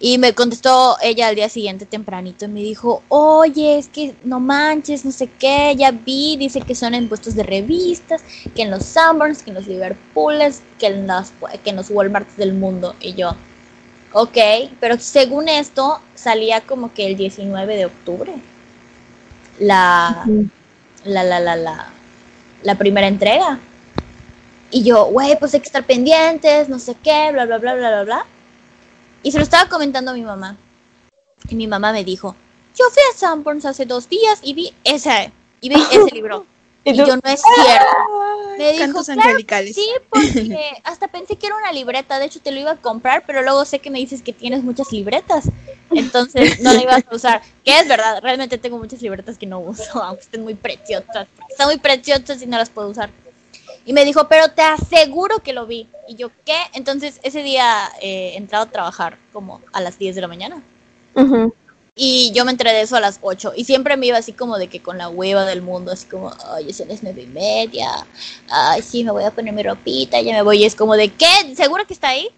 Y 0.00 0.18
me 0.18 0.34
contestó 0.34 0.96
ella 1.02 1.28
al 1.28 1.36
día 1.36 1.48
siguiente 1.48 1.86
tempranito 1.86 2.44
y 2.44 2.48
me 2.48 2.60
dijo, 2.60 3.02
oye, 3.08 3.78
es 3.78 3.88
que 3.88 4.14
no 4.24 4.40
manches, 4.40 5.04
no 5.04 5.12
sé 5.12 5.28
qué, 5.38 5.74
ya 5.76 5.92
vi, 5.92 6.36
dice 6.36 6.60
que 6.60 6.74
son 6.74 6.94
en 6.94 7.08
puestos 7.08 7.34
de 7.36 7.44
revistas, 7.44 8.22
que 8.54 8.62
en 8.62 8.70
los 8.70 8.84
Sanborns, 8.84 9.42
que 9.42 9.50
en 9.50 9.54
los 9.54 9.66
Liverpools, 9.66 10.62
que 10.78 10.88
en, 10.88 11.06
las, 11.06 11.32
que 11.62 11.70
en 11.70 11.76
los 11.76 11.90
Walmarts 11.90 12.36
del 12.36 12.54
mundo. 12.54 12.94
Y 13.00 13.14
yo, 13.14 13.36
ok, 14.12 14.38
pero 14.80 14.98
según 14.98 15.48
esto 15.48 16.00
salía 16.14 16.60
como 16.62 16.92
que 16.92 17.06
el 17.06 17.16
19 17.16 17.76
de 17.76 17.86
octubre. 17.86 18.34
La, 19.58 20.24
la, 21.04 21.22
la, 21.22 21.40
la, 21.40 21.56
la, 21.56 21.92
la 22.62 22.74
primera 22.78 23.06
entrega. 23.06 23.60
Y 24.70 24.82
yo, 24.82 25.06
güey, 25.06 25.38
pues 25.38 25.54
hay 25.54 25.60
que 25.60 25.66
estar 25.66 25.84
pendientes, 25.86 26.68
no 26.68 26.78
sé 26.80 26.96
qué, 27.02 27.30
bla, 27.32 27.46
bla, 27.46 27.58
bla, 27.58 27.74
bla, 27.74 27.90
bla, 27.90 28.02
bla. 28.04 28.26
Y 29.24 29.32
se 29.32 29.38
lo 29.38 29.44
estaba 29.44 29.68
comentando 29.68 30.12
a 30.12 30.14
mi 30.14 30.22
mamá. 30.22 30.56
Y 31.48 31.56
mi 31.56 31.66
mamá 31.66 31.92
me 31.92 32.04
dijo, 32.04 32.36
yo 32.76 32.84
fui 32.90 33.02
a 33.12 33.18
Sanborns 33.18 33.64
hace 33.64 33.86
dos 33.86 34.08
días 34.08 34.38
y 34.42 34.54
vi 34.54 34.72
ese, 34.84 35.32
y 35.60 35.70
vi 35.70 35.82
ese 35.90 36.04
libro. 36.14 36.46
¿Y 36.86 36.94
yo, 36.94 37.06
no 37.06 37.22
es 37.24 37.40
cierto. 37.40 37.86
Me 38.58 38.72
dijo, 38.72 38.84
cantos 38.84 39.06
"Claro 39.06 39.22
angelicales. 39.22 39.74
Sí, 39.74 39.88
porque 40.10 40.70
hasta 40.84 41.08
pensé 41.08 41.36
que 41.36 41.46
era 41.46 41.56
una 41.56 41.72
libreta. 41.72 42.18
De 42.18 42.26
hecho, 42.26 42.40
te 42.40 42.52
lo 42.52 42.60
iba 42.60 42.72
a 42.72 42.76
comprar, 42.76 43.24
pero 43.26 43.40
luego 43.40 43.64
sé 43.64 43.78
que 43.78 43.88
me 43.90 43.98
dices 43.98 44.22
que 44.22 44.34
tienes 44.34 44.62
muchas 44.62 44.92
libretas. 44.92 45.44
Entonces, 45.90 46.60
no 46.60 46.74
la 46.74 46.82
ibas 46.82 47.04
a 47.10 47.14
usar. 47.16 47.42
Que 47.64 47.78
es 47.78 47.88
verdad, 47.88 48.20
realmente 48.22 48.58
tengo 48.58 48.76
muchas 48.76 49.00
libretas 49.00 49.38
que 49.38 49.46
no 49.46 49.60
uso, 49.60 50.02
aunque 50.02 50.24
estén 50.24 50.42
muy 50.42 50.54
preciosas. 50.54 51.26
Porque 51.34 51.52
están 51.52 51.68
muy 51.68 51.78
preciosas 51.78 52.42
y 52.42 52.46
no 52.46 52.58
las 52.58 52.68
puedo 52.68 52.90
usar. 52.90 53.08
Y 53.86 53.92
me 53.92 54.04
dijo, 54.04 54.28
pero 54.28 54.48
te 54.48 54.62
aseguro 54.62 55.38
que 55.40 55.52
lo 55.52 55.66
vi. 55.66 55.88
Y 56.08 56.16
yo, 56.16 56.30
¿qué? 56.44 56.56
Entonces, 56.72 57.20
ese 57.22 57.42
día 57.42 57.90
eh, 58.00 58.32
he 58.34 58.36
entrado 58.36 58.64
a 58.64 58.70
trabajar 58.70 59.18
como 59.32 59.60
a 59.72 59.80
las 59.80 59.98
10 59.98 60.14
de 60.14 60.20
la 60.20 60.28
mañana. 60.28 60.62
Y 61.96 62.32
yo 62.32 62.44
me 62.44 62.50
enteré 62.50 62.72
de 62.72 62.82
eso 62.82 62.96
a 62.96 63.00
las 63.00 63.18
8. 63.22 63.52
Y 63.56 63.64
siempre 63.64 63.96
me 63.96 64.06
iba 64.06 64.18
así 64.18 64.32
como 64.32 64.58
de 64.58 64.68
que 64.68 64.80
con 64.82 64.98
la 64.98 65.08
hueva 65.08 65.44
del 65.44 65.62
mundo, 65.62 65.92
así 65.92 66.06
como, 66.06 66.32
ay, 66.52 66.72
son 66.72 66.88
las 66.88 67.02
nueve 67.02 67.22
y 67.22 67.26
media. 67.26 67.88
Ay, 68.48 68.82
sí, 68.82 69.04
me 69.04 69.12
voy 69.12 69.24
a 69.24 69.30
poner 69.30 69.54
mi 69.54 69.62
ropita, 69.62 70.20
ya 70.20 70.32
me 70.32 70.42
voy. 70.42 70.62
Y 70.62 70.64
es 70.64 70.74
como 70.74 70.96
de, 70.96 71.10
¿qué? 71.10 71.54
¿Seguro 71.54 71.86
que 71.86 71.94
está 71.94 72.08
ahí? 72.08 72.30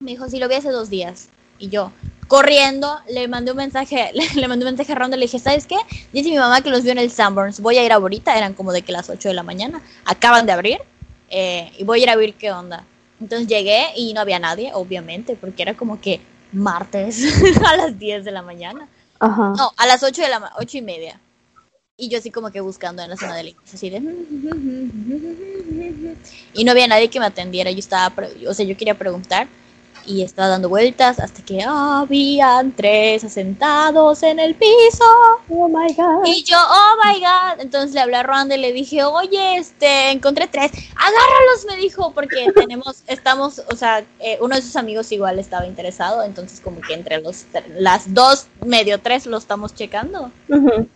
Me 0.00 0.10
dijo, 0.12 0.28
sí, 0.28 0.38
lo 0.38 0.48
vi 0.48 0.56
hace 0.56 0.70
dos 0.70 0.90
días. 0.90 1.28
Y 1.58 1.68
yo, 1.68 1.92
corriendo, 2.28 2.98
le 3.08 3.28
mandé 3.28 3.52
un 3.52 3.56
mensaje, 3.56 4.10
le, 4.14 4.26
le 4.34 4.48
mandé 4.48 4.64
un 4.64 4.72
mensaje 4.72 4.92
a 4.92 4.94
Ronda, 4.94 5.16
le 5.16 5.26
dije, 5.26 5.38
¿sabes 5.38 5.66
qué? 5.66 5.76
Dice 6.12 6.30
mi 6.30 6.38
mamá 6.38 6.62
que 6.62 6.70
los 6.70 6.82
vio 6.82 6.92
en 6.92 6.98
el 6.98 7.10
Sanborns, 7.10 7.60
voy 7.60 7.78
a 7.78 7.84
ir 7.84 7.92
ahorita, 7.92 8.36
eran 8.36 8.54
como 8.54 8.72
de 8.72 8.82
que 8.82 8.92
las 8.92 9.10
8 9.10 9.28
de 9.28 9.34
la 9.34 9.42
mañana, 9.42 9.80
acaban 10.04 10.46
de 10.46 10.52
abrir, 10.52 10.78
eh, 11.30 11.72
y 11.78 11.84
voy 11.84 12.00
a 12.00 12.02
ir 12.04 12.10
a 12.10 12.16
ver 12.16 12.34
qué 12.34 12.52
onda. 12.52 12.84
Entonces 13.20 13.48
llegué 13.48 13.86
y 13.96 14.12
no 14.12 14.20
había 14.20 14.38
nadie, 14.38 14.70
obviamente, 14.74 15.36
porque 15.40 15.62
era 15.62 15.74
como 15.74 16.00
que 16.00 16.20
martes 16.52 17.24
a 17.66 17.76
las 17.76 17.98
10 17.98 18.24
de 18.24 18.30
la 18.30 18.42
mañana. 18.42 18.88
Ajá. 19.20 19.52
No, 19.56 19.72
a 19.76 19.86
las 19.86 20.02
8 20.02 20.22
de 20.22 20.28
la 20.28 20.52
ocho 20.58 20.78
y 20.78 20.82
media. 20.82 21.18
Y 21.96 22.08
yo 22.08 22.18
así 22.18 22.30
como 22.30 22.50
que 22.50 22.60
buscando 22.60 23.02
en 23.02 23.10
la 23.10 23.16
zona 23.16 23.36
de 23.36 23.44
links, 23.44 23.74
así 23.74 23.88
de... 23.88 24.00
Y 26.54 26.64
no 26.64 26.72
había 26.72 26.86
nadie 26.86 27.08
que 27.08 27.20
me 27.20 27.26
atendiera, 27.26 27.70
yo 27.70 27.78
estaba, 27.78 28.14
o 28.48 28.54
sea, 28.54 28.64
yo 28.64 28.76
quería 28.76 28.96
preguntar 28.96 29.48
y 30.06 30.22
estaba 30.22 30.48
dando 30.48 30.68
vueltas 30.68 31.18
hasta 31.18 31.42
que 31.42 31.62
habían 31.62 32.72
tres 32.72 33.22
sentados 33.22 34.22
en 34.22 34.38
el 34.38 34.54
piso. 34.54 35.04
Oh 35.48 35.68
my 35.68 35.92
god. 35.94 36.24
Y 36.26 36.42
yo, 36.44 36.56
oh 36.58 36.94
my 37.04 37.20
god. 37.20 37.60
Entonces 37.60 37.92
le 37.92 38.00
hablé 38.00 38.16
a 38.16 38.22
Ronda 38.22 38.54
y 38.54 38.60
le 38.60 38.72
dije, 38.72 39.04
oye, 39.04 39.56
este, 39.56 40.10
encontré 40.10 40.46
tres. 40.46 40.70
Agárralos, 40.96 41.66
me 41.68 41.76
dijo, 41.76 42.12
porque 42.12 42.46
tenemos, 42.54 43.02
estamos, 43.06 43.62
o 43.70 43.76
sea, 43.76 44.04
eh, 44.20 44.38
uno 44.40 44.56
de 44.56 44.62
sus 44.62 44.76
amigos 44.76 45.10
igual 45.12 45.38
estaba 45.38 45.66
interesado. 45.66 46.22
Entonces, 46.22 46.60
como 46.60 46.80
que 46.80 46.94
entre 46.94 47.20
los, 47.20 47.44
las 47.76 48.12
dos, 48.12 48.46
medio 48.64 49.00
tres, 49.00 49.26
lo 49.26 49.38
estamos 49.38 49.74
checando. 49.74 50.30
Ujú. 50.48 50.88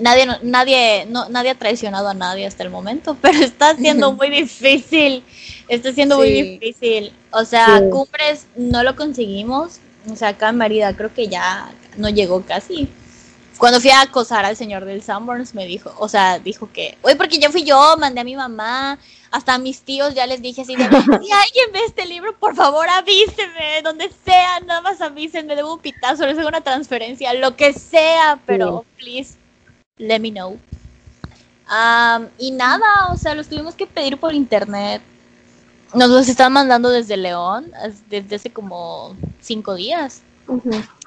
Nadie, 0.00 0.26
nadie, 0.42 1.06
no, 1.06 1.28
nadie 1.28 1.50
ha 1.50 1.54
traicionado 1.54 2.08
a 2.08 2.14
nadie 2.14 2.46
hasta 2.46 2.64
el 2.64 2.70
momento, 2.70 3.16
pero 3.22 3.38
está 3.38 3.76
siendo 3.76 4.12
muy 4.14 4.30
difícil. 4.30 5.24
Está 5.68 5.92
siendo 5.92 6.18
muy 6.18 6.30
difícil. 6.30 7.12
O 7.30 7.44
sea, 7.44 7.78
Sí. 7.78 7.90
Cumbres 7.90 8.46
no 8.56 8.82
lo 8.82 8.96
conseguimos. 8.96 9.80
O 10.10 10.16
sea, 10.16 10.28
acá 10.28 10.50
en 10.50 10.56
Mérida 10.56 10.94
creo 10.94 11.12
que 11.12 11.28
ya 11.28 11.72
no 11.96 12.08
llegó 12.08 12.42
casi. 12.42 12.88
Cuando 13.58 13.80
fui 13.80 13.90
a 13.90 14.02
acosar 14.02 14.44
al 14.44 14.56
señor 14.56 14.84
del 14.84 15.02
Sanborns 15.02 15.54
me 15.54 15.64
dijo, 15.66 15.94
o 15.98 16.08
sea, 16.08 16.38
dijo 16.38 16.68
que, 16.72 16.98
oye, 17.02 17.14
porque 17.14 17.38
ya 17.38 17.50
fui 17.50 17.62
yo, 17.62 17.96
mandé 17.98 18.20
a 18.20 18.24
mi 18.24 18.34
mamá, 18.34 18.98
hasta 19.30 19.54
a 19.54 19.58
mis 19.58 19.80
tíos 19.82 20.12
ya 20.14 20.26
les 20.26 20.42
dije 20.42 20.62
así 20.62 20.74
de, 20.74 20.84
si 20.84 20.92
alguien 21.00 21.72
ve 21.72 21.80
este 21.86 22.04
libro, 22.04 22.36
por 22.38 22.56
favor 22.56 22.88
avíseme, 22.88 23.80
donde 23.82 24.10
sea, 24.24 24.60
nada 24.60 24.80
más 24.80 25.00
avísenme, 25.00 25.54
debo 25.54 25.74
un 25.74 25.80
pitazo, 25.80 26.26
les 26.26 26.36
hago 26.36 26.48
una 26.48 26.62
transferencia, 26.62 27.32
lo 27.34 27.54
que 27.54 27.72
sea, 27.72 28.40
pero 28.44 28.84
please, 28.98 29.36
let 29.98 30.18
me 30.18 30.32
know. 30.32 30.58
Am, 31.66 32.28
y 32.38 32.50
nada, 32.50 33.08
o 33.12 33.16
sea, 33.16 33.34
los 33.34 33.48
tuvimos 33.48 33.74
que 33.76 33.86
pedir 33.86 34.18
por 34.18 34.34
internet. 34.34 35.00
Nos 35.94 36.10
los 36.10 36.28
están 36.28 36.52
mandando 36.52 36.90
desde 36.90 37.16
León, 37.16 37.72
desde 38.08 38.36
hace 38.36 38.50
como 38.50 39.16
cinco 39.40 39.74
días. 39.74 40.22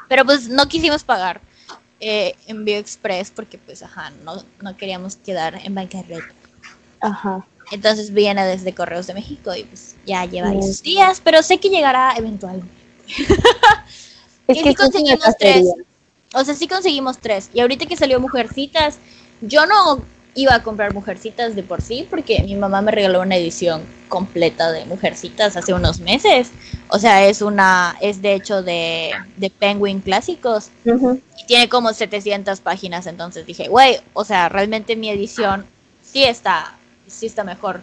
Pero 0.08 0.26
pues 0.26 0.50
no 0.50 0.68
quisimos 0.68 1.04
pagar 1.04 1.42
eh, 2.00 2.36
envío 2.46 2.78
express 2.78 3.32
porque 3.32 3.58
pues 3.58 3.82
ajá, 3.82 4.12
no, 4.24 4.44
no 4.62 4.78
queríamos 4.78 5.16
quedar 5.16 5.60
en 5.64 5.74
bancarrota. 5.74 6.28
Ajá. 7.02 7.46
Entonces 7.72 8.14
viene 8.14 8.46
desde 8.46 8.74
Correos 8.74 9.08
de 9.08 9.14
México 9.14 9.54
y 9.56 9.64
pues 9.64 9.96
ya 10.06 10.26
lleva 10.26 10.54
sus 10.62 10.82
días, 10.82 11.22
pero 11.24 11.44
sé 11.44 11.60
que 11.60 11.70
llegará 11.70 12.14
eventualmente. 12.16 12.72
Es 14.48 14.58
que 14.64 14.70
sí 14.70 14.76
conseguimos 14.76 15.36
tres. 15.38 15.66
O 16.34 16.44
sea, 16.44 16.56
sí 16.56 16.68
conseguimos 16.68 17.18
tres. 17.18 17.50
Y 17.54 17.60
ahorita 17.60 17.86
que 17.86 17.98
salió 17.98 18.20
Mujercitas, 18.20 19.00
yo 19.42 19.66
no 19.66 20.02
iba 20.38 20.54
a 20.56 20.64
comprar 20.64 20.94
Mujercitas 20.94 21.56
de 21.56 21.64
por 21.64 21.82
sí 21.82 22.08
porque 22.10 22.42
mi 22.44 22.56
mamá 22.56 22.82
me 22.82 22.92
regaló 22.92 23.22
una 23.22 23.36
edición 23.36 23.82
completa 24.08 24.72
de 24.72 24.86
Mujercitas 24.86 25.58
hace 25.58 25.74
unos 25.74 26.00
meses. 26.00 26.52
O 26.90 27.00
sea, 27.00 27.26
es 27.28 27.42
una, 27.42 27.98
es 28.00 28.22
de 28.22 28.36
hecho 28.36 28.62
de, 28.62 29.12
de 29.36 29.50
Penguin 29.50 30.00
Clásicos 30.00 30.70
y 31.42 31.46
tiene 31.48 31.68
como 31.68 31.92
700 31.92 32.62
páginas, 32.62 33.08
entonces 33.08 33.46
dije, 33.46 33.68
güey, 33.68 33.98
o 34.14 34.24
sea, 34.24 34.48
realmente 34.48 34.96
mi 34.96 35.10
edición 35.10 35.66
sí 36.04 36.24
está, 36.24 36.76
sí 37.08 37.26
está 37.26 37.44
mejor 37.44 37.82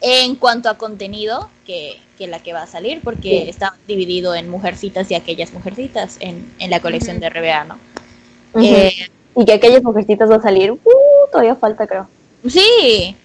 en 0.00 0.36
cuanto 0.36 0.68
a 0.68 0.78
contenido 0.78 1.50
que, 1.66 1.98
que 2.16 2.28
la 2.28 2.38
que 2.38 2.52
va 2.52 2.62
a 2.62 2.66
salir, 2.66 3.00
porque 3.02 3.42
Sí. 3.44 3.48
está 3.50 3.74
dividido 3.88 4.34
en 4.34 4.48
mujercitas 4.48 5.10
y 5.10 5.14
aquellas 5.14 5.52
mujercitas 5.52 6.16
en, 6.20 6.52
en 6.60 6.70
la 6.70 6.80
colección 6.80 7.18
de 7.18 7.28
RBA, 7.28 7.64
¿no? 7.64 7.78
Eh, 8.62 8.92
y 9.38 9.44
que 9.44 9.52
aquellas 9.52 9.82
mujercitas 9.82 10.30
va 10.30 10.36
a 10.36 10.42
salir. 10.42 10.70
Uh, 10.72 10.78
todavía 11.30 11.56
falta, 11.56 11.86
creo. 11.86 12.08
sí. 12.48 13.16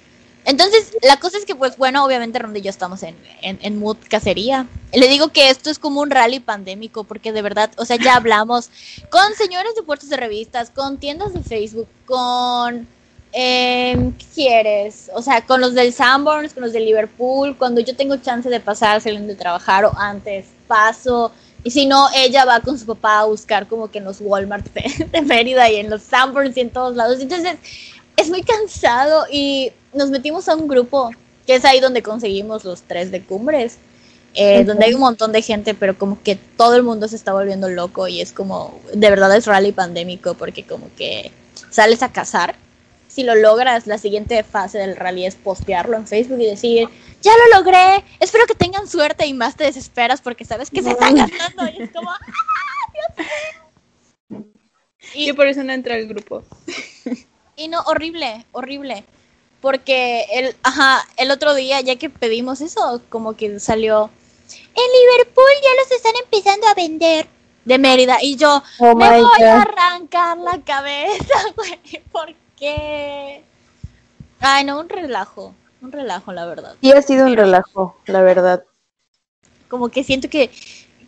Entonces, 0.44 0.94
la 1.04 1.18
cosa 1.20 1.38
es 1.38 1.46
que, 1.46 1.54
pues 1.56 1.78
bueno, 1.78 2.04
obviamente 2.04 2.40
Ronda 2.40 2.58
y 2.58 2.64
yo 2.64 2.72
estamos 2.72 3.04
en, 3.04 3.16
en, 3.42 3.60
en 3.62 3.78
mood 3.78 3.98
cacería. 4.10 4.68
Le 4.92 5.08
digo 5.08 5.30
que 5.30 5.50
esto 5.52 5.70
es 5.70 5.78
como 5.78 6.02
un 6.02 6.10
rally 6.10 6.40
pandémico, 6.40 7.04
porque 7.04 7.32
de 7.32 7.44
verdad, 7.44 7.72
o 7.78 7.86
sea, 7.86 7.98
ya 7.98 8.16
hablamos 8.16 8.72
con 9.12 9.36
señores 9.36 9.76
de 9.76 9.84
puertos 9.84 10.10
de 10.10 10.18
revistas, 10.18 10.72
con 10.72 10.98
tiendas 10.98 11.34
de 11.34 11.44
Facebook, 11.44 11.88
con... 12.06 12.88
em, 13.34 14.14
¿Qué 14.18 14.26
quieres? 14.34 15.12
O 15.14 15.22
sea, 15.22 15.46
con 15.46 15.62
los 15.62 15.74
del 15.76 15.94
Sanborns, 15.94 16.54
con 16.54 16.64
los 16.64 16.74
de 16.74 16.80
Liverpool, 16.82 17.56
cuando 17.58 17.80
yo 17.82 17.96
tengo 17.96 18.18
chance 18.18 18.50
de 18.50 18.60
pasar 18.60 19.00
saliendo 19.02 19.28
de 19.30 19.36
trabajar 19.36 19.86
o 19.86 19.94
antes, 19.98 20.48
paso. 20.68 21.32
Y 21.64 21.70
si 21.72 21.86
no, 21.86 22.08
ella 22.16 22.46
va 22.46 22.62
con 22.62 22.80
su 22.80 22.86
papá 22.88 23.20
a 23.20 23.26
buscar 23.26 23.68
como 23.68 23.92
que 23.92 24.00
en 24.00 24.06
los 24.06 24.18
Walmart 24.20 24.66
de, 24.74 25.06
de 25.12 25.22
Mérida 25.22 25.70
y 25.70 25.76
en 25.76 25.90
los 25.92 26.02
Sanborns 26.02 26.58
y 26.58 26.62
en 26.62 26.72
todos 26.72 26.96
lados. 26.96 27.20
Entonces, 27.20 27.58
es 28.18 28.30
muy 28.30 28.44
cansado 28.44 29.26
y 29.32 29.72
nos 29.94 30.10
metimos 30.10 30.48
a 30.50 30.56
un 30.56 30.68
grupo 30.68 31.12
que 31.46 31.56
es 31.56 31.66
ahí 31.66 31.80
donde 31.80 32.04
conseguimos 32.04 32.64
los 32.64 32.84
tres 32.84 33.12
de 33.12 33.24
cumbres, 33.24 33.78
eh, 34.34 34.64
donde 34.64 34.86
hay 34.86 34.94
un 34.94 35.02
montón 35.02 35.32
de 35.32 35.42
gente, 35.42 35.74
pero 35.74 35.98
como 35.98 36.22
que 36.22 36.36
todo 36.36 36.76
el 36.76 36.84
mundo 36.84 37.08
se 37.08 37.16
está 37.16 37.34
volviendo 37.34 37.68
loco 37.70 38.08
y 38.08 38.22
es 38.22 38.32
como, 38.32 38.80
de 38.94 39.10
verdad 39.10 39.36
es 39.36 39.46
rally 39.48 39.72
pandémico 39.72 40.36
porque 40.36 40.64
como 40.64 40.90
que 40.96 41.32
sales 41.70 42.02
a 42.04 42.12
cazar. 42.12 42.56
Si 43.10 43.24
lo 43.24 43.36
logras, 43.36 43.88
la 43.88 43.98
siguiente 43.98 44.42
fase 44.44 44.78
del 44.78 44.96
rally 44.96 45.26
es 45.26 45.36
postearlo 45.36 45.98
en 45.98 46.08
Facebook 46.08 46.40
y 46.40 46.46
decir, 46.46 46.88
ya 47.22 47.32
lo 47.36 47.58
logré, 47.60 48.06
espero 48.22 48.46
que 48.46 48.56
tengan 48.56 48.88
suerte 48.88 49.26
y 49.26 49.34
más 49.34 49.58
te 49.58 49.66
desesperas 49.66 50.22
porque 50.22 50.46
sabes 50.46 50.70
que 50.70 50.82
se 50.82 50.92
están 50.92 51.16
gastando 51.16 51.64
y 51.78 51.82
es 51.84 51.92
como, 51.92 52.10
¡ah, 52.10 52.20
Dios 52.94 53.28
mío! 54.30 54.46
Y- 55.14 55.26
Yo 55.28 55.36
por 55.36 55.48
eso 55.48 55.62
no 55.64 55.74
entré 55.74 55.96
al 55.96 56.08
grupo. 56.08 56.44
Y 57.62 57.68
no, 57.68 57.82
horrible, 57.82 58.46
horrible. 58.52 59.06
Porque 59.62 60.26
el, 60.34 60.56
ajá, 60.64 61.02
el 61.18 61.30
otro 61.32 61.54
día, 61.54 61.82
ya 61.82 61.96
que 61.96 62.10
pedimos 62.10 62.62
eso, 62.62 63.02
como 63.10 63.34
que 63.34 63.60
salió. 63.60 64.10
En 64.50 65.18
Liverpool 65.18 65.46
ya 65.62 65.70
los 65.82 65.92
están 65.92 66.14
empezando 66.24 66.68
a 66.68 66.74
vender. 66.74 67.28
De 67.64 67.78
Mérida. 67.78 68.18
Y 68.22 68.38
yo, 68.38 68.64
Oh 68.80 68.96
me 68.96 69.22
voy 69.22 69.44
a 69.44 69.62
arrancar 69.62 70.36
la 70.40 70.60
cabeza, 70.64 71.36
güey. 71.56 71.80
¿Por 72.12 72.34
qué? 72.58 73.44
Ay, 74.40 74.66
no, 74.66 74.80
un 74.80 74.90
relajo. 74.90 75.54
Un 75.82 75.92
relajo, 75.92 76.34
la 76.34 76.48
verdad. 76.48 76.76
Sí, 76.82 76.92
ha 76.92 77.02
sido 77.04 77.28
un 77.28 77.36
relajo, 77.36 77.96
la 78.08 78.22
verdad. 78.22 78.64
Como 79.68 79.90
que 79.90 80.04
siento 80.04 80.28
que, 80.28 80.50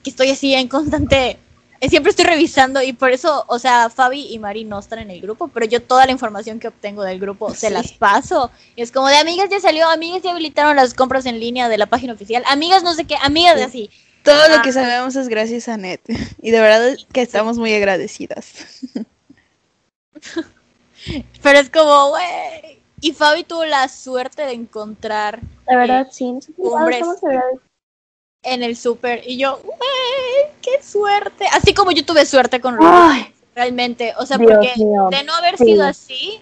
que 0.03 0.09
estoy 0.09 0.29
así 0.29 0.53
en 0.53 0.67
constante. 0.67 1.39
Eh, 1.85 1.89
Siempre 1.89 2.09
estoy 2.11 2.25
revisando 2.25 2.81
y 2.81 2.93
por 2.93 3.11
eso, 3.11 3.43
o 3.47 3.59
sea, 3.59 3.89
Fabi 3.89 4.27
y 4.33 4.39
Mari 4.39 4.63
no 4.63 4.79
están 4.79 4.99
en 4.99 5.11
el 5.11 5.21
grupo, 5.21 5.47
pero 5.49 5.65
yo 5.65 5.81
toda 5.81 6.05
la 6.05 6.11
información 6.11 6.59
que 6.59 6.67
obtengo 6.69 7.03
del 7.03 7.19
grupo 7.19 7.53
se 7.53 7.67
Sí. 7.67 7.73
las 7.73 7.91
paso. 7.93 8.51
Y 8.75 8.81
es 8.81 8.91
como 8.91 9.07
de 9.07 9.17
amigas 9.17 9.49
ya 9.49 9.59
salió, 9.59 9.87
amigas 9.89 10.21
ya 10.23 10.31
habilitaron 10.31 10.75
las 10.75 10.93
compras 10.93 11.25
en 11.25 11.39
línea 11.39 11.69
de 11.69 11.77
la 11.77 11.85
página 11.87 12.13
oficial, 12.13 12.43
amigas 12.47 12.83
no 12.83 12.93
sé 12.93 13.05
qué, 13.05 13.15
amigas 13.21 13.55
de 13.57 13.63
así. 13.63 13.89
Todo 14.23 14.41
Ah. 14.45 14.55
lo 14.57 14.61
que 14.61 14.71
sabemos 14.71 15.15
es 15.17 15.27
gracias 15.27 15.67
a 15.67 15.75
Net. 15.77 15.99
Y 16.41 16.51
de 16.51 16.61
verdad 16.61 16.95
que 17.11 17.21
estamos 17.21 17.57
muy 17.57 17.73
agradecidas. 17.73 18.45
Pero 21.41 21.59
es 21.59 21.69
como, 21.69 22.09
güey. 22.09 22.81
Y 23.01 23.11
Fabi 23.11 23.43
tuvo 23.43 23.65
la 23.65 23.89
suerte 23.89 24.43
de 24.45 24.53
encontrar 24.53 25.41
La 25.67 25.75
verdad, 25.77 26.07
sí. 26.09 26.31
nosotros 26.31 26.55
Hombres. 26.71 27.03
En 28.43 28.63
el 28.63 28.75
súper 28.77 29.21
y 29.25 29.37
yo, 29.37 29.59
güey, 29.63 30.51
qué 30.61 30.83
suerte. 30.83 31.45
Así 31.53 31.73
como 31.73 31.91
yo 31.91 32.05
tuve 32.05 32.25
suerte 32.25 32.59
con 32.61 32.75
Ruby, 32.77 33.33
realmente. 33.55 34.13
O 34.17 34.25
sea, 34.25 34.37
Dios 34.37 34.51
porque 34.51 34.73
mío. 34.77 35.07
de 35.11 35.23
no 35.23 35.33
haber 35.33 35.57
Sí. 35.57 35.65
sido 35.65 35.85
así, 35.85 36.41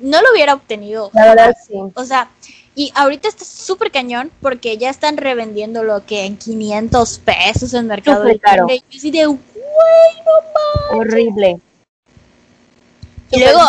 no 0.00 0.20
lo 0.22 0.32
hubiera 0.32 0.54
obtenido. 0.54 1.10
la 1.14 1.26
verdad, 1.34 1.56
sí. 1.66 1.74
O 1.94 2.04
sea, 2.04 2.28
y 2.74 2.92
ahorita 2.94 3.28
está 3.28 3.44
súper 3.44 3.90
cañón 3.90 4.30
porque 4.40 4.78
ya 4.78 4.88
están 4.90 5.16
revendiendo 5.16 5.82
lo 5.82 6.06
que 6.06 6.24
en 6.26 6.36
500 6.36 7.18
pesos 7.18 7.74
en 7.74 7.86
Mercado. 7.88 8.24
Libre. 8.24 8.40
Y 8.68 8.78
yo 8.90 8.98
así 8.98 9.10
de, 9.10 9.26
güey, 9.26 9.38
no 10.24 10.92
mames. 10.92 11.08
Horrible. 11.08 11.60
Y 13.30 13.40
luego, 13.40 13.60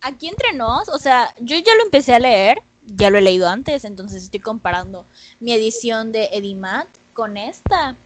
aquí 0.00 0.28
entre 0.28 0.52
nos, 0.52 0.88
o 0.88 0.98
sea, 0.98 1.32
yo 1.40 1.56
ya 1.56 1.74
lo 1.76 1.84
empecé 1.84 2.14
a 2.14 2.18
leer, 2.18 2.60
ya 2.84 3.08
lo 3.10 3.18
he 3.18 3.22
leído 3.22 3.48
antes, 3.48 3.84
entonces 3.84 4.24
estoy 4.24 4.40
comparando 4.40 5.06
mi 5.40 5.52
edición 5.52 6.12
de 6.12 6.28
Edimat 6.32 6.86
con 7.12 7.36
esta, 7.36 7.96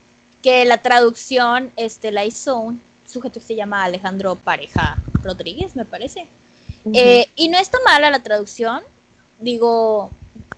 que 0.42 0.64
la 0.64 0.79
traducción 0.79 1.73
este, 1.77 2.11
la 2.11 2.25
hizo 2.25 2.59
un 2.59 2.83
sujeto 3.07 3.40
que 3.40 3.47
se 3.47 3.57
llama 3.57 3.85
Alejandro 3.85 4.37
Pareja 4.37 4.99
Rodríguez, 5.23 5.77
me 5.77 5.85
parece. 5.85 6.29
Eh, 6.92 7.27
y 7.35 7.49
no 7.49 7.59
está 7.59 7.79
mala 7.85 8.11
la 8.11 8.23
traducción, 8.23 8.83
digo, 9.40 10.11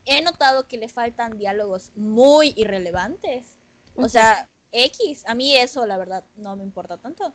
he 0.04 0.22
notado 0.22 0.66
que 0.66 0.76
le 0.76 0.88
faltan 0.88 1.38
diálogos 1.38 1.90
muy 1.96 2.52
irrelevantes, 2.56 3.54
O 3.96 4.08
sea, 4.08 4.48
X, 4.70 5.24
a 5.26 5.34
mí 5.34 5.56
eso 5.56 5.86
la 5.86 5.96
verdad 5.96 6.22
no 6.36 6.54
me 6.54 6.62
importa 6.62 6.98
tanto. 6.98 7.32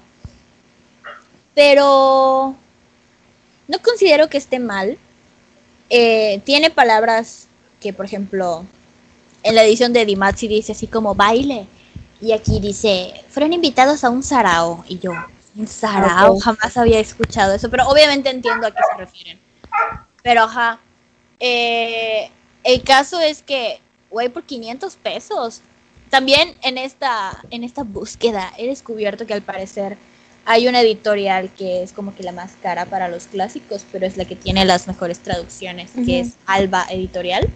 Pero 1.53 2.55
no 3.67 3.79
considero 3.79 4.29
que 4.29 4.37
esté 4.37 4.59
mal. 4.59 4.97
Eh, 5.89 6.41
tiene 6.45 6.69
palabras 6.71 7.47
que, 7.79 7.91
por 7.91 8.05
ejemplo, 8.05 8.65
en 9.43 9.55
la 9.55 9.63
edición 9.63 9.93
de 9.93 10.05
Dimatsi 10.05 10.47
dice 10.47 10.71
así 10.71 10.87
como 10.87 11.15
baile. 11.15 11.67
Y 12.21 12.31
aquí 12.31 12.59
dice, 12.59 13.13
fueron 13.29 13.53
invitados 13.53 14.03
a 14.03 14.09
un 14.09 14.23
sarao. 14.23 14.83
Y 14.87 14.99
yo, 14.99 15.11
un 15.55 15.67
sarao, 15.67 16.39
jamás 16.39 16.77
había 16.77 16.99
escuchado 16.99 17.53
eso. 17.53 17.69
Pero 17.69 17.87
obviamente 17.87 18.29
entiendo 18.29 18.67
a 18.67 18.71
qué 18.71 18.81
se 18.91 18.97
refieren. 18.97 19.39
Pero 20.23 20.43
ajá. 20.43 20.79
Eh, 21.39 22.31
el 22.63 22.83
caso 22.83 23.19
es 23.19 23.43
que, 23.43 23.81
güey, 24.09 24.29
por 24.29 24.43
500 24.43 24.95
pesos. 24.95 25.61
También 26.09 26.55
en 26.61 26.77
esta, 26.77 27.43
en 27.49 27.63
esta 27.63 27.83
búsqueda 27.83 28.53
he 28.57 28.67
descubierto 28.67 29.25
que 29.25 29.33
al 29.33 29.41
parecer 29.41 29.97
hay 30.45 30.67
una 30.67 30.81
editorial 30.81 31.49
que 31.53 31.83
es 31.83 31.91
como 31.91 32.15
que 32.15 32.23
la 32.23 32.31
más 32.31 32.53
cara 32.61 32.85
para 32.85 33.07
los 33.07 33.27
clásicos, 33.27 33.85
pero 33.91 34.05
es 34.05 34.17
la 34.17 34.25
que 34.25 34.35
tiene 34.35 34.65
las 34.65 34.87
mejores 34.87 35.19
traducciones, 35.19 35.91
que 36.05 36.19
es 36.19 36.33
Alba 36.45 36.85
Editorial. 36.89 37.49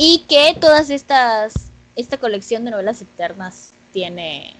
Y 0.00 0.20
que 0.28 0.56
todas 0.60 0.90
estas, 0.90 1.52
esta 1.96 2.18
colección 2.18 2.64
de 2.64 2.70
novelas 2.70 3.02
eternas 3.02 3.70
tiene, 3.92 4.54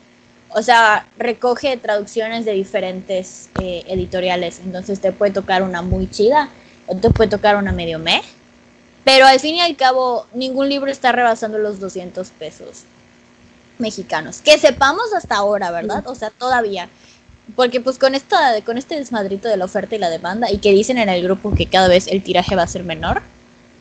o 0.50 0.62
sea, 0.62 1.06
recoge 1.16 1.76
traducciones 1.76 2.44
de 2.44 2.54
diferentes 2.54 3.48
eh, 3.62 3.84
editoriales. 3.86 4.58
Entonces 4.58 5.00
te 5.00 5.12
puede 5.12 5.30
tocar 5.30 5.62
una 5.62 5.80
muy 5.80 6.10
chida 6.10 6.48
o 6.88 6.96
te 6.96 7.10
puede 7.10 7.30
tocar 7.30 7.54
una 7.56 7.70
medio 7.70 8.00
meh. 8.00 8.20
Pero 9.04 9.26
al 9.26 9.38
fin 9.38 9.54
y 9.54 9.60
al 9.60 9.76
cabo, 9.76 10.26
ningún 10.34 10.68
libro 10.68 10.90
está 10.90 11.12
rebasando 11.12 11.56
los 11.58 11.78
200 11.78 12.30
pesos 12.30 12.82
mexicanos. 13.78 14.40
Que 14.40 14.58
sepamos 14.58 15.14
hasta 15.16 15.36
ahora, 15.36 15.70
¿verdad? 15.70 16.04
O 16.08 16.16
sea, 16.16 16.30
todavía. 16.30 16.88
Porque 17.54 17.80
pues 17.80 17.96
con 17.96 18.16
esta, 18.16 18.60
con 18.62 18.76
este 18.76 18.96
desmadrito 18.96 19.48
de 19.48 19.56
la 19.56 19.66
oferta 19.66 19.94
y 19.94 19.98
la 19.98 20.10
demanda, 20.10 20.50
y 20.50 20.58
que 20.58 20.72
dicen 20.72 20.98
en 20.98 21.08
el 21.08 21.22
grupo 21.22 21.54
que 21.54 21.66
cada 21.66 21.86
vez 21.86 22.08
el 22.08 22.24
tiraje 22.24 22.56
va 22.56 22.64
a 22.64 22.66
ser 22.66 22.82
menor. 22.82 23.22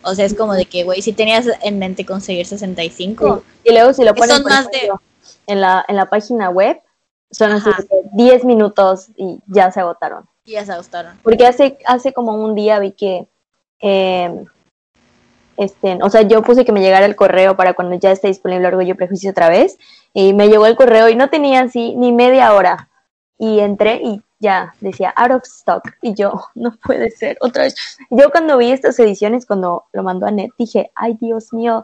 O 0.07 0.15
sea, 0.15 0.25
es 0.25 0.33
como 0.33 0.53
de 0.53 0.65
que, 0.65 0.83
güey, 0.83 1.01
si 1.01 1.13
tenías 1.13 1.45
en 1.61 1.79
mente 1.79 2.05
conseguir 2.05 2.45
65. 2.45 3.43
Y 3.63 3.71
luego 3.71 3.93
si 3.93 4.03
lo 4.03 4.13
más 4.13 4.67
de... 4.71 4.89
en, 5.47 5.61
la, 5.61 5.85
en 5.87 5.95
la 5.95 6.07
página 6.07 6.49
web, 6.49 6.81
son 7.31 7.51
así 7.51 7.69
10 8.13 8.45
minutos 8.45 9.09
y 9.15 9.39
ya 9.47 9.71
se 9.71 9.81
agotaron. 9.81 10.25
Y 10.45 10.53
ya 10.53 10.65
se 10.65 10.71
agotaron. 10.71 11.19
Porque 11.23 11.45
hace, 11.45 11.77
hace 11.85 12.13
como 12.13 12.33
un 12.33 12.55
día 12.55 12.79
vi 12.79 12.91
que 12.91 13.27
eh, 13.81 14.45
este, 15.57 15.97
o 16.01 16.09
sea, 16.09 16.21
yo 16.21 16.43
puse 16.43 16.65
que 16.65 16.71
me 16.71 16.81
llegara 16.81 17.05
el 17.05 17.15
correo 17.15 17.57
para 17.57 17.73
cuando 17.73 17.95
ya 17.95 18.11
esté 18.11 18.27
disponible 18.27 18.67
Orgullo 18.67 18.91
y 18.91 18.93
Prejuicio 18.93 19.31
otra 19.31 19.49
vez, 19.49 19.77
y 20.13 20.33
me 20.33 20.49
llegó 20.49 20.67
el 20.67 20.75
correo 20.75 21.09
y 21.09 21.15
no 21.15 21.29
tenía 21.29 21.61
así 21.61 21.95
ni 21.95 22.11
media 22.11 22.53
hora. 22.53 22.89
Y 23.39 23.59
entré 23.59 24.01
y 24.03 24.21
ya 24.39 24.73
decía 24.81 25.13
out 25.15 25.31
of 25.31 25.43
stock. 25.43 25.83
Y 26.01 26.13
yo, 26.13 26.41
no 26.55 26.75
puede 26.83 27.11
ser, 27.11 27.37
otra 27.41 27.63
vez. 27.63 27.75
Yo 28.09 28.31
cuando 28.31 28.57
vi 28.57 28.71
estas 28.71 28.99
ediciones, 28.99 29.45
cuando 29.45 29.85
lo 29.93 30.03
mandó 30.03 30.25
a 30.25 30.31
Net, 30.31 30.51
dije, 30.57 30.91
ay 30.95 31.17
Dios 31.19 31.53
mío, 31.53 31.83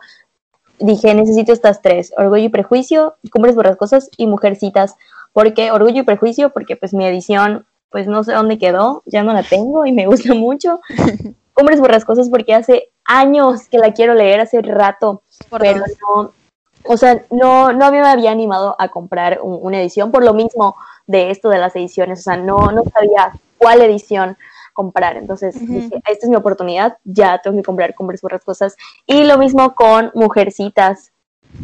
dije, 0.79 1.13
necesito 1.13 1.53
estas 1.53 1.81
tres, 1.81 2.13
Orgullo 2.17 2.43
y 2.43 2.49
Prejuicio, 2.49 3.15
Cumbres 3.31 3.55
Borrascosas 3.55 4.09
y 4.17 4.27
Mujercitas. 4.27 4.95
porque 5.31 5.71
Orgullo 5.71 6.01
y 6.01 6.03
Prejuicio? 6.03 6.51
Porque 6.51 6.75
pues 6.75 6.93
mi 6.93 7.05
edición, 7.05 7.65
pues 7.89 8.07
no 8.07 8.23
sé 8.23 8.33
dónde 8.33 8.57
quedó, 8.57 9.03
ya 9.05 9.23
no 9.23 9.33
la 9.33 9.43
tengo 9.43 9.85
y 9.85 9.91
me 9.91 10.05
gusta 10.07 10.33
mucho. 10.33 10.79
Cumbres 11.53 11.79
Borrascosas 11.79 12.29
porque 12.29 12.55
hace 12.55 12.89
años 13.05 13.67
que 13.69 13.77
la 13.77 13.93
quiero 13.93 14.15
leer, 14.15 14.39
hace 14.39 14.61
rato, 14.61 15.21
pero 15.51 15.83
no, 16.01 16.33
o 16.85 16.97
sea, 16.97 17.23
no, 17.29 17.71
no 17.73 17.91
me 17.91 17.99
había 17.99 18.31
animado 18.31 18.75
a 18.79 18.89
comprar 18.89 19.39
una 19.41 19.79
edición 19.79 20.11
por 20.11 20.23
lo 20.23 20.33
mismo 20.33 20.75
de 21.07 21.31
esto 21.31 21.49
de 21.49 21.59
las 21.59 21.75
ediciones, 21.75 22.19
o 22.19 22.23
sea, 22.23 22.37
no, 22.37 22.71
no 22.71 22.83
sabía 22.93 23.33
cuál 23.57 23.81
edición 23.81 24.37
comprar, 24.73 25.17
entonces 25.17 25.59
dije, 25.59 26.01
esta 26.07 26.25
es 26.25 26.29
mi 26.29 26.35
oportunidad, 26.35 26.97
ya 27.03 27.39
tengo 27.39 27.57
que 27.57 27.63
comprar 27.63 27.95
Cumbres 27.95 28.21
Borrascosas, 28.21 28.75
y 29.05 29.23
lo 29.23 29.37
mismo 29.37 29.75
con 29.75 30.11
Mujercitas, 30.15 31.11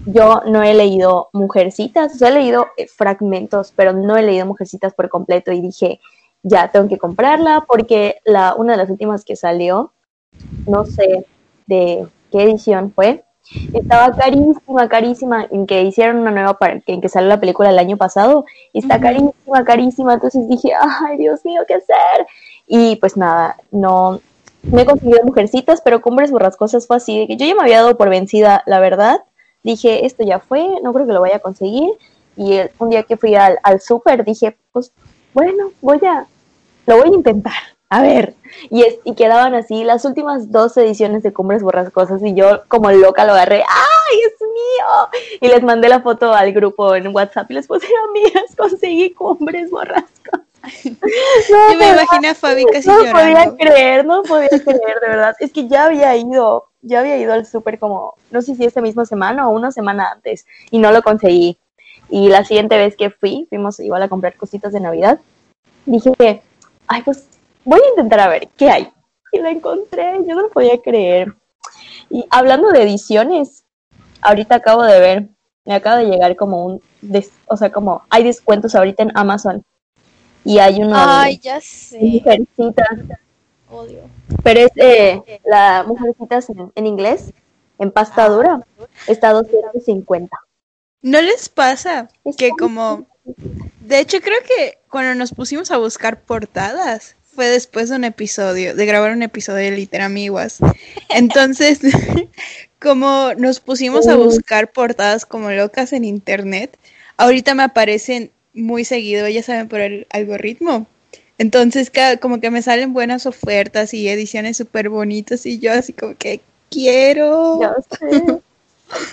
yo 0.05 0.41
no 0.45 0.61
he 0.61 0.73
leído 0.73 1.29
Mujercitas, 1.33 2.13
o 2.13 2.17
sea, 2.17 2.29
he 2.29 2.33
leído 2.33 2.67
eh, 2.77 2.87
fragmentos, 2.87 3.73
pero 3.75 3.93
no 3.93 4.15
he 4.15 4.21
leído 4.21 4.45
Mujercitas 4.45 4.93
por 4.93 5.09
completo 5.09 5.51
y 5.51 5.61
dije, 5.61 5.99
ya 6.43 6.71
tengo 6.71 6.87
que 6.87 6.97
comprarla 6.97 7.65
porque 7.67 8.17
la, 8.25 8.53
una 8.55 8.73
de 8.73 8.77
las 8.77 8.89
últimas 8.89 9.25
que 9.25 9.35
salió, 9.35 9.91
no 10.67 10.85
sé 10.85 11.25
de 11.65 12.07
qué 12.31 12.43
edición 12.43 12.91
fue, 12.93 13.23
estaba 13.73 14.15
carísima, 14.15 14.87
carísima, 14.87 15.47
en 15.49 15.65
que 15.65 15.81
hicieron 15.83 16.17
una 16.17 16.31
nueva, 16.31 16.57
en 16.85 17.01
que 17.01 17.09
salió 17.09 17.29
la 17.29 17.39
película 17.39 17.69
el 17.69 17.79
año 17.79 17.97
pasado, 17.97 18.45
y 18.73 18.79
está 18.79 18.99
carísima, 18.99 19.63
carísima, 19.65 20.13
entonces 20.13 20.47
dije, 20.47 20.71
ay, 20.79 21.17
Dios 21.17 21.43
mío, 21.45 21.61
¿qué 21.67 21.75
hacer? 21.75 22.27
Y 22.67 22.97
pues 22.97 23.17
nada, 23.17 23.57
no, 23.71 24.19
me 24.63 24.83
he 24.83 24.85
conseguido 24.85 25.23
mujercitas, 25.23 25.81
pero 25.81 26.01
Cumbres 26.01 26.31
Borrascosas 26.31 26.85
fue 26.87 26.97
así, 26.97 27.19
de 27.19 27.27
que 27.27 27.37
yo 27.37 27.45
ya 27.45 27.55
me 27.55 27.61
había 27.61 27.81
dado 27.81 27.97
por 27.97 28.09
vencida, 28.09 28.63
la 28.65 28.79
verdad, 28.79 29.21
dije, 29.63 30.05
esto 30.05 30.23
ya 30.23 30.39
fue, 30.39 30.67
no 30.83 30.93
creo 30.93 31.07
que 31.07 31.13
lo 31.13 31.21
vaya 31.21 31.37
a 31.37 31.39
conseguir, 31.39 31.89
y 32.35 32.59
un 32.77 32.89
día 32.89 33.03
que 33.03 33.17
fui 33.17 33.35
al, 33.35 33.59
al 33.63 33.81
súper 33.81 34.23
dije, 34.23 34.57
pues 34.71 34.91
bueno, 35.33 35.71
voy 35.81 35.99
a, 36.05 36.25
lo 36.85 36.97
voy 36.97 37.09
a 37.09 37.15
intentar. 37.15 37.53
A 37.91 38.03
ver, 38.03 38.35
y, 38.69 38.83
es, 38.83 38.99
y 39.03 39.15
quedaban 39.15 39.55
así 39.55 39.83
las 39.83 40.05
últimas 40.05 40.51
dos 40.51 40.77
ediciones 40.77 41.23
de 41.23 41.33
Cumbres 41.33 41.63
Borrascosas 41.63 42.21
y 42.23 42.35
yo 42.35 42.61
como 42.67 42.91
loca 42.91 43.25
lo 43.25 43.33
agarré, 43.33 43.63
¡ay, 43.67 44.19
es 44.27 44.33
mío! 44.41 45.39
Y 45.41 45.47
les 45.47 45.63
mandé 45.63 45.89
la 45.89 46.01
foto 46.01 46.31
al 46.31 46.53
grupo 46.53 46.95
en 46.95 47.07
WhatsApp 47.07 47.49
y 47.49 47.55
les 47.55 47.65
puse, 47.65 47.87
amigas, 48.09 48.55
conseguí 48.55 49.09
Cumbres 49.11 49.71
Borrascosas. 49.71 50.49
yo 50.83 51.77
me 51.79 51.89
imaginé 51.89 52.29
a 52.29 52.35
Fabi 52.35 52.65
casi 52.65 52.87
no 52.87 53.03
llorando. 53.03 53.41
No 53.41 53.55
podía 53.55 53.55
creer, 53.57 54.05
no 54.05 54.23
podía 54.23 54.49
creer, 54.49 54.99
de 55.01 55.07
verdad. 55.07 55.35
Es 55.39 55.51
que 55.51 55.67
ya 55.67 55.85
había 55.85 56.15
ido, 56.15 56.67
ya 56.83 56.99
había 56.99 57.17
ido 57.17 57.33
al 57.33 57.47
súper 57.47 57.79
como, 57.79 58.13
no 58.29 58.43
sé 58.43 58.55
si 58.55 58.65
esta 58.65 58.81
misma 58.81 59.05
semana 59.05 59.47
o 59.47 59.51
una 59.51 59.71
semana 59.71 60.11
antes 60.11 60.45
y 60.69 60.77
no 60.77 60.91
lo 60.91 61.01
conseguí. 61.01 61.57
Y 62.09 62.29
la 62.29 62.43
siguiente 62.43 62.77
vez 62.77 62.95
que 62.95 63.09
fui, 63.09 63.47
fuimos 63.49 63.79
igual 63.79 64.03
a 64.03 64.09
comprar 64.09 64.35
cositas 64.35 64.73
de 64.73 64.79
Navidad, 64.79 65.19
dije, 65.85 66.43
ay, 66.87 67.01
pues 67.03 67.25
voy 67.63 67.79
a 67.79 67.89
intentar 67.89 68.19
a 68.19 68.27
ver 68.27 68.47
qué 68.57 68.69
hay. 68.69 68.91
Y 69.31 69.39
lo 69.39 69.47
encontré, 69.47 70.17
yo 70.27 70.35
no 70.35 70.41
lo 70.43 70.49
podía 70.49 70.81
creer. 70.81 71.33
Y 72.09 72.25
hablando 72.29 72.69
de 72.69 72.83
ediciones, 72.83 73.63
ahorita 74.21 74.55
acabo 74.55 74.83
de 74.83 74.99
ver, 74.99 75.29
me 75.65 75.75
acaba 75.75 75.97
de 75.97 76.05
llegar 76.05 76.35
como 76.35 76.65
un, 76.65 76.81
o 77.47 77.57
sea, 77.57 77.71
como 77.71 78.03
hay 78.09 78.23
descuentos 78.23 78.75
ahorita 78.75 79.03
en 79.03 79.11
Amazon. 79.15 79.63
Y 80.43 80.59
hay 80.59 80.81
una... 80.81 81.21
Ay, 81.21 81.37
ya 81.37 81.61
sé. 81.61 81.99
Mujercitas. 81.99 82.87
Odio. 83.69 84.09
Pero 84.43 84.61
es 84.61 84.71
eh, 84.77 85.41
la 85.45 85.83
mujercitas 85.87 86.49
en, 86.49 86.71
en 86.73 86.87
inglés, 86.87 87.33
en 87.77 87.91
pasta 87.91 88.27
dura, 88.29 88.65
está 89.07 89.29
a 89.29 89.33
250. 89.33 90.35
¿No 91.01 91.21
les 91.21 91.49
pasa 91.49 92.09
que 92.37 92.49
como... 92.49 93.05
De 93.81 93.99
hecho, 93.99 94.19
creo 94.21 94.39
que 94.47 94.79
cuando 94.89 95.13
nos 95.13 95.33
pusimos 95.33 95.69
a 95.71 95.77
buscar 95.77 96.21
portadas, 96.21 97.15
fue 97.39 97.47
después 97.47 97.87
de 97.87 97.95
un 97.95 98.03
episodio, 98.03 98.75
de 98.75 98.85
grabar 98.85 99.13
un 99.13 99.23
episodio 99.23 99.63
de 99.63 99.71
Literamiguas. 99.71 100.57
Entonces, 101.07 101.79
como 102.81 103.33
nos 103.37 103.61
pusimos 103.61 104.09
a 104.09 104.17
buscar 104.17 104.73
portadas 104.73 105.25
como 105.25 105.49
locas 105.49 105.93
en 105.93 106.03
internet, 106.03 106.77
ahorita 107.15 107.55
me 107.55 107.63
aparecen 107.63 108.29
muy 108.53 108.83
seguido, 108.83 109.25
ya 109.29 109.41
saben, 109.41 109.69
por 109.69 109.79
el 109.79 110.05
algoritmo. 110.09 110.85
Entonces, 111.37 111.89
como 112.19 112.41
que 112.41 112.51
me 112.51 112.61
salen 112.61 112.91
buenas 112.91 113.25
ofertas 113.25 113.93
y 113.93 114.09
ediciones 114.09 114.57
súper 114.57 114.89
bonitas 114.89 115.45
y 115.45 115.59
yo 115.59 115.71
así 115.71 115.93
como 115.93 116.15
que 116.17 116.41
quiero. 116.69 117.61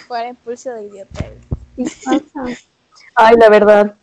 Por 0.09 0.27
impulso 0.27 0.73
de 0.73 0.83
idiota. 0.83 1.27
Ay, 3.15 3.37
la 3.37 3.49
verdad. 3.51 3.95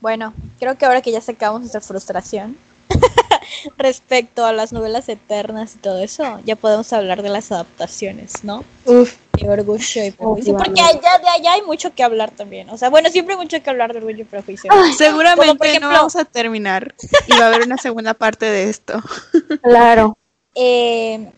Bueno, 0.00 0.32
creo 0.60 0.78
que 0.78 0.86
ahora 0.86 1.02
que 1.02 1.10
ya 1.10 1.20
sacamos 1.20 1.60
nuestra 1.62 1.80
frustración 1.80 2.56
respecto 3.78 4.44
a 4.44 4.52
las 4.52 4.72
novelas 4.72 5.08
eternas 5.08 5.74
y 5.74 5.78
todo 5.78 5.98
eso, 6.02 6.40
ya 6.44 6.56
podemos 6.56 6.92
hablar 6.92 7.22
de 7.22 7.28
las 7.28 7.52
adaptaciones, 7.52 8.44
¿no? 8.44 8.64
Uf. 8.84 9.16
De 9.32 9.48
Orgullo 9.48 10.04
y 10.04 10.10
Prejuicio. 10.10 10.56
Porque 10.56 10.80
allá, 10.80 11.18
de 11.18 11.28
allá 11.28 11.52
hay 11.54 11.62
mucho 11.62 11.94
que 11.94 12.02
hablar 12.02 12.30
también. 12.30 12.68
O 12.70 12.76
sea, 12.76 12.90
bueno, 12.90 13.08
siempre 13.10 13.34
hay 13.34 13.40
mucho 13.40 13.62
que 13.62 13.70
hablar 13.70 13.92
de 13.92 13.98
Orgullo 13.98 14.22
y 14.22 14.24
Prejuicio. 14.24 14.70
Seguramente 14.96 15.68
ejemplo, 15.68 15.88
no 15.88 15.96
vamos 15.96 16.16
a 16.16 16.24
terminar 16.24 16.94
y 17.26 17.32
va 17.32 17.44
a 17.44 17.46
haber 17.46 17.62
una 17.62 17.78
segunda 17.78 18.14
parte 18.14 18.46
de 18.46 18.68
esto. 18.68 19.00
Claro. 19.62 20.16
Eh, 20.54 21.30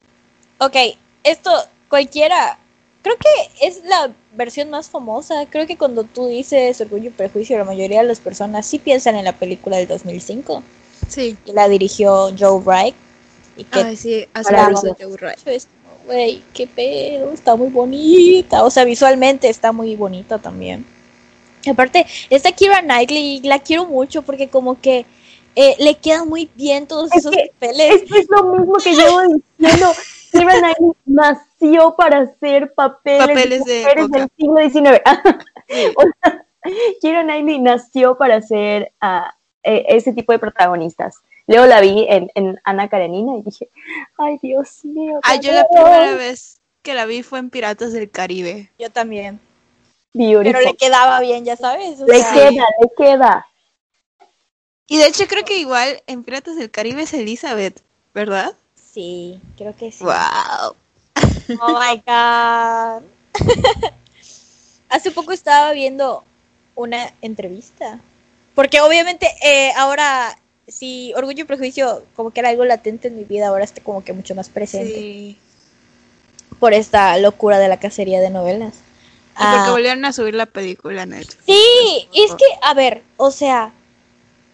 ok, 0.58 0.76
esto 1.22 1.50
cualquiera, 1.88 2.58
creo 3.02 3.16
que 3.16 3.66
es 3.66 3.84
la 3.84 4.10
versión 4.32 4.70
más 4.70 4.88
famosa. 4.88 5.46
Creo 5.50 5.66
que 5.66 5.76
cuando 5.76 6.04
tú 6.04 6.26
dices 6.26 6.80
Orgullo 6.80 7.08
y 7.08 7.12
Prejuicio, 7.12 7.58
la 7.58 7.64
mayoría 7.64 8.00
de 8.00 8.08
las 8.08 8.20
personas 8.20 8.66
sí 8.66 8.78
piensan 8.78 9.16
en 9.16 9.24
la 9.24 9.34
película 9.34 9.76
del 9.76 9.88
2005. 9.88 10.62
Sí. 11.08 11.36
Que 11.44 11.52
la 11.52 11.68
dirigió 11.68 12.30
Joe 12.38 12.60
Wright. 12.60 12.94
Y 13.56 13.64
que 13.64 13.80
Ay, 13.80 13.96
sí, 13.96 14.26
hace 14.32 14.54
de 14.54 14.94
Joe 14.98 15.16
Wright. 15.16 15.46
Es 15.46 15.68
güey, 16.06 16.42
qué 16.52 16.66
pedo, 16.66 17.32
está 17.32 17.56
muy 17.56 17.68
bonita. 17.68 18.64
O 18.64 18.70
sea, 18.70 18.84
visualmente 18.84 19.48
está 19.48 19.72
muy 19.72 19.96
bonita 19.96 20.38
también. 20.38 20.84
Aparte, 21.70 22.06
esta 22.28 22.52
Kira 22.52 22.82
Knightley 22.82 23.40
la 23.42 23.60
quiero 23.60 23.86
mucho 23.86 24.22
porque 24.22 24.48
como 24.48 24.80
que 24.80 25.06
eh, 25.54 25.76
le 25.78 25.94
quedan 25.96 26.28
muy 26.28 26.50
bien 26.54 26.86
todos 26.86 27.10
Es 27.12 27.18
esos 27.18 27.30
que 27.30 27.52
papeles. 27.52 28.02
Esto 28.02 28.16
es 28.16 28.26
lo 28.30 28.44
mismo 28.44 28.74
que 28.74 28.94
llevo 28.94 29.20
diciendo. 29.58 29.92
Keira 30.32 30.58
Knightley 30.58 30.92
nació 31.04 31.94
para 31.94 32.20
hacer 32.20 32.72
papeles, 32.72 33.28
Papeles 33.28 33.64
de 33.64 33.78
mujeres 33.80 34.04
época. 34.04 34.18
del 34.18 34.30
siglo 34.36 34.70
XIX. 34.70 35.02
O 35.96 36.02
sea, 36.20 36.44
Keira 37.00 37.22
Knightley 37.22 37.58
nació 37.58 38.16
para 38.18 38.36
hacer 38.36 38.92
ah, 39.00 39.34
eh, 39.62 39.84
ese 39.88 40.12
tipo 40.12 40.32
de 40.32 40.38
protagonistas. 40.38 41.16
Luego 41.46 41.66
la 41.66 41.80
vi 41.80 42.06
en, 42.08 42.30
en 42.34 42.60
Ana 42.64 42.88
Karenina 42.88 43.36
y 43.36 43.42
dije, 43.42 43.68
ay 44.18 44.38
Dios 44.42 44.84
mío. 44.84 45.20
Ah, 45.22 45.36
yo 45.36 45.52
la 45.52 45.64
por 45.64 45.78
favor". 45.78 45.90
primera 45.92 46.16
vez 46.16 46.60
que 46.82 46.94
la 46.94 47.06
vi 47.06 47.22
fue 47.22 47.38
en 47.38 47.50
Piratas 47.50 47.92
del 47.92 48.10
Caribe. 48.10 48.70
Yo 48.78 48.90
también. 48.90 49.40
Beautiful. 50.14 50.52
Pero 50.52 50.60
le 50.60 50.76
quedaba 50.76 51.20
bien, 51.20 51.44
ya 51.44 51.56
sabes. 51.56 52.00
o 52.00 52.06
Le 52.06 52.18
sea, 52.18 52.32
queda, 52.32 52.64
le 52.80 52.88
queda. 52.96 53.46
Y 54.86 54.98
de 54.98 55.06
hecho 55.06 55.26
creo 55.26 55.44
que 55.44 55.56
igual 55.58 56.02
en 56.06 56.22
Piratas 56.22 56.56
del 56.56 56.70
Caribe 56.70 57.02
es 57.02 57.14
Elizabeth, 57.14 57.80
¿verdad? 58.12 58.52
Sí, 58.74 59.40
creo 59.56 59.74
que 59.74 59.90
sí. 59.90 60.04
Wow. 60.04 60.74
Oh 61.60 61.78
my 61.80 62.02
god. 62.06 63.02
Hace 64.90 65.10
poco 65.10 65.32
estaba 65.32 65.72
viendo 65.72 66.24
una 66.74 67.12
entrevista. 67.22 68.00
Porque 68.54 68.80
obviamente 68.80 69.26
eh, 69.42 69.72
ahora, 69.76 70.38
si 70.68 71.12
Orgullo 71.14 71.42
y 71.42 71.46
Prejuicio 71.46 72.04
como 72.14 72.30
que 72.30 72.40
era 72.40 72.50
algo 72.50 72.64
latente 72.64 73.08
en 73.08 73.16
mi 73.16 73.24
vida, 73.24 73.48
ahora 73.48 73.64
está 73.64 73.82
como 73.82 74.04
que 74.04 74.12
mucho 74.12 74.34
más 74.34 74.48
presente. 74.48 74.94
Sí. 74.94 75.38
Por 76.58 76.74
esta 76.74 77.16
locura 77.18 77.58
de 77.58 77.68
la 77.68 77.78
cacería 77.78 78.20
de 78.20 78.30
novelas. 78.30 78.74
Y 78.74 79.36
porque 79.36 79.56
Ah, 79.56 79.70
volvieron 79.70 80.04
a 80.04 80.12
subir 80.12 80.34
la 80.34 80.46
película 80.46 81.06
Netflix. 81.06 81.38
Sí, 81.46 82.08
es 82.14 82.34
que, 82.34 82.44
a 82.62 82.74
ver, 82.74 83.02
o 83.16 83.30
sea, 83.30 83.72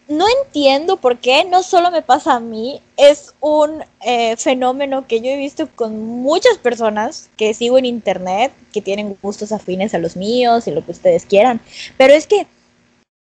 no 0.08 0.24
entiendo 0.42 0.96
por 0.96 1.18
qué, 1.18 1.44
no 1.44 1.62
solo 1.62 1.90
me 1.90 2.00
pasa 2.00 2.34
a 2.34 2.40
mí, 2.40 2.80
es 2.96 3.34
un 3.40 3.84
eh, 4.00 4.36
fenómeno 4.36 5.06
que 5.06 5.20
yo 5.20 5.30
he 5.30 5.36
visto 5.36 5.68
con 5.74 5.98
muchas 6.00 6.56
personas 6.58 7.28
que 7.36 7.52
sigo 7.52 7.76
en 7.78 7.84
internet, 7.84 8.52
que 8.72 8.80
tienen 8.80 9.16
gustos 9.20 9.52
afines 9.52 9.94
a 9.94 9.98
los 9.98 10.16
míos 10.16 10.66
y 10.66 10.70
lo 10.70 10.84
que 10.84 10.92
ustedes 10.92 11.26
quieran, 11.26 11.60
pero 11.98 12.14
es 12.14 12.26
que, 12.26 12.46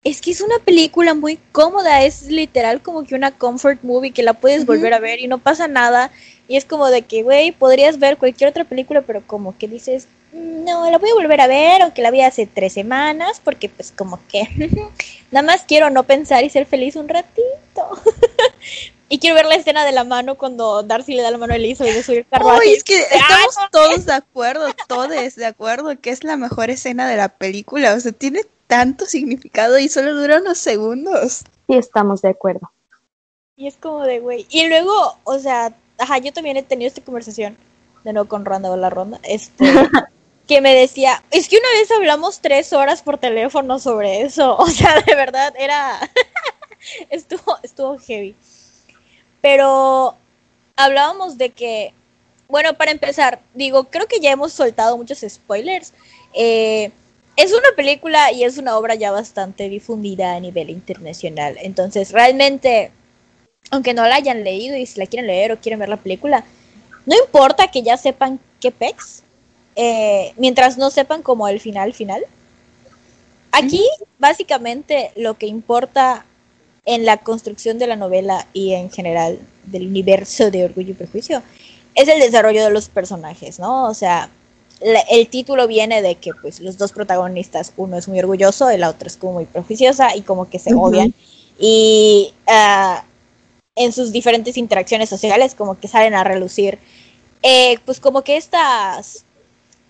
es 0.06 0.22
que 0.22 0.32
es 0.32 0.40
una 0.40 0.60
película 0.60 1.16
muy 1.16 1.40
cómoda, 1.52 2.04
es 2.04 2.28
literal 2.28 2.82
como 2.82 3.04
que 3.04 3.16
una 3.16 3.32
comfort 3.32 3.82
movie 3.82 4.12
que 4.12 4.22
la 4.22 4.34
puedes 4.34 4.66
volver 4.68 4.94
a 4.94 5.00
ver 5.00 5.20
y 5.20 5.28
no 5.28 5.40
pasa 5.40 5.68
nada, 5.68 6.12
y 6.48 6.58
es 6.58 6.64
como 6.64 6.88
de 6.90 7.02
que, 7.02 7.24
güey, 7.24 7.52
podrías 7.52 7.98
ver 7.98 8.18
cualquier 8.18 8.52
otra 8.52 8.66
película, 8.66 9.02
pero 9.02 9.26
como 9.26 9.58
que 9.58 9.68
dices, 9.68 10.08
no, 10.32 10.90
la 10.92 11.00
voy 11.00 11.10
a 11.10 11.16
volver 11.16 11.42
a 11.42 11.48
ver, 11.48 11.82
aunque 11.82 12.04
la 12.04 12.12
vi 12.12 12.22
hace 12.22 12.46
tres 12.46 12.74
semanas, 12.74 13.42
porque 13.44 13.68
pues 13.68 13.92
como 13.92 14.20
que 14.28 14.48
nada 15.32 15.46
más 15.46 15.64
quiero 15.68 15.90
no 15.90 16.04
pensar 16.04 16.44
y 16.44 16.52
ser 16.52 16.68
feliz 16.68 16.96
un 16.96 17.10
ratito. 17.10 17.90
y 19.10 19.18
quiero 19.18 19.36
ver 19.36 19.48
la 19.48 19.56
escena 19.56 19.86
de 19.86 19.92
la 19.92 20.04
mano 20.04 20.36
cuando 20.36 20.84
Darcy 20.84 21.16
le 21.16 21.24
da 21.24 21.32
la 21.32 21.40
mano 21.40 21.54
a 21.54 21.56
Elisa 21.56 21.88
y 21.88 21.94
de 21.94 22.04
subir 22.04 22.28
carruaje. 22.28 22.60
Uy, 22.60 22.74
es 22.74 22.84
que 22.84 23.00
estamos 23.00 23.56
todos 23.72 24.06
de 24.06 24.14
acuerdo, 24.14 24.68
todos 24.88 25.36
de 25.36 25.46
acuerdo 25.46 26.00
que 26.00 26.12
es 26.12 26.24
la 26.24 26.38
mejor 26.38 26.70
escena 26.70 27.10
de 27.10 27.18
la 27.18 27.30
película. 27.30 27.96
O 27.96 28.00
sea, 28.00 28.12
tiene 28.12 28.42
tanto 28.76 29.06
significado 29.06 29.80
y 29.80 29.88
solo 29.88 30.14
dura 30.14 30.42
unos 30.42 30.58
segundos. 30.58 31.46
Sí, 31.66 31.76
estamos 31.76 32.22
de 32.22 32.28
acuerdo. 32.28 32.74
Y 33.56 33.68
es 33.68 33.78
como 33.78 34.04
de, 34.04 34.20
güey. 34.20 34.46
Y 34.50 34.68
luego, 34.68 35.18
o 35.24 35.40
sea, 35.40 35.74
ajá, 35.98 36.18
yo 36.18 36.34
también 36.34 36.58
he 36.58 36.64
tenido 36.64 36.90
esta 36.90 37.02
conversación, 37.02 37.56
de 38.04 38.12
nuevo 38.12 38.28
con 38.28 38.44
Ronda 38.44 38.70
o 38.70 38.76
la 38.76 38.90
Ronda, 38.90 39.22
este, 39.24 39.64
que 40.48 40.60
me 40.60 40.76
decía, 40.76 41.24
es 41.32 41.48
que 41.48 41.56
una 41.56 41.70
vez 41.80 41.90
hablamos 41.90 42.42
tres 42.42 42.74
horas 42.74 43.02
por 43.02 43.18
teléfono 43.18 43.80
sobre 43.80 44.24
eso. 44.24 44.58
O 44.60 44.68
sea, 44.68 45.02
de 45.08 45.16
verdad, 45.16 45.54
era, 45.58 45.98
estuvo, 47.10 47.58
estuvo 47.64 47.98
heavy. 47.98 48.36
Pero 49.40 50.16
hablábamos 50.76 51.38
de 51.38 51.52
que, 51.52 51.94
bueno, 52.50 52.74
para 52.74 52.92
empezar, 52.92 53.40
digo, 53.54 53.86
creo 53.86 54.08
que 54.08 54.20
ya 54.20 54.32
hemos 54.32 54.52
soltado 54.52 54.98
muchos 54.98 55.20
spoilers. 55.26 55.94
Eh, 56.34 56.92
es 57.36 57.52
una 57.52 57.70
película 57.76 58.32
y 58.32 58.44
es 58.44 58.58
una 58.58 58.78
obra 58.78 58.96
ya 58.96 59.12
bastante 59.12 59.70
difundida 59.70 60.36
a 60.36 60.40
nivel 60.40 60.70
internacional. 60.70 61.58
Entonces, 61.62 62.12
realmente, 62.12 62.92
aunque 63.72 63.94
no 63.94 64.08
la 64.08 64.16
hayan 64.16 64.44
leído 64.44 64.78
y 64.78 64.86
si 64.86 65.00
la 65.00 65.08
quieren 65.08 65.28
leer 65.28 65.52
o 65.52 65.60
quieren 65.60 65.80
ver 65.80 65.90
la 65.90 65.98
película, 65.98 66.46
no 67.06 67.16
importa 67.18 67.68
que 67.68 67.84
ya 67.84 67.98
sepan 67.98 68.40
qué 68.60 68.72
pex, 68.72 69.24
eh, 69.76 70.34
mientras 70.38 70.78
no 70.78 70.90
sepan 70.90 71.22
como 71.22 71.48
el 71.48 71.60
final 71.60 71.94
final. 71.94 72.26
Aquí, 73.52 73.84
básicamente, 74.18 75.12
lo 75.16 75.38
que 75.38 75.48
importa 75.48 76.26
en 76.86 77.06
la 77.06 77.18
construcción 77.18 77.78
de 77.78 77.88
la 77.88 77.96
novela 77.96 78.48
y 78.54 78.74
en 78.74 78.92
general 78.92 79.40
del 79.64 79.88
universo 79.88 80.52
de 80.52 80.66
Orgullo 80.66 80.92
y 80.92 80.94
Prejuicio 80.94 81.42
es 81.96 82.08
el 82.08 82.20
desarrollo 82.20 82.64
de 82.64 82.70
los 82.70 82.90
personajes, 82.90 83.60
¿no? 83.60 83.90
O 83.90 83.94
sea, 83.94 84.30
la- 84.82 85.02
el 85.10 85.28
título 85.28 85.68
viene 85.68 86.02
de 86.02 86.16
que 86.16 86.34
pues 86.34 86.60
los 86.60 86.78
dos 86.78 86.92
protagonistas, 86.92 87.74
uno 87.78 87.98
es 87.98 88.08
muy 88.08 88.20
orgulloso 88.20 88.72
y 88.72 88.78
la 88.78 88.90
otra 88.90 89.08
es 89.08 89.18
como 89.18 89.34
muy 89.34 89.46
prejuiciosa 89.46 90.16
y 90.16 90.22
como 90.22 90.50
que 90.50 90.60
se 90.60 90.74
Ujú. 90.74 90.86
odian. 90.88 91.14
Y 91.60 92.34
ah, 92.48 93.04
en 93.76 93.92
sus 93.94 94.12
diferentes 94.12 94.58
interacciones 94.58 95.10
sociales 95.10 95.56
como 95.56 95.80
que 95.80 95.88
salen 95.88 96.14
a 96.14 96.24
relucir. 96.24 96.80
Eh, 97.44 97.78
pues 97.86 98.00
como 98.00 98.24
que 98.24 98.38
estas 98.38 99.24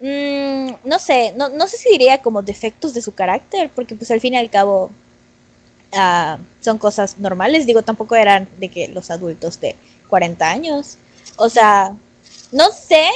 mm, 0.01 0.71
no 0.83 0.99
sé, 0.99 1.33
no, 1.37 1.49
no 1.49 1.67
sé 1.67 1.77
si 1.77 1.89
diría 1.89 2.21
como 2.21 2.41
defectos 2.41 2.93
de 2.93 3.01
su 3.01 3.13
carácter, 3.13 3.71
porque 3.75 3.95
pues 3.95 4.11
al 4.11 4.21
fin 4.21 4.33
y 4.33 4.37
al 4.37 4.49
cabo 4.49 4.91
ah, 5.93 6.37
son 6.61 6.77
cosas 6.77 7.17
normales, 7.17 7.65
digo, 7.65 7.81
tampoco 7.83 8.15
eran 8.15 8.47
de 8.59 8.69
que 8.69 8.87
los 8.89 9.11
adultos 9.11 9.59
de 9.59 9.75
40 10.09 10.49
años, 10.49 10.97
o 11.37 11.49
sea, 11.49 11.95
no 12.51 12.71
sé 12.71 13.07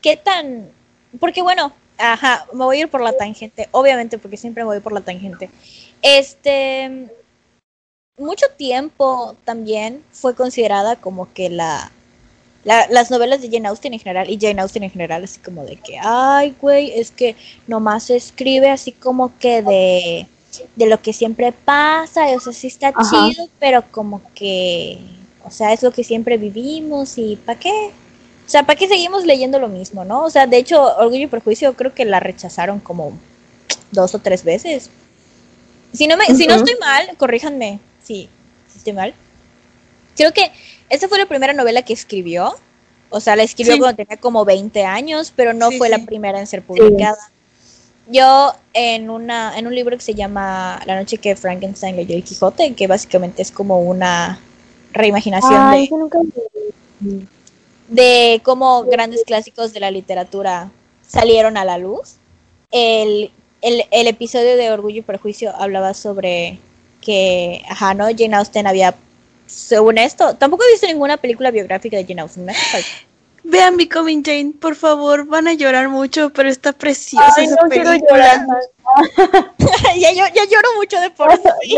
qué 0.00 0.16
tan, 0.16 0.70
porque 1.20 1.42
bueno, 1.42 1.72
ajá, 1.98 2.46
me 2.52 2.64
voy 2.64 2.76
a 2.78 2.80
ir 2.80 2.88
por 2.88 3.00
la 3.00 3.12
tangente, 3.12 3.68
obviamente, 3.72 4.18
porque 4.18 4.36
siempre 4.36 4.62
me 4.64 4.68
voy 4.70 4.80
por 4.80 4.92
la 4.92 5.00
tangente. 5.00 5.48
Este, 6.02 7.08
mucho 8.18 8.46
tiempo 8.56 9.36
también 9.44 10.02
fue 10.12 10.34
considerada 10.34 10.96
como 10.96 11.32
que 11.34 11.50
la, 11.50 11.90
la- 12.64 12.86
las 12.88 13.10
novelas 13.10 13.42
de 13.42 13.50
Jane 13.50 13.68
Austen 13.68 13.92
en 13.94 14.00
general 14.00 14.30
y 14.30 14.38
Jane 14.40 14.60
Austen 14.62 14.82
en 14.84 14.90
general 14.90 15.24
así 15.24 15.38
como 15.40 15.64
de 15.64 15.76
que 15.76 15.98
ay 16.00 16.54
güey 16.60 16.98
es 16.98 17.10
que 17.10 17.36
nomás 17.66 18.08
escribe 18.10 18.70
así 18.70 18.92
como 18.92 19.36
que 19.38 19.62
de 19.62 20.26
de 20.74 20.86
lo 20.86 21.02
que 21.02 21.12
siempre 21.12 21.52
pasa 21.52 22.26
o 22.34 22.40
sea 22.40 22.52
sí 22.54 22.68
está 22.68 22.88
Ajá. 22.88 23.02
chido 23.30 23.48
pero 23.60 23.84
como 23.90 24.22
que 24.34 24.98
o 25.44 25.50
sea 25.50 25.74
es 25.74 25.82
lo 25.82 25.90
que 25.92 26.02
siempre 26.02 26.38
vivimos 26.38 27.18
y 27.18 27.36
¿para 27.36 27.58
qué? 27.58 27.90
O 28.46 28.48
sea, 28.48 28.62
¿para 28.62 28.78
qué 28.78 28.86
seguimos 28.86 29.24
leyendo 29.24 29.58
lo 29.58 29.68
mismo, 29.68 30.04
no? 30.04 30.24
O 30.24 30.30
sea, 30.30 30.46
de 30.46 30.56
hecho, 30.56 30.80
Orgullo 30.98 31.24
y 31.24 31.26
Prejuicio 31.26 31.74
creo 31.74 31.92
que 31.94 32.04
la 32.04 32.20
rechazaron 32.20 32.78
como 32.78 33.12
dos 33.90 34.14
o 34.14 34.20
tres 34.20 34.44
veces. 34.44 34.88
Si 35.92 36.06
no, 36.06 36.16
me, 36.16 36.26
si 36.26 36.46
no 36.46 36.54
estoy 36.54 36.76
mal, 36.78 37.16
corríjanme 37.16 37.80
si, 38.02 38.28
si 38.70 38.78
estoy 38.78 38.92
mal. 38.92 39.14
Creo 40.16 40.32
que 40.32 40.50
esta 40.88 41.08
fue 41.08 41.18
la 41.18 41.26
primera 41.26 41.52
novela 41.52 41.82
que 41.82 41.92
escribió. 41.92 42.54
O 43.10 43.20
sea, 43.20 43.34
la 43.36 43.42
escribió 43.42 43.74
Sí. 43.74 43.78
cuando 43.80 43.96
tenía 43.96 44.16
como 44.16 44.44
20 44.44 44.84
años, 44.84 45.32
pero 45.34 45.52
no 45.52 45.70
Sí, 45.70 45.78
fue 45.78 45.88
sí. 45.88 45.92
la 45.98 46.04
primera 46.06 46.38
en 46.38 46.46
ser 46.46 46.62
publicada. 46.62 47.16
Yo 48.08 48.54
en 48.72 49.10
una 49.10 49.58
en 49.58 49.66
un 49.66 49.74
libro 49.74 49.96
que 49.96 50.02
se 50.04 50.14
llama 50.14 50.80
La 50.86 50.94
noche 50.94 51.18
que 51.18 51.34
Frankenstein 51.34 51.96
leyó 51.96 52.14
el 52.14 52.22
Quijote, 52.22 52.74
que 52.74 52.86
básicamente 52.86 53.42
es 53.42 53.50
como 53.50 53.80
una 53.80 54.38
reimaginación 54.92 55.54
Ay, 55.56 55.88
de, 55.88 55.96
nunca. 55.96 56.18
De 57.88 58.40
cómo 58.44 58.84
grandes 58.84 59.22
clásicos 59.24 59.72
de 59.72 59.80
la 59.80 59.90
literatura 59.90 60.70
salieron 61.06 61.56
a 61.56 61.64
la 61.64 61.78
luz. 61.78 62.16
El, 62.70 63.30
el, 63.62 63.84
el 63.90 64.06
episodio 64.06 64.56
de 64.56 64.70
Orgullo 64.70 64.98
y 64.98 65.02
Prejuicio 65.02 65.54
hablaba 65.56 65.94
sobre 65.94 66.58
que, 67.00 67.62
ajá, 67.68 67.94
¿no? 67.94 68.06
Jane 68.06 68.36
Austen 68.36 68.66
había, 68.66 68.94
según 69.46 69.98
esto, 69.98 70.34
tampoco 70.34 70.64
he 70.64 70.72
visto 70.72 70.86
ninguna 70.86 71.16
película 71.16 71.50
biográfica 71.50 71.96
de 71.96 72.04
Jane 72.04 72.22
Austen. 72.22 72.46
falta. 72.46 72.88
Vean 73.44 73.76
Becoming 73.76 74.24
Jane, 74.24 74.54
por 74.60 74.74
favor, 74.74 75.24
van 75.24 75.46
a 75.46 75.54
llorar 75.54 75.88
mucho, 75.88 76.30
pero 76.30 76.48
está 76.48 76.72
preciosa 76.72 77.32
Ay, 77.36 77.44
esa 77.44 77.62
no 77.62 77.68
quiero 77.68 77.94
llorar. 77.94 78.44
ya, 79.98 80.12
yo- 80.12 80.34
ya 80.34 80.44
lloro 80.44 80.68
mucho 80.76 81.00
de 81.00 81.10
por 81.10 81.30
sí. 81.62 81.76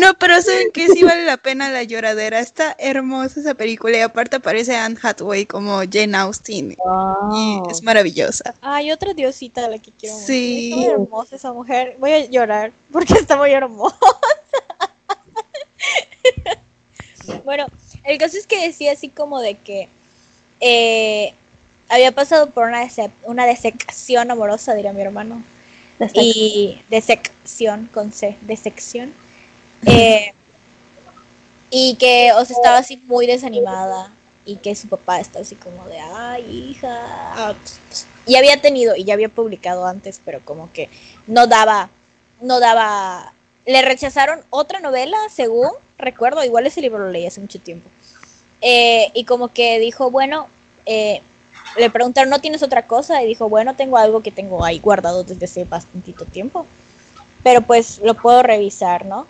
No, 0.00 0.14
pero 0.14 0.40
saben 0.42 0.70
que 0.72 0.88
sí 0.88 1.02
vale 1.02 1.24
la 1.24 1.36
pena 1.36 1.70
la 1.70 1.82
lloradera. 1.82 2.40
Está 2.40 2.76
hermosa 2.78 3.40
esa 3.40 3.54
película 3.54 3.96
y 3.96 4.00
aparte 4.00 4.36
aparece 4.36 4.76
Anne 4.76 4.98
Hathaway 5.02 5.46
como 5.46 5.80
Jane 5.90 6.16
Austen 6.16 6.76
Wow. 6.78 7.34
y 7.34 7.62
es 7.70 7.82
maravillosa. 7.82 8.54
Ay, 8.60 8.92
otra 8.92 9.14
diosita 9.14 9.64
a 9.64 9.68
la 9.68 9.78
que 9.78 9.90
quiero. 9.92 10.16
Sí. 10.16 10.72
Muy 10.74 10.86
hermosa 10.86 11.36
esa 11.36 11.52
mujer. 11.52 11.96
Voy 11.98 12.12
a 12.12 12.24
llorar 12.26 12.72
porque 12.92 13.14
está 13.14 13.36
muy 13.36 13.50
hermosa. 13.50 13.96
bueno, 17.44 17.66
el 18.04 18.18
caso 18.18 18.36
es 18.36 18.46
que 18.46 18.66
decía 18.66 18.92
así 18.92 19.08
como 19.08 19.40
de 19.40 19.54
que 19.56 19.88
eh, 20.60 21.34
había 21.88 22.12
pasado 22.12 22.50
por 22.50 22.68
una, 22.68 22.84
decep- 22.84 23.10
una 23.24 23.46
desecación 23.46 24.30
amorosa, 24.30 24.74
diría 24.74 24.92
mi 24.92 25.00
hermano. 25.02 25.42
Y 26.14 26.80
desección 26.88 27.88
con 27.92 28.12
C, 28.12 28.36
desección. 28.42 29.12
Eh, 29.86 30.32
y 31.70 31.94
que, 31.96 32.32
o 32.32 32.44
sea, 32.44 32.56
estaba 32.56 32.78
así 32.78 33.02
muy 33.06 33.26
desanimada. 33.26 34.12
Y 34.44 34.56
que 34.56 34.74
su 34.74 34.88
papá 34.88 35.20
estaba 35.20 35.42
así 35.42 35.56
como 35.56 35.86
de, 35.86 35.98
ay, 35.98 36.70
hija. 36.70 37.54
Y 38.26 38.36
había 38.36 38.60
tenido, 38.60 38.96
y 38.96 39.04
ya 39.04 39.14
había 39.14 39.28
publicado 39.28 39.86
antes, 39.86 40.20
pero 40.24 40.40
como 40.44 40.72
que 40.72 40.88
no 41.26 41.46
daba, 41.46 41.90
no 42.40 42.58
daba. 42.60 43.32
Le 43.66 43.82
rechazaron 43.82 44.40
otra 44.48 44.80
novela, 44.80 45.18
según 45.30 45.70
recuerdo, 45.98 46.42
igual 46.44 46.66
ese 46.66 46.80
libro 46.80 46.98
lo 46.98 47.10
leí 47.10 47.26
hace 47.26 47.40
mucho 47.40 47.60
tiempo. 47.60 47.90
Eh, 48.62 49.10
y 49.14 49.24
como 49.24 49.52
que 49.52 49.78
dijo, 49.78 50.10
bueno, 50.10 50.48
eh, 50.86 51.20
le 51.78 51.90
preguntaron, 51.90 52.30
¿no 52.30 52.40
tienes 52.40 52.62
otra 52.62 52.86
cosa? 52.86 53.22
Y 53.22 53.26
dijo, 53.26 53.48
bueno, 53.48 53.74
tengo 53.76 53.96
algo 53.96 54.22
que 54.22 54.30
tengo 54.30 54.64
ahí 54.64 54.78
guardado 54.78 55.24
desde 55.24 55.44
hace 55.44 55.64
bastantito 55.64 56.24
tiempo. 56.24 56.66
Pero 57.42 57.62
pues 57.62 57.98
lo 57.98 58.14
puedo 58.14 58.42
revisar, 58.42 59.06
¿no? 59.06 59.26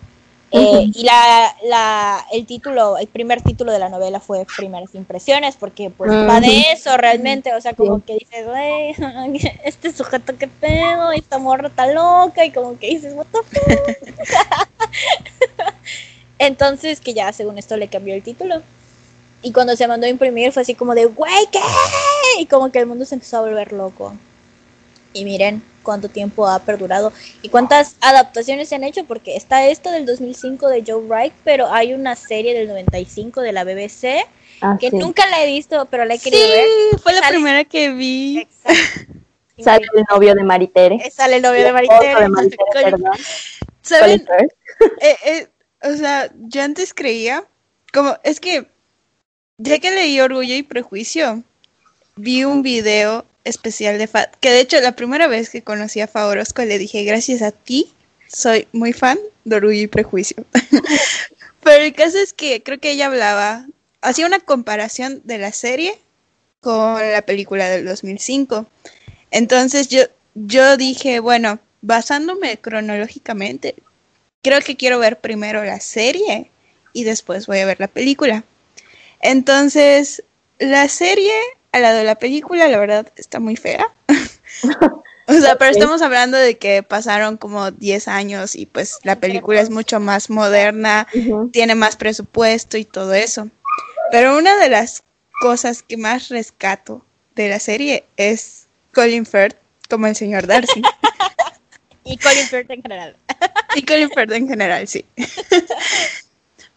Eh, 0.51 0.91
y 0.95 1.03
la, 1.05 1.55
la, 1.65 2.27
el 2.33 2.47
título, 2.47 2.97
el 2.97 3.07
primer 3.07 3.43
título 3.43 3.71
de 3.71 3.79
la 3.79 3.91
novela 3.91 4.19
fue 4.19 4.47
Primeras 4.57 4.95
Impresiones, 4.95 5.57
porque 5.57 5.91
pues 5.91 6.11
va 6.11 6.41
de 6.41 6.73
eso 6.73 6.97
realmente, 6.97 7.55
o 7.55 7.61
sea, 7.61 7.75
como 7.75 8.03
que 8.03 8.15
dices, 8.15 8.47
"Güey, 8.47 8.95
este 9.65 9.93
sujeto 9.93 10.39
que 10.39 10.49
pedo, 10.49 11.13
esta 11.13 11.39
morra 11.39 11.69
está 11.69 11.87
loca, 11.93 12.47
y 12.47 12.51
como 12.51 12.79
que 12.79 12.89
dices, 12.89 13.13
what 13.15 13.27
the 13.27 13.41
fuck?". 13.43 13.99
Entonces, 16.39 17.01
que 17.01 17.13
ya 17.13 17.31
según 17.33 17.59
esto 17.59 17.77
le 17.77 17.89
cambió 17.89 18.15
el 18.15 18.23
título. 18.23 18.63
Y 19.43 19.53
cuando 19.53 19.77
se 19.77 19.87
mandó 19.87 20.07
a 20.07 20.11
imprimir 20.11 20.53
fue 20.53 20.63
así 20.63 20.75
como 20.75 20.95
de, 20.95 21.07
güey, 21.07 21.47
¿qué? 21.53 21.61
Y 22.41 22.47
como 22.47 22.71
que 22.73 22.79
el 22.81 22.87
mundo 22.87 23.05
se 23.05 23.15
empezó 23.15 23.39
a 23.39 23.41
volver 23.43 23.73
loco. 23.73 24.15
Y 25.13 25.25
miren 25.25 25.63
cuánto 25.83 26.09
tiempo 26.09 26.47
ha 26.47 26.59
perdurado 26.59 27.13
y 27.41 27.49
cuántas 27.49 27.97
adaptaciones 28.01 28.69
se 28.69 28.75
han 28.75 28.85
hecho, 28.85 29.05
porque 29.05 29.37
está 29.37 29.67
esto 29.67 29.91
del 29.91 30.05
2005 30.07 30.69
de 30.69 30.85
Joe 30.87 31.03
Wright, 31.03 31.33
pero 31.45 31.73
hay 31.73 31.95
una 31.95 32.15
serie 32.15 32.53
del 32.55 32.69
95 32.69 33.41
de 33.41 33.53
la 33.53 33.65
BBC 33.65 34.27
Ah, 34.61 34.77
que 34.79 34.91
sí. 34.91 34.97
nunca 34.97 35.25
la 35.31 35.43
he 35.43 35.47
visto, 35.47 35.87
pero 35.87 36.05
la 36.05 36.15
he 36.15 36.19
Sí, 36.19 36.31
querido 36.31 36.49
ver. 36.49 37.01
fue 37.01 37.13
la 37.13 37.21
Sale- 37.21 37.35
primera 37.35 37.65
que 37.65 37.91
vi. 37.93 38.39
Exacto. 38.65 39.63
Sale 39.63 39.87
el 39.95 40.05
novio 40.11 40.35
de 40.35 40.43
Maritere. 40.45 40.95
Eh, 40.97 41.11
Sale 41.13 41.37
el 41.37 41.43
novio 41.43 41.65
de 41.65 41.73
Maritere. 41.73 42.15
de. 42.15 42.99
¿Saben? 43.83 44.27
Eh, 45.01 45.17
eh, 45.25 45.49
o 45.83 45.97
sea, 45.97 46.31
yo 46.39 46.63
antes 46.63 46.93
creía, 46.93 47.45
como, 47.93 48.17
es 48.25 48.41
que, 48.41 48.69
ya 49.59 49.81
que 49.81 49.91
leí 49.91 50.21
Orgullo 50.21 50.55
y 50.55 50.63
Prejuicio, 50.63 51.43
vi 52.17 52.45
un 52.45 52.63
video 52.63 53.27
especial 53.45 53.99
de 53.99 54.07
Fa, 54.07 54.31
que 54.41 54.51
de 54.51 54.61
hecho 54.61 54.81
la 54.81 54.93
primera 54.93 55.27
vez 55.27 55.51
que 55.51 55.63
conocí 55.63 56.01
a 56.01 56.07
Fa 56.07 56.27
Orozco 56.27 56.65
le 56.65 56.79
dije, 56.79 57.05
gracias 57.05 57.43
a 57.43 57.51
ti, 57.51 57.93
soy 58.29 58.69
muy 58.73 58.93
fan 58.93 59.19
de 59.45 59.57
Orgullo 59.57 59.83
y 59.83 59.87
Prejuicio. 59.89 60.45
Pero 61.63 61.85
el 61.85 61.93
caso 61.93 62.19
es 62.19 62.33
que 62.33 62.63
creo 62.63 62.79
que 62.79 62.93
ella 62.93 63.07
hablaba, 63.07 63.67
hacía 64.01 64.27
una 64.27 64.39
comparación 64.39 65.21
de 65.25 65.39
la 65.39 65.53
serie 65.53 65.99
con 66.61 67.01
la 67.11 67.23
película 67.23 67.69
del 67.69 67.85
2005. 67.85 68.67
Entonces 69.31 69.89
yo, 69.89 70.03
yo 70.35 70.77
dije, 70.77 71.19
bueno, 71.21 71.59
basándome 71.83 72.59
cronológicamente, 72.59 73.75
creo 74.43 74.61
que 74.61 74.77
quiero 74.77 74.99
ver 75.01 75.21
primero 75.21 75.65
la 75.65 75.81
serie 75.81 76.51
y 76.93 77.05
después 77.05 77.47
voy 77.47 77.59
a 77.59 77.67
ver 77.67 77.81
la 77.81 77.89
película. 77.89 78.45
Entonces, 79.21 80.25
la 80.59 80.89
serie 80.89 81.33
a 81.73 81.79
la 81.79 81.93
de 81.93 82.05
la 82.05 82.17
película, 82.17 82.69
la 82.69 82.79
verdad, 82.79 83.13
está 83.17 83.41
muy 83.41 83.57
fea. 83.57 83.93
o 85.27 85.33
sea, 85.33 85.57
pero 85.57 85.71
estamos 85.71 86.03
hablando 86.03 86.37
de 86.37 86.59
que 86.59 86.83
pasaron 86.83 87.37
como 87.37 87.71
10 87.71 88.09
años 88.09 88.55
y 88.55 88.67
pues 88.67 88.99
la 89.03 89.17
película 89.17 89.61
es 89.61 89.71
mucho 89.71 90.01
más 90.01 90.31
moderna, 90.31 91.07
tiene 91.53 91.75
más 91.75 91.97
presupuesto 91.97 92.77
y 92.77 92.85
todo 92.85 93.15
eso. 93.15 93.49
Pero 94.11 94.39
una 94.39 94.57
de 94.57 94.71
las 94.71 95.03
cosas 95.41 95.83
que 95.83 95.97
más 95.97 96.29
rescato 96.29 97.05
de 97.35 97.49
la 97.49 97.61
serie 97.61 98.05
es 98.17 98.67
Colin 98.93 99.27
Firth 99.27 99.57
como 99.89 100.07
el 100.07 100.17
señor 100.17 100.47
Darcy. 100.47 100.83
Y 102.05 102.17
Colin 102.17 102.47
Firth 102.47 102.71
en 102.71 102.83
general. 102.83 103.17
Y 103.77 103.83
Colin 103.83 104.09
Firth 104.11 104.33
en 104.33 104.49
general, 104.49 104.89
sí. 104.89 105.05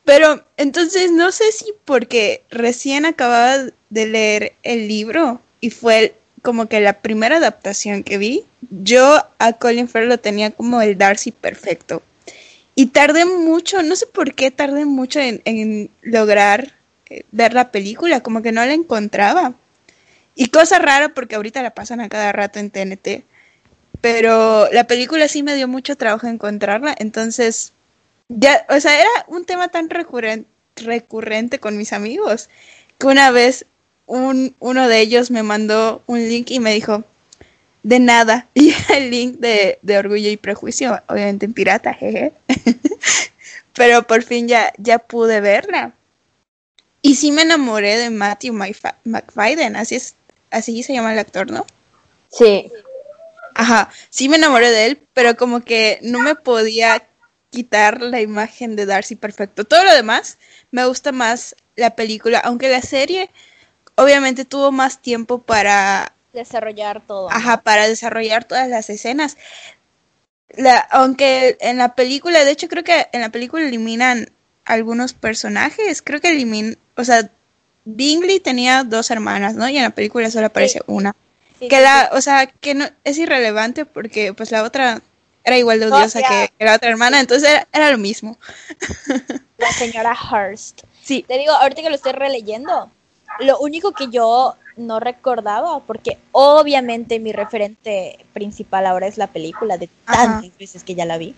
Pero 0.06 0.44
entonces 0.58 1.12
no 1.12 1.32
sé 1.32 1.52
si 1.52 1.74
porque 1.86 2.44
recién 2.50 3.06
acababa 3.06 3.58
de 3.90 4.06
leer 4.06 4.54
el 4.64 4.88
libro 4.88 5.42
y 5.60 5.70
fue 5.70 6.16
como 6.42 6.68
que 6.68 6.80
la 6.80 6.94
primera 7.02 7.38
adaptación 7.38 8.04
que 8.04 8.18
vi, 8.18 8.44
yo 8.70 9.24
a 9.38 9.54
Colin 9.54 9.88
Firth 9.88 10.08
lo 10.08 10.18
tenía 10.18 10.52
como 10.52 10.82
el 10.82 10.98
Darcy 10.98 11.32
perfecto. 11.32 12.02
Y 12.74 12.88
tardé 12.88 13.26
mucho, 13.26 13.84
no 13.84 13.96
sé 13.96 14.08
por 14.08 14.34
qué 14.34 14.50
tardé 14.50 14.86
mucho 14.86 15.20
en, 15.20 15.42
en 15.46 15.90
lograr 16.02 16.74
eh, 17.08 17.24
ver 17.32 17.54
la 17.54 17.70
película, 17.70 18.22
como 18.22 18.42
que 18.42 18.52
no 18.52 18.66
la 18.66 18.74
encontraba. 18.74 19.54
Y 20.36 20.48
cosa 20.48 20.80
rara 20.80 21.10
porque 21.10 21.36
ahorita 21.36 21.62
la 21.62 21.76
pasan 21.76 22.02
a 22.02 22.10
cada 22.10 22.32
rato 22.32 22.60
en 22.60 22.72
TNT. 22.72 23.24
Pero 24.00 24.68
la 24.72 24.88
película 24.88 25.28
sí 25.28 25.44
me 25.44 25.56
dio 25.56 25.68
mucho 25.68 25.96
trabajo 25.96 26.28
encontrarla, 26.28 26.96
entonces 26.98 27.74
ya, 28.38 28.66
o 28.70 28.80
sea, 28.80 29.00
era 29.00 29.10
un 29.28 29.46
tema 29.46 29.70
tan 29.70 29.90
recurrente, 29.90 30.50
recurrente 30.76 31.60
con 31.60 31.78
mis 31.78 31.94
amigos 31.94 32.50
que 32.98 33.08
una 33.08 33.32
vez 33.32 33.66
un, 34.06 34.56
uno 34.60 34.88
de 34.88 35.00
ellos 35.00 35.32
me 35.32 35.44
mandó 35.44 36.04
un 36.06 36.20
link 36.20 36.52
y 36.52 36.60
me 36.60 36.74
dijo, 36.74 37.04
de 37.84 38.00
nada, 38.00 38.48
y 38.54 38.74
el 38.94 39.12
link 39.12 39.38
de, 39.40 39.80
de 39.82 39.98
Orgullo 39.98 40.30
y 40.30 40.38
Prejuicio, 40.38 41.02
obviamente 41.08 41.46
en 41.46 41.54
pirata, 41.54 41.94
jeje. 41.94 42.34
Pero 43.74 44.04
por 44.04 44.24
fin 44.24 44.48
ya, 44.48 44.74
ya 44.78 45.00
pude 45.00 45.40
verla. 45.40 45.94
Y 47.02 47.16
sí 47.16 47.32
me 47.32 47.42
enamoré 47.42 47.98
de 47.98 48.10
Matthew 48.10 48.54
McFadden, 48.54 49.76
así 49.76 49.96
es, 49.96 50.16
así 50.52 50.84
se 50.84 50.94
llama 50.94 51.14
el 51.14 51.20
actor, 51.20 51.50
¿no? 51.50 51.66
Sí. 52.32 52.72
Ajá, 53.56 53.90
sí 54.10 54.30
me 54.30 54.36
enamoré 54.36 54.70
de 54.72 54.86
él, 54.86 55.00
pero 55.14 55.36
como 55.36 55.62
que 55.62 56.00
no 56.04 56.20
me 56.20 56.36
podía 56.36 57.04
quitar 57.52 58.02
la 58.02 58.22
imagen 58.22 58.76
de 58.76 58.88
Darcy 58.88 59.16
perfecto. 59.16 59.66
Todo 59.66 59.84
lo 59.84 59.94
demás 59.94 60.40
me 60.72 60.86
gusta 60.86 61.12
más 61.12 61.56
la 61.76 61.96
película, 61.96 62.40
aunque 62.40 62.70
la 62.70 62.82
serie 62.82 63.30
obviamente 63.96 64.46
tuvo 64.46 64.72
más 64.72 65.00
tiempo 65.02 65.42
para, 65.42 66.14
Desarrollar 66.34 67.06
todo. 67.06 67.30
ajá, 67.30 67.62
para 67.62 67.88
desarrollar 67.88 68.46
todas 68.46 68.68
las 68.70 68.90
escenas. 68.90 69.38
La, 70.50 70.78
aunque 70.80 71.58
en 71.60 71.78
la 71.78 71.94
película, 71.94 72.44
de 72.44 72.52
hecho 72.52 72.68
creo 72.68 72.84
que 72.84 73.08
en 73.12 73.22
la 73.22 73.30
película 73.30 73.66
eliminan 73.66 74.30
algunos 74.66 75.14
personajes, 75.14 76.02
creo 76.02 76.22
que 76.22 76.30
eliminan, 76.30 76.78
o 76.96 77.04
sea, 77.04 77.30
Bingley 77.84 78.40
tenía 78.40 78.84
dos 78.84 79.12
hermanas, 79.12 79.56
¿no? 79.56 79.68
Y 79.68 79.78
en 79.78 79.84
la 79.84 79.90
película 79.90 80.32
solo 80.32 80.48
aparece 80.48 80.82
una 80.88 81.16
Sí, 81.60 81.68
que 81.68 81.78
sí, 81.78 81.82
la, 81.84 82.10
o 82.14 82.22
sea, 82.22 82.48
que 82.48 82.74
no 82.74 82.86
es 83.04 83.18
irrelevante 83.18 83.86
porque 83.86 84.34
pues 84.34 84.52
la 84.52 84.64
otra 84.64 85.02
era 85.44 85.58
igual 85.58 85.80
de 85.80 85.88
No, 85.88 85.96
odiosa 85.98 86.22
que, 86.22 86.50
que 86.58 86.66
la 86.66 86.76
otra 86.76 86.90
hermana, 86.90 87.20
entonces 87.20 87.50
era, 87.50 87.68
era 87.74 87.92
lo 87.92 87.98
mismo. 87.98 88.38
La 89.58 89.72
señora 89.74 90.16
Hurst. 90.32 90.82
Sí, 91.04 91.24
Te 91.28 91.38
digo, 91.38 91.52
ahorita 91.52 91.82
que 91.84 91.90
lo 91.90 91.96
estoy 91.96 92.14
releyendo, 92.14 92.90
lo 93.40 93.60
único 93.60 93.92
que 93.92 94.10
yo 94.10 94.56
no 94.76 95.00
recordaba, 95.00 95.80
porque 95.82 96.18
obviamente 96.32 97.20
mi 97.20 97.32
referente 97.32 98.26
principal 98.34 98.86
ahora 98.86 99.08
es 99.08 99.18
la 99.18 99.28
película, 99.28 99.78
de 99.78 99.90
Ajá. 100.06 100.42
tantas 100.42 100.58
veces 100.58 100.84
que 100.84 100.96
ya 100.96 101.06
la 101.06 101.18
vi, 101.18 101.36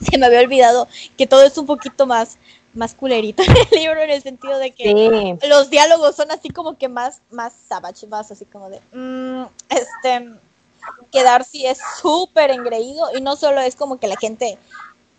se 0.10 0.18
me 0.18 0.26
había 0.26 0.40
olvidado 0.40 0.88
que 1.16 1.26
todo 1.26 1.44
es 1.44 1.56
un 1.58 1.66
poquito 1.66 2.06
más, 2.06 2.36
más 2.74 2.94
culerito 2.94 3.42
en 3.42 3.50
el 3.56 3.66
libro, 3.80 4.00
en 4.02 4.10
el 4.10 4.22
sentido 4.22 4.58
de 4.58 4.72
que 4.72 5.38
Sí. 5.40 5.48
los 5.48 5.70
diálogos 5.70 6.16
son 6.16 6.30
así 6.30 6.48
como 6.50 6.78
que 6.78 6.88
más, 6.88 7.20
más 7.30 7.52
savage, 7.68 8.06
más 8.06 8.30
así 8.30 8.44
como 8.44 8.70
de, 8.70 8.80
mm, 8.92 9.44
este, 9.68 10.30
que 11.12 11.22
Darcy 11.22 11.66
es 11.66 11.78
súper 12.00 12.50
engreído 12.50 13.08
y 13.14 13.20
no 13.20 13.36
solo 13.36 13.60
es 13.60 13.74
como 13.76 13.98
que 13.98 14.08
la 14.08 14.16
gente 14.16 14.58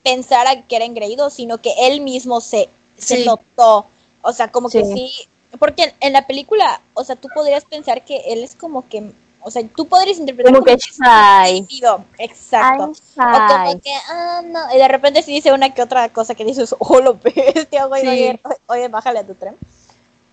pensara 0.03 0.63
que 0.63 0.75
era 0.75 0.85
engreído, 0.85 1.29
sino 1.29 1.59
que 1.59 1.73
él 1.79 2.01
mismo 2.01 2.41
se, 2.41 2.69
se 2.97 3.17
Sí. 3.17 3.25
notó, 3.25 3.85
o 4.21 4.33
sea, 4.33 4.51
como 4.51 4.69
que 4.69 4.83
Sí. 4.85 5.11
porque 5.59 5.83
en, 5.83 5.93
en 5.99 6.13
la 6.13 6.25
película, 6.27 6.81
o 6.93 7.03
sea, 7.03 7.15
tú 7.15 7.27
podrías 7.33 7.65
pensar 7.65 8.03
que 8.05 8.17
él 8.27 8.43
es 8.43 8.55
como 8.55 8.87
que, 8.87 9.11
o 9.43 9.51
sea, 9.51 9.63
tú 9.75 9.87
podrías 9.87 10.17
interpretar 10.17 10.53
Como 10.53 10.63
que 10.65 10.73
es 10.73 10.83
shy. 10.85 11.61
tímido, 11.67 12.05
exacto. 12.17 12.83
I'm 12.83 12.91
O 12.91 13.47
como 13.65 13.81
que, 13.81 13.93
ah, 14.09 14.41
no. 14.45 14.73
Y 14.73 14.77
de 14.77 14.87
repente 14.87 15.21
sí 15.23 15.33
dice 15.33 15.51
una 15.51 15.73
que 15.73 15.81
otra 15.81 16.07
cosa 16.09 16.35
que 16.35 16.45
dices, 16.45 16.73
oh, 16.79 16.99
lo 17.01 17.15
bestia, 17.15 17.85
güey, 17.85 18.01
Sí. 18.01 18.07
oye, 18.07 18.41
oye, 18.67 18.87
bájale 18.87 19.19
a 19.19 19.27
tu 19.27 19.35
tren. 19.35 19.57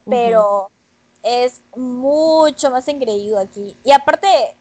Pero 0.09 0.70
es 1.22 1.61
mucho 1.76 2.70
más 2.70 2.87
engreído 2.89 3.39
aquí. 3.39 3.76
Y 3.85 3.91
aparte, 3.91 4.55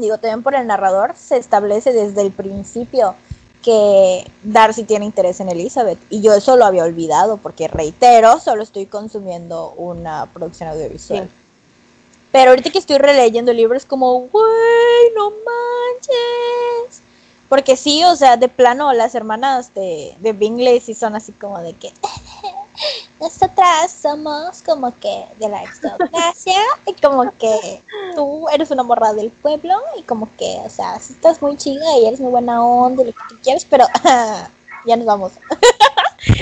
digo, 0.00 0.18
también 0.18 0.42
por 0.42 0.54
el 0.54 0.66
narrador 0.66 1.14
se 1.16 1.36
establece 1.36 1.92
desde 1.92 2.22
el 2.22 2.32
principio 2.32 3.14
que 3.62 4.30
Darcy 4.42 4.84
tiene 4.84 5.04
interés 5.04 5.40
en 5.40 5.48
Elizabeth. 5.48 5.98
Y 6.10 6.20
yo 6.20 6.34
eso 6.34 6.56
lo 6.56 6.64
había 6.64 6.84
olvidado, 6.84 7.36
porque 7.36 7.68
reitero, 7.68 8.40
solo 8.40 8.62
estoy 8.62 8.86
consumiendo 8.86 9.74
una 9.76 10.26
producción 10.26 10.70
audiovisual. 10.70 11.24
Sí. 11.24 11.34
Pero 12.32 12.50
ahorita 12.50 12.70
que 12.70 12.78
estoy 12.78 12.98
releyendo 12.98 13.50
el 13.50 13.56
libro 13.56 13.76
es 13.76 13.84
como, 13.84 14.20
güey, 14.20 15.14
no 15.16 15.30
manches. 15.30 17.02
Porque 17.48 17.76
sí, 17.76 18.04
o 18.04 18.14
sea, 18.14 18.36
de 18.36 18.48
plano, 18.48 18.92
las 18.92 19.16
hermanas 19.16 19.74
de, 19.74 20.14
de 20.20 20.32
Bingley 20.32 20.80
sí 20.80 20.94
son 20.94 21.16
así 21.16 21.32
como 21.32 21.60
de 21.60 21.72
que 21.72 21.92
nosotras 23.20 23.92
somos 23.92 24.62
como 24.62 24.96
que 24.98 25.26
de 25.38 25.48
la 25.48 25.60
aristocracia 25.60 26.58
y 26.86 26.94
como 26.94 27.30
que 27.38 27.82
tú 28.14 28.48
eres 28.48 28.70
una 28.70 28.82
morra 28.82 29.12
del 29.12 29.30
pueblo 29.30 29.78
y 29.98 30.02
como 30.02 30.28
que, 30.36 30.58
o 30.64 30.70
sea, 30.70 30.96
estás 30.96 31.40
muy 31.42 31.56
chida 31.56 31.84
y 31.98 32.06
eres 32.06 32.20
muy 32.20 32.30
buena 32.30 32.64
onda 32.64 33.02
y 33.02 33.06
lo 33.06 33.12
que 33.12 33.18
tú 33.28 33.36
quieres, 33.42 33.64
pero 33.66 33.86
ya 34.86 34.96
nos 34.96 35.06
vamos. 35.06 35.32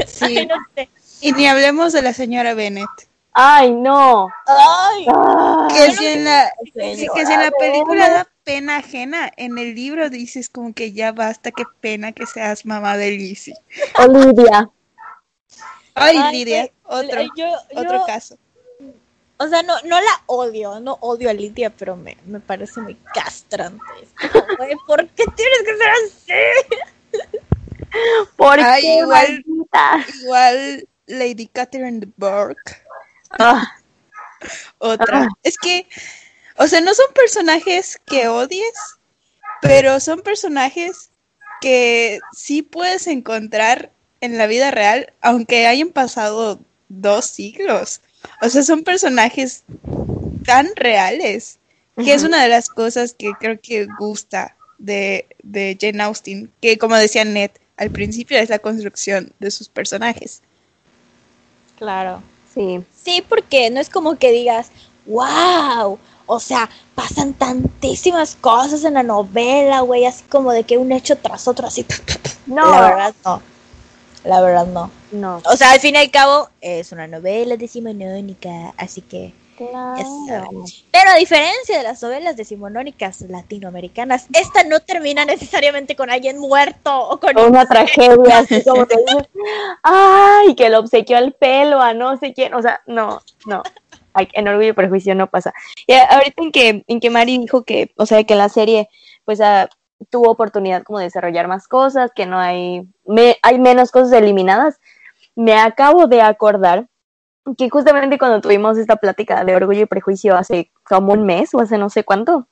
Sí. 0.07 0.39
Ay, 0.39 0.47
no 0.47 0.55
sé. 0.75 0.89
Y 1.21 1.33
ni 1.33 1.47
hablemos 1.47 1.93
de 1.93 2.03
la 2.03 2.13
señora 2.13 2.55
Bennett. 2.55 2.89
Ay, 3.33 3.71
no. 3.73 4.29
Ay, 4.47 5.07
Ah, 5.09 5.69
Que 5.71 5.93
si 5.93 6.07
en 6.07 6.25
la, 6.25 6.51
señora 6.75 7.15
que 7.15 7.27
si 7.27 7.33
en 7.33 7.41
la 7.41 7.51
película 7.53 8.09
Bennett. 8.09 8.27
da 8.27 8.29
pena 8.45 8.77
ajena, 8.79 9.31
en 9.37 9.59
el 9.59 9.75
libro 9.75 10.11
dices 10.11 10.49
como 10.49 10.73
que 10.75 10.93
ya 10.93 11.13
basta, 11.13 11.51
qué 11.53 11.65
pena 11.81 12.13
que 12.13 12.27
seas 12.27 12.65
mamá 12.67 12.97
de 12.97 13.11
Lizzie. 13.13 13.55
Olivia. 13.99 14.71
Ay, 16.01 16.19
Lidia, 16.33 16.71
otro, 16.85 17.21
yo- 17.37 17.57
otro 17.75 18.05
caso. 18.07 18.37
O 19.41 19.47
sea, 19.49 19.63
no, 19.63 19.75
no 19.85 20.01
la 20.01 20.23
odio, 20.27 20.81
no 20.81 20.99
odio 21.01 21.31
a 21.31 21.33
Lidia, 21.33 21.71
pero 21.71 21.95
me, 21.97 22.17
me 22.27 22.41
parece 22.41 22.81
muy 22.81 22.97
castrante. 23.15 23.85
Güey, 24.59 24.75
¿por 24.87 25.07
qué 25.11 25.25
tienes 25.37 25.59
que 25.65 25.77
ser 25.77 25.91
así? 25.91 27.39
¿Por 28.37 28.59
Ay, 28.61 28.85
igual-? 28.99 29.45
Igual 30.23 30.89
Lady 31.07 31.47
Catherine 31.47 32.07
Burke, 32.17 32.83
Ah, 33.39 33.77
otra. 34.79 35.23
Ah. 35.25 35.29
Es 35.43 35.57
que, 35.59 35.87
o 36.57 36.67
sea, 36.67 36.81
no 36.81 36.95
son 36.95 37.13
personajes 37.15 38.01
que 38.07 38.29
odies, 38.29 38.73
pero 39.61 40.01
son 40.01 40.21
personajes 40.23 41.11
que 41.61 42.19
sí 42.33 42.63
puedes 42.63 43.07
encontrar 43.07 43.91
en 44.21 44.39
la 44.39 44.47
vida 44.47 44.71
real, 44.71 45.13
aunque 45.21 45.67
hayan 45.67 45.91
pasado 45.91 46.59
dos 46.89 47.27
siglos. 47.27 48.01
O 48.43 48.49
sea, 48.49 48.63
son 48.63 48.83
personajes 48.83 49.65
tan 50.45 50.69
reales, 50.77 51.59
que 51.97 52.15
es 52.15 52.23
una 52.23 52.43
de 52.43 52.49
las 52.49 52.69
cosas 52.69 53.15
que 53.15 53.33
creo 53.39 53.59
que 53.61 53.87
gusta 53.99 54.57
de, 54.79 55.27
de 55.43 55.77
Jane 55.81 56.03
Austen, 56.03 56.51
que 56.61 56.79
como 56.79 56.97
decía 56.97 57.25
Ned 57.25 57.51
al 57.77 57.91
principio 57.91 58.39
es 58.39 58.51
la 58.51 58.59
construcción 58.59 59.33
de 59.39 59.51
sus 59.51 59.69
personajes. 59.69 60.43
Claro. 61.79 62.23
sí. 62.53 62.85
Sí, 63.05 63.25
porque 63.27 63.71
no 63.71 63.81
es 63.81 63.89
como 63.89 64.19
que 64.19 64.33
digas, 64.33 64.71
wow, 65.07 65.99
o 66.27 66.41
sea, 66.41 66.69
pasan 66.95 67.33
tantísimas 67.35 68.37
cosas 68.41 68.85
en 68.85 68.95
la 68.95 69.03
novela, 69.03 69.81
güey, 69.81 70.05
así 70.05 70.25
como 70.29 70.53
de 70.53 70.65
que 70.65 70.77
un 70.77 70.93
hecho 70.93 71.17
tras 71.17 71.49
otro, 71.49 71.67
así. 71.67 71.87
No, 72.47 72.71
La 72.71 72.81
verdad 72.81 73.15
no. 73.27 73.43
La 74.29 74.43
verdad 74.43 74.67
no. 74.67 74.91
no. 75.11 75.41
O 75.47 75.57
sea, 75.57 75.73
al 75.73 75.81
fin 75.81 75.95
y 75.95 75.99
al 75.99 76.11
cabo, 76.11 76.51
es 76.61 76.93
una 76.93 77.07
novela 77.07 77.57
decimonónica, 77.57 78.75
así 78.77 79.01
que. 79.01 79.33
Claro. 79.57 80.51
Pero 80.93 81.11
a 81.11 81.17
diferencia 81.17 81.79
de 81.79 81.83
las 81.83 82.01
novelas 82.01 82.37
decimonónicas 82.37 83.23
latinoamericanas, 83.23 84.27
esta 84.33 84.63
no 84.65 84.81
termina 84.81 85.25
necesariamente 85.25 85.97
con 85.97 86.11
alguien 86.11 86.39
muerto 86.39 87.09
o 87.09 87.19
con 87.19 87.37
Una 87.41 87.67
tragedia, 87.67 88.39
así 88.39 88.63
como 88.67 88.87
que 88.87 88.97
ay, 89.83 90.55
que 90.55 90.69
le 90.71 90.77
obsequió 90.77 91.19
el 91.19 91.33
pelo 91.33 91.81
a 91.81 91.93
no 91.95 92.17
sé 92.19 92.35
quién, 92.35 92.55
o 92.55 92.63
sea, 92.63 92.83
no, 92.87 93.21
no. 93.47 93.63
En 94.15 94.47
Orgullo 94.47 94.69
y 94.69 94.73
Prejuicio 94.75 95.15
no 95.15 95.29
pasa. 95.29 95.53
Y 95.87 95.93
a- 95.95 96.05
ahorita 96.05 96.43
en 96.43 96.53
que, 96.53 96.85
en 96.87 97.01
que 97.01 97.11
Mari 97.11 97.39
dijo 97.39 97.65
que, 97.65 97.93
o 97.97 98.05
sea, 98.07 98.23
que 98.25 98.35
la 98.35 98.49
serie, 98.49 98.89
pues, 99.25 99.41
ah, 99.41 99.69
tuvo 100.11 100.31
oportunidad 100.31 100.83
como 100.83 100.99
de 100.99 101.05
desarrollar 101.07 101.49
más 101.49 101.67
cosas, 101.69 102.11
que 102.15 102.27
no 102.27 102.39
hay, 102.39 102.89
me- 103.07 103.37
hay 103.43 103.59
menos 103.59 103.91
cosas 103.91 104.13
eliminadas, 104.13 104.79
me 105.35 105.57
acabo 105.59 106.07
de 106.07 106.23
acordar 106.23 106.87
que 107.57 107.69
justamente 107.71 108.19
cuando 108.19 108.41
tuvimos 108.41 108.77
esta 108.79 108.97
plática 108.97 109.45
de 109.45 109.57
Orgullo 109.57 109.83
y 109.83 109.87
Prejuicio 109.87 110.37
hace 110.37 110.71
como 110.85 111.13
un 111.13 111.25
mes 111.25 111.55
o 111.55 111.61
hace 111.61 111.79
no 111.79 111.89
sé 111.91 112.05
cuánto, 112.05 112.47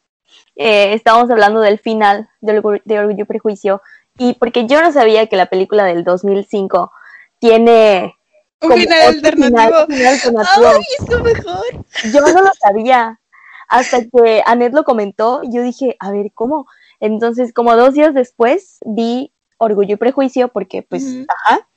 eh, 0.57 0.93
estábamos 0.95 1.31
hablando 1.31 1.61
del 1.61 1.79
final 1.79 2.29
de 2.41 2.61
Orgu- 2.61 2.83
de 2.85 2.99
Orgullo 2.99 3.23
y 3.23 3.27
Prejuicio 3.27 3.83
y 4.19 4.35
porque 4.35 4.67
yo 4.67 4.81
no 4.81 4.91
sabía 4.93 5.27
que 5.27 5.37
la 5.37 5.47
película 5.47 5.85
del 5.85 6.03
2005 6.05 6.91
tiene 7.39 8.15
Un 8.63 8.69
como 8.71 8.75
final 8.81 8.99
otro 9.01 9.09
alternativo. 9.29 9.59
final- 9.59 9.87
final 9.87 10.07
alternativo. 10.07 10.67
¡Ay, 10.69 10.85
es 10.99 11.09
lo 11.11 11.23
mejor! 11.23 11.65
Yo 12.13 12.21
no 12.23 12.43
lo 12.43 12.51
sabía 12.59 13.21
hasta 13.69 13.99
que 14.01 14.43
Anet 14.47 14.73
lo 14.73 14.85
comentó 14.85 15.41
y 15.43 15.55
yo 15.55 15.63
dije, 15.63 15.97
a 16.01 16.11
ver, 16.11 16.31
¿cómo? 16.35 16.67
Entonces, 17.01 17.53
como 17.53 17.77
dos 17.77 17.95
días 17.95 18.15
después, 18.15 18.79
vi 18.85 19.33
Orgullo 19.59 19.95
y 19.95 19.97
Prejuicio 19.97 20.49
porque, 20.49 20.83
pues, 20.83 21.05
ajá, 21.29 21.69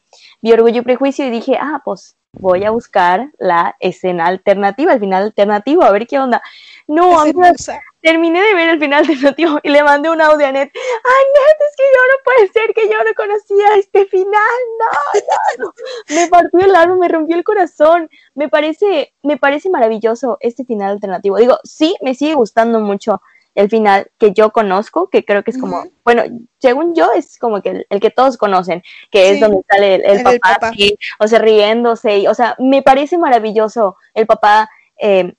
vi 0.42 0.52
Orgullo 0.52 0.82
y 0.82 0.84
Prejuicio 0.84 1.26
y 1.26 1.30
dije, 1.30 1.58
ah, 1.60 1.82
pues 1.84 2.16
voy 2.34 2.64
a 2.64 2.72
buscar 2.72 3.32
la 3.40 3.76
escena 3.80 4.28
alternativa, 4.28 4.94
el 4.94 5.00
final 5.00 5.24
alternativo, 5.24 5.84
a 5.84 5.92
ver 5.92 6.08
qué 6.08 6.20
onda. 6.20 6.42
No, 6.88 7.26
hermosa. 7.26 7.80
terminé 8.02 8.42
de 8.42 8.54
ver 8.54 8.70
el 8.70 8.80
final 8.80 9.00
alternativo 9.08 9.60
y 9.64 9.70
le 9.70 9.84
mandé 9.84 10.10
un 10.10 10.22
audio 10.22 10.48
a 10.48 10.52
Net. 10.52 10.72
Ay, 10.74 11.26
Net, 11.34 11.58
es 11.68 11.76
que 11.76 11.84
yo 11.84 12.02
no 12.08 12.24
puede 12.24 12.48
ser 12.50 12.74
que 12.74 12.90
yo 12.90 13.04
no 13.04 13.14
conocía 13.16 13.76
este 13.78 14.06
final. 14.06 14.34
No, 14.80 15.20
no, 15.60 15.66
no. 15.66 15.74
Me 16.16 16.28
partió 16.28 16.60
el 16.62 16.76
alma, 16.76 16.96
me 16.98 17.08
rompió 17.08 17.36
el 17.36 17.44
corazón. 17.44 18.10
Me 18.36 18.50
parece, 18.50 19.14
me 19.24 19.38
parece 19.38 19.70
maravilloso 19.70 20.38
este 20.40 20.66
final 20.66 20.92
alternativo. 20.92 21.38
Digo, 21.38 21.60
sí, 21.64 21.96
me 22.02 22.16
sigue 22.16 22.36
gustando 22.36 22.80
mucho 22.80 23.22
el 23.60 23.70
final 23.70 24.10
que 24.18 24.32
yo 24.32 24.52
conozco, 24.52 25.10
que 25.10 25.26
creo 25.26 25.44
que 25.44 25.52
es 25.52 25.58
como, 25.58 25.84
bueno, 26.06 26.24
según 26.60 26.96
yo 26.96 27.12
es 27.12 27.38
como 27.38 27.62
que 27.62 27.72
el, 27.72 27.86
el 27.90 28.00
que 28.00 28.10
todos 28.10 28.38
conocen, 28.38 28.82
que 29.12 29.32
es 29.32 29.42
donde 29.42 29.62
sale 29.70 29.96
el, 29.96 30.06
el 30.06 30.18
el 30.20 30.24
papá, 30.24 30.60
papá. 30.62 30.72
o 31.20 31.28
sea, 31.28 31.40
riéndose, 31.40 32.20
y, 32.20 32.28
o 32.28 32.34
sea, 32.34 32.56
me 32.58 32.82
parece 32.82 33.18
maravilloso 33.18 33.98
el 34.14 34.26
papá 34.28 34.70
eh, 34.98 35.34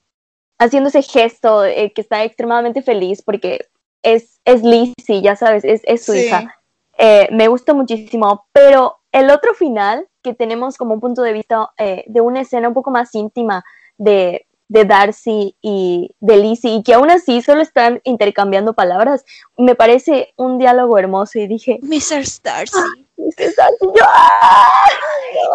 haciendo 0.59 0.91
ese 0.91 1.01
gesto 1.01 1.64
eh, 1.64 1.93
que 1.95 2.03
está 2.03 2.23
extremadamente 2.23 2.83
feliz 2.83 3.23
porque 3.23 3.68
es, 4.03 4.39
es 4.45 4.62
Lizzie, 4.62 5.23
ya 5.23 5.35
sabes, 5.35 5.64
es, 5.64 5.81
es 5.85 6.05
su 6.05 6.12
Sí. 6.12 6.27
hija. 6.27 6.61
Eh, 6.99 7.27
me 7.33 7.49
gusta 7.49 7.73
muchísimo, 7.73 8.45
pero 8.53 8.99
el 9.12 9.31
otro 9.31 9.55
final 9.55 10.07
que 10.23 10.35
tenemos 10.35 10.77
como 10.77 10.93
un 10.93 11.01
punto 11.01 11.23
de 11.23 11.33
vista 11.33 11.71
de 11.79 12.21
una 12.21 12.43
escena 12.43 12.68
un 12.68 12.75
poco 12.75 12.91
más 12.91 13.14
íntima 13.14 13.64
de, 13.97 14.45
de 14.71 14.85
Darcy 14.85 15.57
y 15.61 16.14
de 16.21 16.37
Lizzie 16.37 16.77
y 16.77 16.83
que 16.85 16.95
aún 16.95 17.11
así 17.11 17.43
solo 17.43 17.61
están 17.61 18.01
intercambiando 18.05 18.73
palabras, 18.73 19.25
me 19.59 19.75
parece 19.75 20.33
un 20.37 20.59
diálogo 20.59 20.97
hermoso 20.97 21.41
y 21.41 21.49
dije, 21.49 21.81
Mr. 21.83 22.23
Darcy. 22.45 22.79
"Este 23.16 23.53
Darcy", 23.57 23.87
yo, 23.95 24.05
¡ah! 24.09 24.89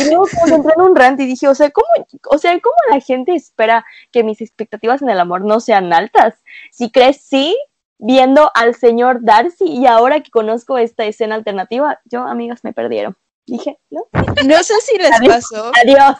Y 0.00 0.08
luego 0.10 0.24
como 0.34 0.46
que 0.46 0.54
entré 0.54 0.72
en 0.76 0.82
un 0.82 0.94
rant 0.96 1.20
y 1.20 1.26
dije, 1.26 1.48
o 1.48 1.54
sea, 1.54 1.70
¿cómo, 1.70 1.86
o 2.30 2.36
sea, 2.38 2.52
¿cómo 2.60 2.74
la 2.90 3.00
gente 3.00 3.34
espera 3.34 3.84
que 4.12 4.22
mis 4.22 4.42
expectativas 4.42 5.00
en 5.00 5.08
el 5.08 5.18
amor 5.20 5.42
no 5.42 5.60
sean 5.60 5.90
altas? 5.92 6.34
Si 6.70 6.90
crecí 6.90 7.56
viendo 7.98 8.50
al 8.54 8.74
señor 8.74 9.18
Darcy 9.22 9.64
y 9.64 9.86
ahora 9.86 10.20
que 10.20 10.30
conozco 10.30 10.76
esta 10.76 11.04
escena 11.06 11.34
alternativa, 11.34 11.98
yo, 12.04 12.22
amigas, 12.22 12.60
me 12.62 12.74
perdieron. 12.74 13.16
Dije, 13.46 13.78
no, 13.90 14.06
No 14.44 14.62
sé 14.62 14.74
si 14.82 14.98
les 14.98 15.18
pasó. 15.26 15.72
adiós. 15.82 16.18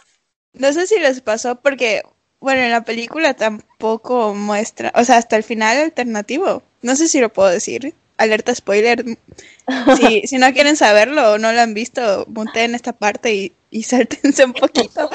No 0.53 0.73
sé 0.73 0.87
si 0.87 0.99
les 0.99 1.21
pasó 1.21 1.61
porque, 1.61 2.03
bueno, 2.41 2.63
en 2.63 2.71
la 2.71 2.85
película 2.85 3.35
tampoco 3.35 4.35
muestra, 4.35 4.93
o 4.95 5.05
sea, 5.05 5.17
hasta 5.17 5.37
el 5.37 5.45
final 5.45 5.77
alternativo. 5.79 6.63
No 6.83 6.97
sé 6.97 7.09
si 7.09 7.21
lo 7.21 7.33
puedo 7.33 7.49
decir. 7.49 7.95
Alerta 8.17 8.55
spoiler. 8.55 9.05
Si, 9.97 10.23
si 10.27 10.39
no 10.39 10.53
quieren 10.53 10.77
saberlo 10.77 11.33
o 11.33 11.39
no 11.39 11.53
lo 11.53 11.61
han 11.61 11.75
visto, 11.75 12.27
en 12.55 12.75
esta 12.75 12.93
parte 12.93 13.35
y, 13.35 13.53
y 13.71 13.83
sáltense 13.85 14.45
un 14.45 14.55
poquito. 14.55 15.11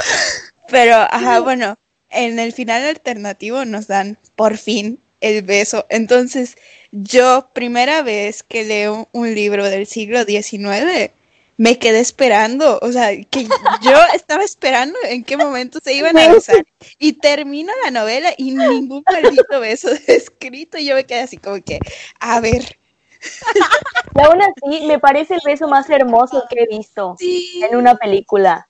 Pero, 0.70 0.96
ajá, 0.96 1.40
bueno, 1.42 1.78
en 2.10 2.40
el 2.40 2.54
final 2.54 2.84
alternativo 2.86 3.66
nos 3.66 3.88
dan 3.88 4.18
por 4.36 4.58
fin 4.58 5.00
el 5.20 5.42
beso. 5.42 5.86
Entonces, 5.90 6.58
yo, 6.92 7.50
primera 7.54 8.02
vez 8.02 8.44
que 8.44 8.64
leo 8.64 9.08
un 9.12 9.34
libro 9.34 9.70
del 9.70 9.88
siglo 9.88 10.24
XIX, 10.24 11.12
me 11.58 11.78
quedé 11.78 12.00
esperando, 12.00 12.80
o 12.82 12.92
sea, 12.92 13.10
que 13.26 13.44
yo 13.44 13.50
estaba 14.16 14.44
esperando 14.44 14.98
en 15.08 15.24
qué 15.24 15.38
momento 15.38 15.80
se 15.84 15.94
iban 15.94 16.18
a 16.18 16.34
besar. 16.34 16.66
Y 16.98 17.14
termino 17.14 17.72
la 17.84 17.92
novela 17.92 18.34
y 18.38 18.52
ningún 18.52 19.04
maldito 19.06 19.60
beso 19.60 19.90
escrito 20.08 20.78
y 20.78 20.86
yo 20.86 20.96
me 20.96 21.06
quedé 21.06 21.22
así 21.22 21.38
como 21.38 21.62
que, 21.64 21.80
a 22.20 22.40
ver, 22.40 22.78
Y 24.16 24.22
aún 24.22 24.42
así, 24.42 24.86
me 24.86 25.00
parece 25.00 25.36
el 25.36 25.42
beso 25.46 25.68
más 25.68 25.90
hermoso 25.90 26.44
que 26.50 26.64
he 26.64 26.68
visto 26.68 27.16
sí, 27.18 27.62
en 27.70 27.78
una 27.78 27.96
película. 27.96 28.68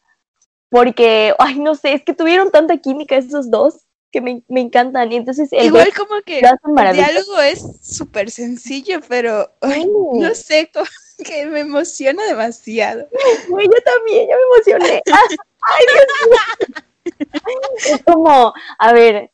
Porque, 0.69 1.33
ay, 1.37 1.59
no 1.59 1.75
sé, 1.75 1.93
es 1.93 2.03
que 2.03 2.13
tuvieron 2.13 2.51
tanta 2.51 2.77
química 2.77 3.15
esos 3.15 3.51
dos 3.51 3.85
que 4.11 4.21
me, 4.21 4.43
me 4.47 4.61
encantan. 4.61 5.11
Y 5.11 5.17
entonces 5.17 5.49
el 5.51 5.65
Igual 5.65 5.93
como 5.93 6.21
que 6.21 6.39
el 6.39 6.93
diálogo 6.93 7.41
es 7.41 7.63
súper 7.81 8.31
sencillo, 8.31 8.99
pero 9.07 9.51
ay, 9.61 9.87
no 10.13 10.33
sé, 10.35 10.69
como 10.73 10.85
que 11.23 11.45
me 11.45 11.61
emociona 11.61 12.23
demasiado. 12.25 13.07
Güey, 13.47 13.67
yo 13.67 13.81
también, 13.83 14.27
yo 14.29 14.35
me 14.35 14.55
emocioné. 14.55 15.01
Ay, 15.61 15.85
Dios 15.93 16.05
mío. 16.29 16.73
Es 17.85 18.03
como, 18.03 18.53
a 18.79 18.93
ver, 18.93 19.31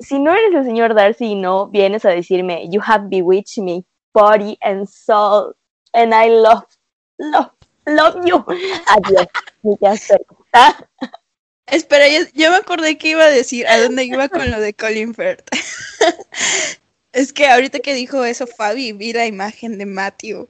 si 0.00 0.18
no 0.18 0.34
eres 0.34 0.54
el 0.54 0.64
señor 0.64 0.94
Darcy 0.94 1.26
y 1.26 1.34
no 1.34 1.68
vienes 1.68 2.04
a 2.04 2.10
decirme, 2.10 2.68
you 2.70 2.80
have 2.84 3.08
bewitched 3.08 3.62
me, 3.62 3.84
body 4.12 4.56
and 4.62 4.88
soul, 4.88 5.54
and 5.92 6.14
I 6.14 6.28
love, 6.30 6.64
love, 7.18 7.50
love 7.86 8.16
you. 8.24 8.44
Adiós, 8.86 9.28
te 9.78 9.86
acepta. 9.86 10.88
Espera, 11.66 12.08
yo, 12.08 12.20
yo 12.34 12.50
me 12.50 12.56
acordé 12.56 12.98
que 12.98 13.10
iba 13.10 13.24
a 13.24 13.30
decir 13.30 13.66
a 13.68 13.80
dónde 13.80 14.04
iba 14.04 14.28
con 14.28 14.50
lo 14.50 14.60
de 14.60 14.74
Colin 14.74 15.14
Firth. 15.14 15.48
es 17.12 17.32
que 17.32 17.46
ahorita 17.46 17.78
que 17.78 17.94
dijo 17.94 18.24
eso 18.24 18.46
Fabi, 18.48 18.92
vi 18.92 19.12
la 19.12 19.26
imagen 19.26 19.78
de 19.78 19.86
Matthew 19.86 20.48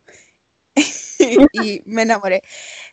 y 1.53 1.83
me 1.85 2.03
enamoré. 2.03 2.43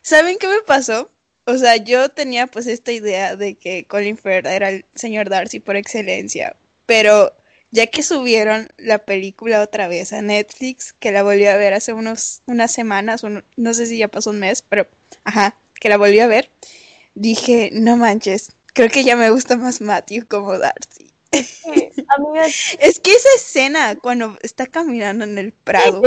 ¿Saben 0.02 0.38
qué 0.38 0.48
me 0.48 0.60
pasó? 0.66 1.10
O 1.44 1.56
sea, 1.56 1.76
yo 1.76 2.10
tenía 2.10 2.46
pues 2.46 2.66
esta 2.66 2.92
idea 2.92 3.36
de 3.36 3.54
que 3.54 3.84
Colin 3.86 4.18
Firth 4.18 4.46
era 4.46 4.68
el 4.70 4.84
señor 4.94 5.30
Darcy 5.30 5.60
por 5.60 5.76
excelencia, 5.76 6.56
pero 6.86 7.34
ya 7.70 7.86
que 7.86 8.02
subieron 8.02 8.68
la 8.76 8.98
película 8.98 9.62
otra 9.62 9.88
vez 9.88 10.12
a 10.12 10.20
Netflix, 10.22 10.92
que 10.92 11.12
la 11.12 11.22
volví 11.22 11.46
a 11.46 11.56
ver 11.56 11.72
hace 11.74 11.92
unos, 11.94 12.42
unas 12.46 12.72
semanas, 12.72 13.22
un- 13.22 13.44
no 13.56 13.74
sé 13.74 13.86
si 13.86 13.98
ya 13.98 14.08
pasó 14.08 14.30
un 14.30 14.40
mes, 14.40 14.62
pero 14.62 14.86
ajá, 15.24 15.56
que 15.80 15.88
la 15.88 15.96
volví 15.96 16.20
a 16.20 16.26
ver, 16.26 16.50
dije, 17.14 17.70
no 17.72 17.96
manches, 17.96 18.52
creo 18.74 18.90
que 18.90 19.04
ya 19.04 19.16
me 19.16 19.30
gusta 19.30 19.56
más 19.56 19.80
Matthew 19.80 20.26
como 20.28 20.58
Darcy. 20.58 21.12
Amigas, 22.16 22.52
Es 22.80 22.98
que 23.00 23.12
esa 23.12 23.28
escena 23.36 23.96
cuando 23.96 24.36
está 24.42 24.66
caminando 24.66 25.24
en 25.24 25.38
el 25.38 25.52
Prado, 25.52 26.02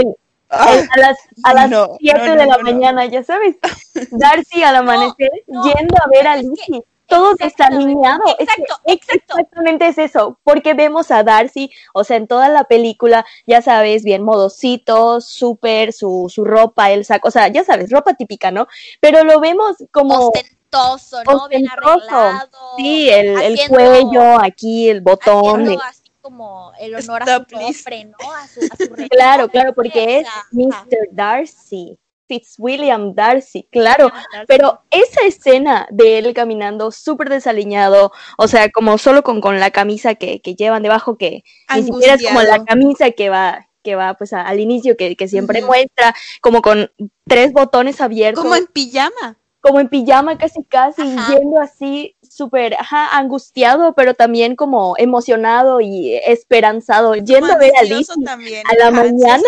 a 0.52 0.98
las, 0.98 1.18
a 1.44 1.54
las 1.54 1.70
No, 1.70 1.96
7 1.98 2.18
no, 2.18 2.36
de 2.36 2.46
no, 2.46 2.52
la 2.52 2.58
mañana, 2.58 3.06
ya 3.06 3.22
sabes, 3.24 3.56
Darcy 4.10 4.62
al 4.62 4.76
amanecer 4.76 5.30
no, 5.46 5.64
yendo 5.64 5.96
a 6.02 6.08
ver 6.08 6.26
a 6.26 6.36
Lizzie. 6.36 6.82
Todo 7.06 7.34
desalineado. 7.34 8.22
Es 8.26 8.36
que 8.36 8.42
exacto, 8.44 8.74
exacto. 8.86 9.34
Exactamente 9.38 9.86
es 9.88 9.98
eso, 9.98 10.38
porque 10.44 10.72
vemos 10.72 11.10
a 11.10 11.22
Darcy, 11.22 11.70
o 11.92 12.04
sea, 12.04 12.16
en 12.16 12.26
toda 12.26 12.48
la 12.48 12.64
película, 12.64 13.26
ya 13.46 13.60
sabes, 13.60 14.02
bien 14.02 14.22
modosito, 14.22 15.20
súper, 15.20 15.92
su, 15.92 16.30
su 16.32 16.42
ropa, 16.44 16.90
el 16.90 17.04
saco, 17.04 17.28
o 17.28 17.30
sea, 17.30 17.48
ya 17.48 17.64
sabes, 17.64 17.90
ropa 17.90 18.14
típica, 18.14 18.50
¿no? 18.50 18.66
Pero 19.00 19.24
lo 19.24 19.40
vemos 19.40 19.76
como, 19.90 20.28
Ostentoso, 20.28 21.22
¿no? 21.24 21.48
Bien 21.48 21.66
Ostentoso. 21.66 22.16
arreglado. 22.16 22.58
sí, 22.78 23.10
el, 23.10 23.42
el 23.42 23.60
cuello, 23.68 24.40
aquí, 24.40 24.88
el 24.88 25.02
botón. 25.02 25.62
haciendo 25.64 25.70
de- 25.70 26.01
como 26.22 26.72
el 26.78 26.94
honor 26.94 27.22
a 27.24 27.26
su 27.26 27.56
nombre, 27.56 28.04
¿no? 28.04 28.32
A 28.32 28.46
su, 28.46 28.60
a 28.60 28.76
su 28.76 28.92
Claro, 29.10 29.48
claro, 29.48 29.74
porque 29.74 30.20
es 30.20 30.26
Mr. 30.52 31.08
Darcy, 31.10 31.98
Fitzwilliam 32.28 33.14
Darcy, 33.14 33.68
claro. 33.70 34.10
Pero 34.46 34.82
esa 34.90 35.22
escena 35.26 35.86
de 35.90 36.18
él 36.18 36.32
caminando 36.32 36.90
súper 36.92 37.28
desaliñado, 37.28 38.12
o 38.38 38.48
sea, 38.48 38.70
como 38.70 38.96
solo 38.98 39.22
con, 39.22 39.40
con 39.40 39.58
la 39.60 39.70
camisa 39.72 40.14
que, 40.14 40.40
que 40.40 40.54
llevan 40.54 40.82
debajo, 40.82 41.18
que 41.18 41.42
ni 41.74 41.82
siquiera 41.82 42.14
es 42.14 42.22
como 42.24 42.40
la 42.40 42.64
camisa 42.64 43.10
que 43.10 43.28
va, 43.28 43.68
que 43.82 43.96
va 43.96 44.14
pues 44.14 44.32
a- 44.32 44.42
al 44.46 44.60
inicio, 44.60 44.96
que, 44.96 45.16
que 45.16 45.28
siempre 45.28 45.58
Ujú. 45.58 45.66
muestra, 45.66 46.14
como 46.40 46.62
con 46.62 46.90
tres 47.26 47.52
botones 47.52 48.00
abiertos, 48.00 48.42
como 48.42 48.54
en 48.56 48.66
pijama. 48.66 49.38
Como 49.62 49.78
en 49.78 49.88
pijama 49.88 50.36
casi 50.36 50.62
casi, 50.64 51.02
Ajá. 51.02 51.32
yendo 51.32 51.60
así 51.60 52.16
súper, 52.20 52.76
angustiado, 53.12 53.94
pero 53.94 54.12
también 54.14 54.56
como 54.56 54.96
emocionado 54.98 55.80
y 55.80 56.16
esperanzado, 56.16 57.14
yendo 57.14 57.52
a 57.52 57.58
ver 57.58 57.72
a 57.76 58.24
también. 58.24 58.66
a 58.66 58.74
la 58.74 58.88
Ajá, 58.88 58.90
mañana. 58.90 59.42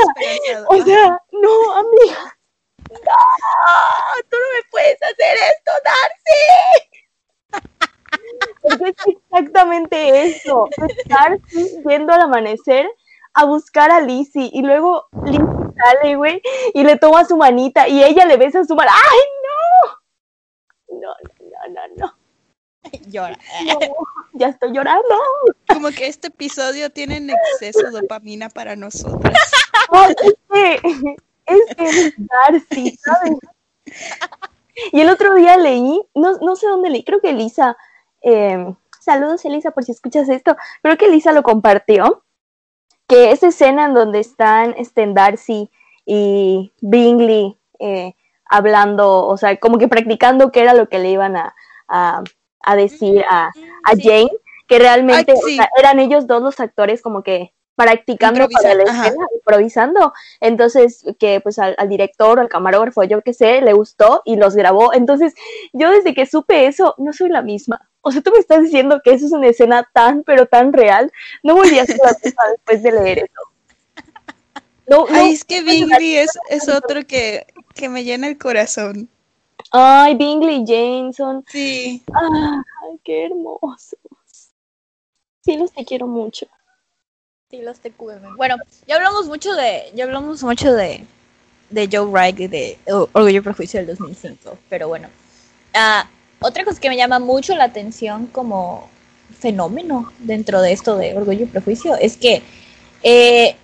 O 0.68 0.80
sea, 0.82 1.20
no, 1.32 1.72
amiga. 1.72 2.36
No, 2.90 2.98
tú 4.30 4.36
no 4.36 4.46
me 4.54 4.62
puedes 4.70 5.02
hacer 5.02 5.36
esto, 5.52 5.72
Darcy. 7.50 7.64
Porque 8.62 8.90
es 8.90 9.16
exactamente 9.16 10.26
eso. 10.26 10.68
Es 10.76 11.08
Darcy 11.08 11.82
yendo 11.88 12.12
al 12.12 12.20
amanecer 12.20 12.86
a 13.32 13.46
buscar 13.46 13.90
a 13.90 14.00
Lizzie 14.00 14.48
y 14.52 14.62
luego 14.62 15.06
Lizzie 15.24 15.64
sale, 15.76 16.14
güey, 16.14 16.40
y 16.72 16.84
le 16.84 16.96
toma 16.96 17.24
su 17.24 17.36
manita 17.36 17.88
y 17.88 18.04
ella 18.04 18.24
le 18.26 18.36
besa 18.36 18.64
su 18.64 18.76
mano. 18.76 18.92
¡Ay, 18.92 19.18
no! 21.00 21.14
No, 21.40 21.74
no, 21.74 21.88
no, 21.88 21.94
no. 21.96 22.14
Llora. 23.10 23.38
no. 23.66 23.78
Ya 24.34 24.48
estoy 24.48 24.72
llorando. 24.72 25.14
Como 25.68 25.90
que 25.90 26.08
este 26.08 26.28
episodio 26.28 26.90
tiene 26.90 27.18
en 27.18 27.30
exceso 27.30 27.90
dopamina 27.90 28.48
para 28.48 28.74
nosotras. 28.74 29.38
No, 29.92 30.04
es 30.08 30.16
que 30.50 30.80
es 31.46 31.76
que 31.76 31.84
es 31.84 32.14
Darcy, 32.16 32.96
¿sabes? 33.04 33.38
Y 34.92 35.00
el 35.00 35.08
otro 35.08 35.34
día 35.34 35.56
leí, 35.56 36.02
no, 36.14 36.38
no 36.38 36.56
sé 36.56 36.66
dónde 36.66 36.90
leí, 36.90 37.04
creo 37.04 37.20
que 37.20 37.30
Elisa, 37.30 37.76
eh, 38.22 38.74
saludos 39.00 39.44
Elisa 39.44 39.70
por 39.70 39.84
si 39.84 39.92
escuchas 39.92 40.28
esto, 40.28 40.56
creo 40.82 40.96
que 40.96 41.06
Elisa 41.06 41.32
lo 41.32 41.42
compartió, 41.42 42.24
que 43.06 43.30
esa 43.30 43.48
escena 43.48 43.84
en 43.84 43.94
donde 43.94 44.20
están 44.20 44.74
este, 44.76 45.06
Darcy 45.06 45.70
y 46.06 46.72
Bingley 46.80 47.56
eh, 47.78 48.14
hablando, 48.46 49.26
o 49.26 49.36
sea, 49.36 49.56
como 49.56 49.78
que 49.78 49.88
practicando 49.88 50.52
qué 50.52 50.62
era 50.62 50.74
lo 50.74 50.88
que 50.88 50.98
le 50.98 51.10
iban 51.10 51.36
a, 51.36 51.54
a, 51.88 52.22
a 52.60 52.76
decir 52.76 53.24
a, 53.28 53.46
a. 53.84 53.92
Jane, 53.96 54.30
que 54.68 54.78
realmente 54.78 55.32
Ay, 55.32 55.38
o 55.38 55.46
sí. 55.46 55.56
sea, 55.56 55.68
eran 55.78 56.00
ellos 56.00 56.26
dos 56.26 56.42
los 56.42 56.60
actores 56.60 57.02
como 57.02 57.22
que 57.22 57.52
practicando 57.76 58.48
para 58.48 58.74
la 58.74 58.84
escena, 58.84 59.26
improvisando. 59.34 60.12
Entonces, 60.40 61.04
que 61.18 61.40
pues 61.40 61.58
al, 61.58 61.74
al 61.78 61.88
director 61.88 62.38
al 62.38 62.48
camarógrafo, 62.48 63.02
yo 63.04 63.20
qué 63.22 63.32
sé, 63.32 63.60
le 63.60 63.72
gustó 63.72 64.22
y 64.24 64.36
los 64.36 64.54
grabó. 64.54 64.94
Entonces, 64.94 65.34
yo 65.72 65.90
desde 65.90 66.14
que 66.14 66.26
supe 66.26 66.66
eso, 66.66 66.94
no 66.98 67.12
soy 67.12 67.30
la 67.30 67.42
misma. 67.42 67.88
O 68.00 68.12
sea, 68.12 68.22
tú 68.22 68.30
me 68.32 68.38
estás 68.38 68.62
diciendo 68.62 69.00
que 69.02 69.12
eso 69.12 69.26
es 69.26 69.32
una 69.32 69.48
escena 69.48 69.88
tan, 69.92 70.22
pero 70.24 70.46
tan 70.46 70.72
real. 70.72 71.12
No 71.42 71.54
volví 71.54 71.78
a 71.78 71.86
ser 71.86 71.98
la 72.04 72.16
misma 72.22 72.42
después 72.52 72.82
de 72.82 72.92
leer 72.92 73.18
eso. 73.18 73.40
No, 74.86 75.06
no. 75.08 75.16
Ay, 75.16 75.32
es 75.32 75.44
que 75.44 75.62
Bingley 75.62 76.16
es, 76.16 76.38
es 76.50 76.68
otro 76.68 77.06
que, 77.06 77.46
que 77.74 77.88
me 77.88 78.04
llena 78.04 78.28
el 78.28 78.38
corazón. 78.38 79.08
Ay, 79.70 80.14
Bingley 80.14 80.62
y 80.62 80.64
Jameson. 80.66 81.44
Sí. 81.48 82.02
Ay, 82.12 83.00
qué 83.04 83.26
hermosos. 83.26 83.98
Sí, 85.44 85.56
los 85.56 85.72
te 85.72 85.84
quiero 85.84 86.06
mucho. 86.06 86.46
Sí, 87.50 87.60
los 87.60 87.78
TQM. 87.80 88.36
Bueno, 88.36 88.56
ya 88.86 88.96
hablamos 88.96 89.26
mucho 89.26 89.54
de, 89.54 89.92
ya 89.94 90.04
hablamos 90.04 90.42
mucho 90.42 90.72
de, 90.72 91.04
de 91.70 91.88
Joe 91.90 92.06
Wright 92.06 92.40
y 92.40 92.46
de 92.46 92.78
Orgullo 92.86 93.38
y 93.38 93.40
Prejuicio 93.40 93.80
del 93.80 93.88
2005, 93.88 94.58
pero 94.68 94.88
bueno. 94.88 95.08
Ah, 95.74 96.08
otra 96.40 96.64
cosa 96.64 96.80
que 96.80 96.88
me 96.88 96.96
llama 96.96 97.18
mucho 97.18 97.54
la 97.54 97.64
atención 97.64 98.26
como 98.28 98.88
fenómeno 99.38 100.12
dentro 100.20 100.62
de 100.62 100.72
esto 100.72 100.96
de 100.96 101.16
Orgullo 101.16 101.44
y 101.44 101.48
Prejuicio 101.48 101.96
es 101.96 102.16
que 102.16 102.42
eh, 103.02 103.56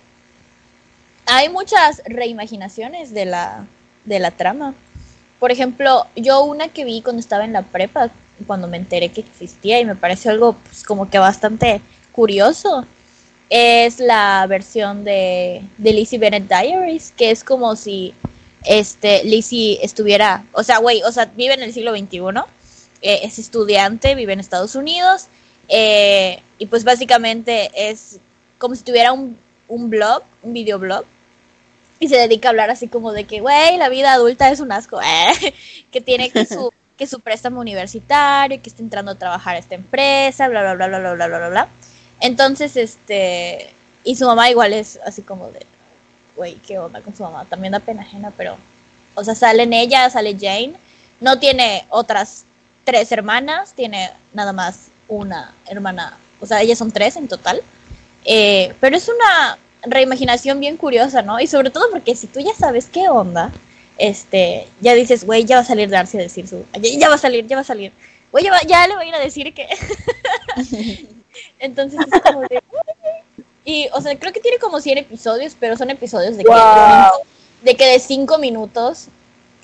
hay 1.25 1.49
muchas 1.49 2.01
reimaginaciones 2.05 3.11
de 3.11 3.25
la, 3.25 3.65
de 4.05 4.19
la 4.19 4.31
trama. 4.31 4.73
Por 5.39 5.51
ejemplo, 5.51 6.05
yo 6.15 6.43
una 6.43 6.67
que 6.67 6.85
vi 6.85 7.01
cuando 7.01 7.19
estaba 7.19 7.45
en 7.45 7.53
la 7.53 7.63
prepa, 7.63 8.11
cuando 8.45 8.67
me 8.67 8.77
enteré 8.77 9.09
que 9.09 9.21
existía 9.21 9.79
y 9.79 9.85
me 9.85 9.95
pareció 9.95 10.31
algo 10.31 10.53
pues, 10.53 10.83
como 10.83 11.09
que 11.09 11.19
bastante 11.19 11.81
curioso, 12.11 12.85
es 13.49 13.99
la 13.99 14.45
versión 14.47 15.03
de, 15.03 15.63
de 15.77 15.93
Lizzie 15.93 16.19
Bennett 16.19 16.47
Diaries, 16.47 17.13
que 17.17 17.31
es 17.31 17.43
como 17.43 17.75
si 17.75 18.13
este 18.63 19.23
Lizzie 19.23 19.79
estuviera, 19.83 20.45
o 20.53 20.63
sea, 20.63 20.77
güey, 20.77 21.01
o 21.03 21.11
sea, 21.11 21.25
vive 21.25 21.53
en 21.53 21.63
el 21.63 21.73
siglo 21.73 21.95
XXI, 21.95 22.19
eh, 23.01 23.19
es 23.23 23.39
estudiante, 23.39 24.15
vive 24.15 24.33
en 24.33 24.39
Estados 24.39 24.75
Unidos, 24.75 25.27
eh, 25.67 26.41
y 26.59 26.67
pues 26.67 26.83
básicamente 26.83 27.71
es 27.75 28.19
como 28.57 28.75
si 28.75 28.83
tuviera 28.83 29.11
un, 29.11 29.37
un 29.67 29.89
blog, 29.89 30.23
un 30.43 30.53
videoblog, 30.53 31.03
y 32.01 32.09
se 32.09 32.17
dedica 32.17 32.47
a 32.47 32.51
hablar 32.51 32.71
así 32.71 32.87
como 32.87 33.13
de 33.13 33.25
que, 33.25 33.41
güey, 33.41 33.77
la 33.77 33.87
vida 33.87 34.11
adulta 34.11 34.49
es 34.49 34.59
un 34.59 34.71
asco, 34.71 34.99
eh, 35.03 35.53
que 35.91 36.01
tiene 36.01 36.31
que 36.31 36.45
su, 36.47 36.73
que 36.97 37.05
su 37.05 37.19
préstamo 37.19 37.61
universitario, 37.61 38.59
que 38.59 38.69
está 38.69 38.81
entrando 38.81 39.11
a 39.11 39.15
trabajar 39.15 39.55
a 39.55 39.59
esta 39.59 39.75
empresa, 39.75 40.47
bla, 40.47 40.61
bla, 40.61 40.73
bla, 40.73 40.87
bla, 40.87 41.13
bla, 41.13 41.27
bla, 41.27 41.37
bla, 41.37 41.49
bla. 41.49 41.69
Entonces, 42.19 42.75
este, 42.75 43.71
y 44.03 44.15
su 44.15 44.25
mamá 44.25 44.49
igual 44.49 44.73
es 44.73 44.99
así 45.05 45.21
como 45.21 45.49
de, 45.51 45.63
güey, 46.35 46.55
¿qué 46.55 46.79
onda 46.79 47.01
con 47.01 47.15
su 47.15 47.21
mamá? 47.21 47.45
También 47.45 47.73
da 47.73 47.79
pena 47.79 48.01
ajena, 48.01 48.33
pero, 48.35 48.57
o 49.13 49.23
sea, 49.23 49.35
salen 49.35 49.71
ella, 49.71 50.09
sale 50.09 50.35
Jane, 50.39 50.73
no 51.19 51.37
tiene 51.37 51.85
otras 51.89 52.45
tres 52.83 53.11
hermanas, 53.11 53.73
tiene 53.73 54.09
nada 54.33 54.53
más 54.53 54.87
una 55.07 55.53
hermana, 55.67 56.17
o 56.39 56.47
sea, 56.47 56.61
ellas 56.61 56.79
son 56.79 56.91
tres 56.91 57.15
en 57.15 57.27
total, 57.27 57.61
eh, 58.25 58.73
pero 58.79 58.97
es 58.97 59.07
una 59.07 59.59
reimaginación 59.83 60.59
bien 60.59 60.77
curiosa, 60.77 61.21
¿no? 61.21 61.39
Y 61.39 61.47
sobre 61.47 61.69
todo 61.69 61.85
porque 61.91 62.15
si 62.15 62.27
tú 62.27 62.39
ya 62.39 62.53
sabes 62.57 62.87
qué 62.91 63.09
onda, 63.09 63.51
este, 63.97 64.67
ya 64.79 64.93
dices, 64.93 65.25
güey, 65.25 65.45
ya 65.45 65.57
va 65.57 65.61
a 65.61 65.65
salir 65.65 65.89
Darcy 65.89 66.17
a 66.17 66.21
decir 66.21 66.47
su, 66.47 66.65
ya, 66.79 66.89
ya 66.99 67.09
va 67.09 67.15
a 67.15 67.19
salir, 67.19 67.45
ya 67.47 67.55
va 67.55 67.61
a 67.61 67.65
salir, 67.65 67.91
güey, 68.31 68.43
ya, 68.43 68.51
va- 68.51 68.61
ya 68.67 68.87
le 68.87 68.95
voy 68.95 69.05
a 69.05 69.09
ir 69.09 69.15
a 69.15 69.19
decir 69.19 69.53
que, 69.53 69.67
Entonces 71.59 71.99
es 72.11 72.21
como 72.21 72.41
de... 72.41 72.61
Y, 73.63 73.87
o 73.93 74.01
sea, 74.01 74.17
creo 74.17 74.33
que 74.33 74.39
tiene 74.39 74.57
como 74.57 74.81
100 74.81 74.97
episodios, 74.99 75.55
pero 75.59 75.77
son 75.77 75.89
episodios 75.91 76.35
de, 76.35 76.43
Wow. 76.43 76.55
que, 77.63 77.69
de 77.71 77.75
que 77.77 77.85
de 77.87 77.99
5 77.99 78.37
minutos. 78.39 79.07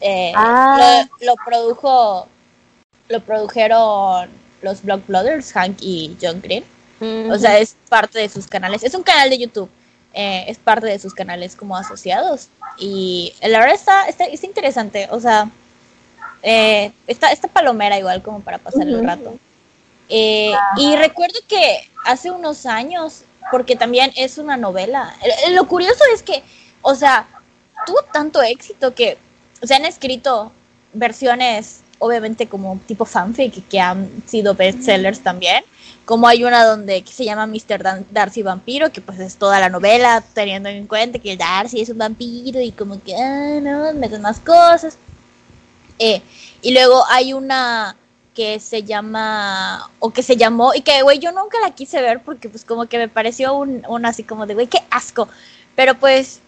eh, 0.01 0.31
Ah. 0.35 1.03
lo, 1.19 1.25
lo 1.25 1.35
produjo, 1.43 2.27
lo 3.09 3.19
produjeron 3.21 4.29
los 4.61 4.83
Block 4.83 5.05
Brothers, 5.07 5.51
Hank 5.53 5.77
y 5.81 6.15
John 6.21 6.41
Green. 6.41 6.63
O 7.31 7.37
sea, 7.37 7.57
es 7.59 7.75
parte 7.89 8.19
de 8.19 8.29
sus 8.29 8.47
canales. 8.47 8.83
Es 8.83 8.93
un 8.95 9.03
canal 9.03 9.29
de 9.29 9.37
YouTube. 9.39 9.69
Eh, 10.19 10.45
es 10.47 10.57
parte 10.57 10.87
de 10.87 10.97
sus 10.97 11.13
canales 11.13 11.55
como 11.55 11.77
asociados. 11.77 12.47
Y 12.79 13.35
la 13.39 13.59
verdad 13.59 13.75
está, 13.75 14.07
está, 14.07 14.23
está 14.25 14.47
interesante. 14.47 15.07
O 15.11 15.19
sea, 15.19 15.51
eh, 16.41 16.91
está, 17.05 17.31
está 17.31 17.47
palomera 17.47 17.99
igual 17.99 18.23
como 18.23 18.41
para 18.41 18.57
pasar 18.57 18.87
el 18.87 19.05
rato. 19.05 19.37
Eh, 20.09 20.53
y 20.77 20.95
recuerdo 20.95 21.39
que 21.47 21.87
hace 22.03 22.31
unos 22.31 22.65
años, 22.65 23.25
porque 23.51 23.75
también 23.75 24.11
es 24.15 24.39
una 24.39 24.57
novela. 24.57 25.15
Lo 25.51 25.67
curioso 25.67 26.03
es 26.11 26.23
que, 26.23 26.43
o 26.81 26.95
sea, 26.95 27.27
tuvo 27.85 28.01
tanto 28.11 28.41
éxito 28.41 28.95
que 28.95 29.19
se 29.61 29.75
han 29.75 29.85
escrito 29.85 30.51
versiones, 30.93 31.81
obviamente 31.99 32.47
como 32.47 32.79
tipo 32.87 33.05
fanfic, 33.05 33.67
que 33.67 33.79
han 33.79 34.09
sido 34.25 34.53
bestsellers 34.55 35.19
también. 35.21 35.63
Como 36.05 36.27
hay 36.27 36.43
una 36.45 36.63
donde 36.65 37.01
que 37.01 37.11
se 37.11 37.25
llama 37.25 37.47
Mr. 37.47 37.83
Dan- 37.83 38.05
Darcy 38.11 38.41
Vampiro, 38.41 38.91
que 38.91 39.01
pues 39.01 39.19
es 39.19 39.35
toda 39.35 39.59
la 39.59 39.69
novela, 39.69 40.23
teniendo 40.33 40.69
en 40.69 40.87
cuenta 40.87 41.19
que 41.19 41.35
Darcy 41.35 41.81
es 41.81 41.89
un 41.89 41.97
vampiro 41.97 42.61
y 42.61 42.71
como 42.71 43.01
que, 43.03 43.13
ah, 43.15 43.59
no, 43.61 43.93
meten 43.93 44.21
más 44.21 44.39
cosas. 44.39 44.97
Eh, 45.99 46.21
y 46.61 46.71
luego 46.73 47.03
hay 47.09 47.33
una 47.33 47.95
que 48.33 48.59
se 48.59 48.83
llama, 48.83 49.89
o 49.99 50.11
que 50.11 50.21
se 50.21 50.37
llamó, 50.37 50.73
y 50.75 50.81
que, 50.81 51.01
güey, 51.01 51.19
yo 51.19 51.31
nunca 51.31 51.59
la 51.59 51.71
quise 51.71 52.01
ver 52.01 52.21
porque 52.23 52.49
pues 52.49 52.63
como 52.63 52.85
que 52.85 52.99
me 52.99 53.09
pareció 53.09 53.55
un, 53.55 53.83
un 53.89 54.05
así 54.05 54.23
como 54.23 54.45
de, 54.45 54.53
güey, 54.53 54.67
qué 54.67 54.79
asco. 54.91 55.27
Pero 55.75 55.95
pues 55.95 56.39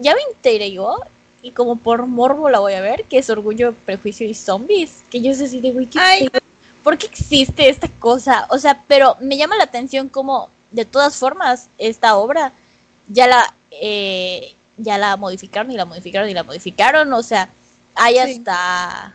ya 0.00 0.14
me 0.14 0.22
enteré 0.32 0.72
yo, 0.72 0.98
y 1.44 1.50
como 1.50 1.76
por 1.76 2.06
morbo 2.06 2.48
la 2.48 2.58
voy 2.58 2.72
a 2.72 2.80
ver, 2.80 3.04
que 3.04 3.18
es 3.18 3.28
Orgullo, 3.28 3.74
Prejuicio 3.84 4.26
y 4.26 4.34
Zombies, 4.34 5.02
que 5.10 5.20
yo 5.20 5.34
sé 5.34 5.46
de, 5.48 5.70
güey, 5.72 5.86
¿qué 5.86 5.98
Ay. 6.00 6.28
¿por 6.82 6.96
qué 6.96 7.06
existe 7.06 7.68
esta 7.68 7.86
cosa? 8.00 8.46
O 8.50 8.58
sea, 8.58 8.82
pero 8.88 9.16
me 9.20 9.36
llama 9.36 9.56
la 9.56 9.64
atención 9.64 10.08
como, 10.08 10.48
de 10.72 10.86
todas 10.86 11.16
formas, 11.16 11.68
esta 11.78 12.16
obra 12.16 12.52
ya 13.08 13.26
la, 13.26 13.54
eh, 13.70 14.54
ya 14.78 14.96
la 14.96 15.16
modificaron 15.18 15.70
y 15.70 15.76
la 15.76 15.84
modificaron 15.84 16.30
y 16.30 16.34
la 16.34 16.44
modificaron, 16.44 17.12
o 17.12 17.22
sea, 17.22 17.50
hay 17.94 18.14
Sí. 18.14 18.20
hasta, 18.38 19.14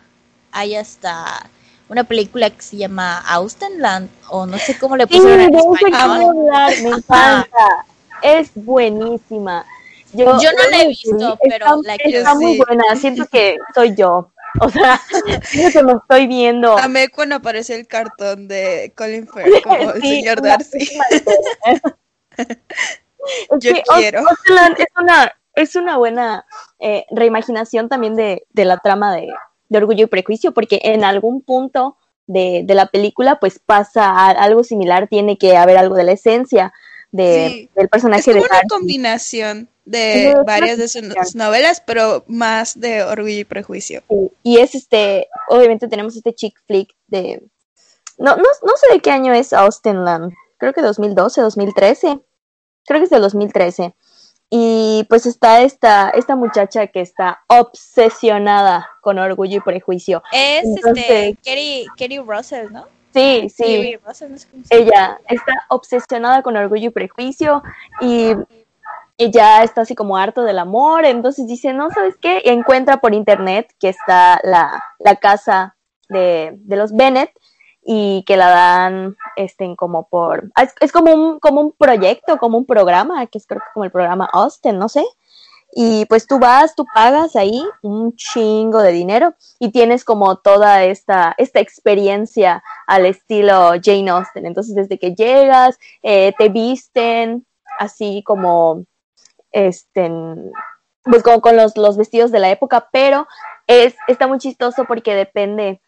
hay 0.52 0.76
hasta 0.76 1.50
una 1.88 2.04
película 2.04 2.48
que 2.50 2.62
se 2.62 2.76
llama 2.76 3.18
Austenland, 3.26 4.08
o 4.28 4.46
no 4.46 4.56
sé 4.58 4.78
cómo 4.78 4.96
le 4.96 5.04
Sí, 5.08 5.16
pusieron 5.16 5.38
de 5.38 5.44
en 5.46 5.54
español. 5.56 6.36
me 6.84 6.88
encanta. 6.90 7.48
Es 8.22 8.50
buenísima. 8.54 9.64
Yo 10.12 10.24
no 10.34 10.70
la 10.70 10.82
he 10.82 10.88
visto, 10.88 11.14
decir, 11.16 11.34
pero 11.42 11.64
está, 11.66 11.76
la 11.84 11.94
está 11.94 12.04
quiero- 12.04 12.34
muy 12.36 12.52
sí. 12.54 12.58
buena. 12.66 12.96
Siento 12.96 13.26
que 13.26 13.56
soy 13.74 13.94
yo. 13.94 14.32
O 14.60 14.68
sea, 14.68 15.00
siento 15.44 15.78
que 15.78 15.84
me 15.84 15.92
estoy 15.92 16.26
viendo. 16.26 16.76
Amé 16.76 17.08
cuando 17.08 17.36
aparece 17.36 17.74
el 17.76 17.86
cartón 17.86 18.48
de 18.48 18.92
Colin 18.96 19.28
Firth 19.28 19.62
como 19.64 19.92
el 19.92 20.02
señor 20.02 20.42
Darcy. 20.42 20.88
Es 22.36 23.58
Yo 23.60 23.74
que 23.74 23.82
quiero. 23.96 24.20
Es 24.20 24.88
una, 24.98 25.32
es 25.54 25.76
una 25.76 25.96
buena 25.98 26.46
eh, 26.78 27.04
reimaginación 27.10 27.88
también 27.88 28.16
de, 28.16 28.44
de 28.50 28.64
la 28.64 28.78
trama 28.78 29.14
de, 29.14 29.28
de 29.68 29.78
Orgullo 29.78 30.04
y 30.04 30.08
Prejuicio, 30.08 30.52
porque 30.52 30.80
en 30.84 31.04
algún 31.04 31.42
punto 31.42 31.96
de, 32.26 32.62
de 32.64 32.74
la 32.74 32.86
película 32.86 33.38
pues 33.38 33.58
pasa 33.58 34.08
a- 34.08 34.30
algo 34.30 34.64
similar, 34.64 35.06
tiene 35.08 35.36
que 35.36 35.56
haber 35.56 35.76
algo 35.76 35.96
de 35.96 36.04
la 36.04 36.12
esencia 36.12 36.72
de, 37.12 37.48
Sí. 37.50 37.70
del 37.74 37.84
Es 37.84 37.90
personaje 37.90 38.22
como 38.24 38.34
de 38.36 38.40
una 38.40 38.48
Darcy. 38.54 38.68
combinación 38.68 39.68
de 39.90 40.36
varias 40.46 40.78
de 40.78 40.88
sus 40.88 41.34
novelas, 41.34 41.82
pero 41.84 42.24
más 42.28 42.78
de 42.78 43.02
Orgullo 43.02 43.40
y 43.40 43.44
Prejuicio. 43.44 44.02
Sí, 44.08 44.30
Y 44.42 44.58
es 44.58 44.74
este, 44.74 45.28
obviamente 45.48 45.88
tenemos 45.88 46.16
este 46.16 46.34
chick 46.34 46.60
flick 46.66 46.94
de, 47.08 47.42
no, 48.18 48.36
no, 48.36 48.42
no 48.42 48.72
sé 48.76 48.92
de 48.92 49.00
qué 49.00 49.10
año 49.10 49.32
es 49.34 49.52
Austenland, 49.52 50.32
creo 50.58 50.72
que 50.72 50.82
2012, 50.82 51.40
2013, 51.40 52.20
creo 52.86 53.00
que 53.00 53.04
es 53.04 53.10
del 53.10 53.22
2013. 53.22 53.94
Y 54.52 55.06
pues 55.08 55.26
está 55.26 55.62
esta, 55.62 56.10
esta 56.10 56.34
muchacha 56.34 56.88
que 56.88 57.00
está 57.00 57.40
obsesionada 57.46 58.88
con 59.00 59.18
orgullo 59.18 59.58
y 59.58 59.60
prejuicio. 59.60 60.22
Es 60.32 60.64
Entonces- 60.64 61.04
este, 61.08 61.36
Kerry, 61.44 61.86
Kerry 61.96 62.18
Russell, 62.18 62.72
¿no? 62.72 62.86
Sí, 63.14 63.48
sí, 63.48 63.62
Kerry 63.64 63.96
Russell, 64.04 64.30
no 64.32 64.38
sé 64.38 64.46
ella 64.70 65.20
está 65.28 65.52
obsesionada 65.68 66.42
con 66.42 66.56
orgullo 66.56 66.88
y 66.88 66.90
prejuicio 66.90 67.62
y 68.00 68.34
ella 69.24 69.62
está 69.62 69.82
así 69.82 69.94
como 69.94 70.16
harto 70.16 70.42
del 70.42 70.58
amor, 70.58 71.04
entonces 71.04 71.46
dice, 71.46 71.72
no, 71.72 71.90
¿sabes 71.90 72.16
qué? 72.20 72.42
Y 72.44 72.48
encuentra 72.48 72.98
por 72.98 73.14
internet 73.14 73.72
que 73.78 73.90
está 73.90 74.40
la, 74.42 74.82
la 74.98 75.16
casa 75.16 75.76
de, 76.08 76.52
de 76.56 76.76
los 76.76 76.92
Bennett 76.92 77.30
y 77.82 78.24
que 78.26 78.36
la 78.36 78.48
dan 78.50 79.16
este, 79.36 79.74
como 79.76 80.08
por... 80.08 80.50
Es, 80.60 80.74
es 80.80 80.92
como, 80.92 81.12
un, 81.14 81.40
como 81.40 81.60
un 81.60 81.72
proyecto, 81.72 82.38
como 82.38 82.58
un 82.58 82.66
programa, 82.66 83.26
que 83.26 83.38
es 83.38 83.46
creo 83.46 83.60
que 83.60 83.66
como 83.72 83.84
el 83.84 83.90
programa 83.90 84.28
Austin, 84.32 84.78
no 84.78 84.88
sé. 84.88 85.04
Y 85.72 86.04
pues 86.06 86.26
tú 86.26 86.38
vas, 86.38 86.74
tú 86.74 86.84
pagas 86.92 87.36
ahí 87.36 87.62
un 87.82 88.14
chingo 88.16 88.82
de 88.82 88.90
dinero 88.90 89.34
y 89.58 89.70
tienes 89.70 90.04
como 90.04 90.36
toda 90.36 90.84
esta, 90.84 91.34
esta 91.38 91.60
experiencia 91.60 92.62
al 92.86 93.06
estilo 93.06 93.72
Jane 93.82 94.10
Austen. 94.10 94.46
Entonces, 94.46 94.74
desde 94.74 94.98
que 94.98 95.14
llegas, 95.14 95.78
eh, 96.02 96.32
te 96.36 96.48
visten 96.48 97.46
así 97.78 98.22
como, 98.26 98.84
este, 99.52 100.10
pues 101.04 101.22
como 101.22 101.40
con 101.40 101.56
los, 101.56 101.76
los 101.76 101.96
vestidos 101.96 102.30
de 102.30 102.40
la 102.40 102.50
época, 102.50 102.88
pero 102.92 103.26
es, 103.66 103.94
está 104.08 104.26
muy 104.26 104.38
chistoso 104.38 104.84
porque 104.86 105.14
depende 105.14 105.80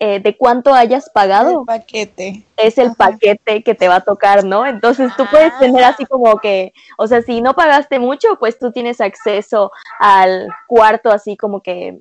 eh, 0.00 0.20
de 0.20 0.36
cuánto 0.36 0.72
hayas 0.74 1.10
pagado 1.10 1.60
El 1.60 1.66
paquete. 1.66 2.44
es 2.56 2.78
el 2.78 2.88
Ajá. 2.88 2.94
paquete 2.96 3.64
que 3.64 3.74
te 3.74 3.88
va 3.88 3.96
a 3.96 4.00
tocar, 4.00 4.44
¿no? 4.44 4.64
Entonces 4.64 5.10
tú 5.16 5.24
puedes 5.28 5.52
Ah. 5.54 5.58
tener 5.58 5.82
así 5.84 6.06
como 6.06 6.38
que, 6.38 6.72
o 6.96 7.06
sea, 7.08 7.20
si 7.22 7.40
no 7.40 7.54
pagaste 7.54 7.98
mucho, 7.98 8.36
pues 8.38 8.58
tú 8.60 8.70
tienes 8.70 9.00
acceso 9.00 9.72
al 9.98 10.48
cuarto 10.68 11.10
así 11.10 11.36
como 11.36 11.62
que 11.62 11.98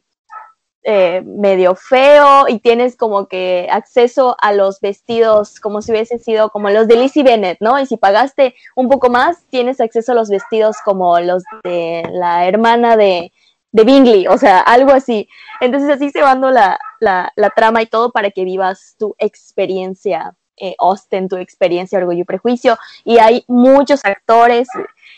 eh, 0.90 1.22
medio 1.26 1.76
feo 1.76 2.48
y 2.48 2.60
tienes 2.60 2.96
como 2.96 3.28
que 3.28 3.68
acceso 3.70 4.38
a 4.40 4.54
los 4.54 4.80
vestidos 4.80 5.60
como 5.60 5.82
si 5.82 5.92
hubiesen 5.92 6.18
sido 6.18 6.50
como 6.50 6.70
los 6.70 6.88
de 6.88 6.96
Lizzie 6.96 7.24
Bennett, 7.24 7.58
¿no? 7.60 7.78
Y 7.78 7.86
si 7.86 7.98
pagaste 7.98 8.56
un 8.74 8.88
poco 8.88 9.10
más, 9.10 9.44
tienes 9.50 9.82
acceso 9.82 10.14
a 10.14 10.16
los 10.16 10.30
vestidos 10.30 10.78
como 10.86 11.20
los 11.20 11.44
de 11.66 12.08
la 12.14 12.48
hermana 12.48 12.96
de, 12.96 13.34
de 13.74 13.84
Bingley, 13.84 14.28
o 14.28 14.38
sea, 14.38 14.62
algo 14.62 14.94
así. 14.94 15.28
Entonces 15.60 15.90
así 15.90 16.10
se 16.10 16.22
va 16.22 16.30
dando 16.30 16.52
la, 16.52 16.80
la, 17.02 17.34
la 17.36 17.50
trama 17.50 17.82
y 17.82 17.88
todo 17.88 18.14
para 18.14 18.32
que 18.32 18.46
vivas 18.46 18.96
tu 18.98 19.14
experiencia 19.20 20.36
eh, 20.56 20.74
Austen, 20.80 21.28
tu 21.28 21.36
experiencia 21.36 22.00
Orgullo 22.00 22.22
y 22.22 22.24
Prejuicio. 22.24 22.78
Y 23.04 23.18
hay 23.20 23.44
muchos 23.50 24.06
actores. 24.06 24.70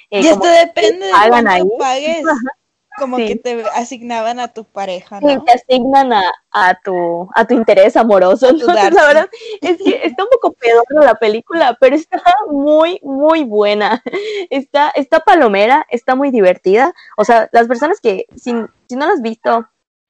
eh, 0.10 0.22
y 0.22 0.28
esto 0.30 0.48
depende 0.48 1.06
de 1.06 1.12
cuánto 1.12 1.52
ahí. 1.52 1.64
pagues. 1.78 2.24
Como 3.00 3.18
Sí. 3.18 3.28
que 3.28 3.36
te 3.38 3.64
asignaban 3.76 4.40
a 4.40 4.50
tu 4.50 4.64
pareja, 4.66 5.20
¿no? 5.22 5.44
te 5.44 5.52
asignan 5.54 6.14
a, 6.14 6.24
a 6.52 6.80
tu, 6.84 7.30
a 7.34 7.46
tu 7.46 7.54
interés 7.56 7.96
amoroso. 7.98 8.50
Entonces, 8.50 8.94
la 8.94 9.06
verdad 9.08 9.30
es 9.62 9.78
que 9.78 10.02
está 10.04 10.24
un 10.24 10.30
poco 10.30 10.54
pedorra 10.54 11.06
la 11.06 11.16
película, 11.16 11.78
pero 11.80 11.96
está 11.96 12.22
muy, 12.52 13.00
muy 13.04 13.44
buena. 13.44 14.04
Está, 14.50 14.90
está 14.90 15.20
palomera, 15.20 15.86
está 15.90 16.16
muy 16.16 16.32
divertida. 16.32 16.94
O 17.18 17.24
sea, 17.26 17.50
las 17.52 17.68
personas 17.68 18.00
que, 18.02 18.26
si, 18.36 18.54
si 18.88 18.96
no 18.96 19.06
la 19.08 19.14
has 19.14 19.22
visto 19.22 19.68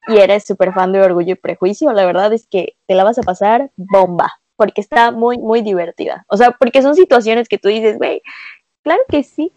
y 0.07 0.17
eres 0.17 0.45
súper 0.45 0.73
fan 0.73 0.91
de 0.91 1.01
Orgullo 1.01 1.33
y 1.33 1.35
Prejuicio, 1.35 1.91
la 1.93 2.05
verdad 2.05 2.33
es 2.33 2.47
que 2.47 2.75
te 2.87 2.95
la 2.95 3.03
vas 3.03 3.19
a 3.19 3.23
pasar 3.23 3.69
bomba, 3.75 4.39
porque 4.55 4.81
está 4.81 5.11
muy, 5.11 5.37
muy 5.37 5.61
divertida. 5.61 6.25
O 6.29 6.37
sea, 6.37 6.51
porque 6.51 6.81
son 6.81 6.95
situaciones 6.95 7.47
que 7.47 7.57
tú 7.57 7.67
dices, 7.69 7.97
güey, 7.97 8.21
claro 8.81 9.01
que 9.09 9.23
sí. 9.23 9.51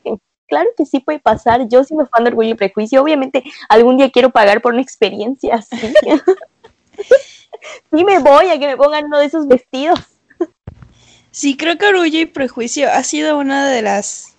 Claro 0.52 0.68
que 0.76 0.84
sí 0.84 1.00
puede 1.00 1.18
pasar. 1.18 1.66
Yo 1.66 1.82
sí 1.82 1.94
me 1.94 2.04
fan 2.04 2.24
de 2.24 2.28
Orgullo 2.28 2.50
y 2.50 2.54
Prejuicio. 2.54 3.00
Obviamente, 3.00 3.42
algún 3.70 3.96
día 3.96 4.10
quiero 4.10 4.28
pagar 4.28 4.60
por 4.60 4.74
una 4.74 4.82
experiencia 4.82 5.54
así. 5.54 5.78
sí 7.90 8.04
me 8.04 8.18
voy 8.18 8.48
a 8.48 8.58
que 8.58 8.66
me 8.66 8.76
pongan 8.76 9.06
uno 9.06 9.18
de 9.18 9.24
esos 9.24 9.48
vestidos. 9.48 9.98
Sí, 11.30 11.56
creo 11.56 11.78
que 11.78 11.86
Orgullo 11.86 12.20
y 12.20 12.26
Prejuicio 12.26 12.92
ha 12.92 13.02
sido 13.02 13.38
uno 13.38 13.64
de 13.64 13.80
las 13.80 14.34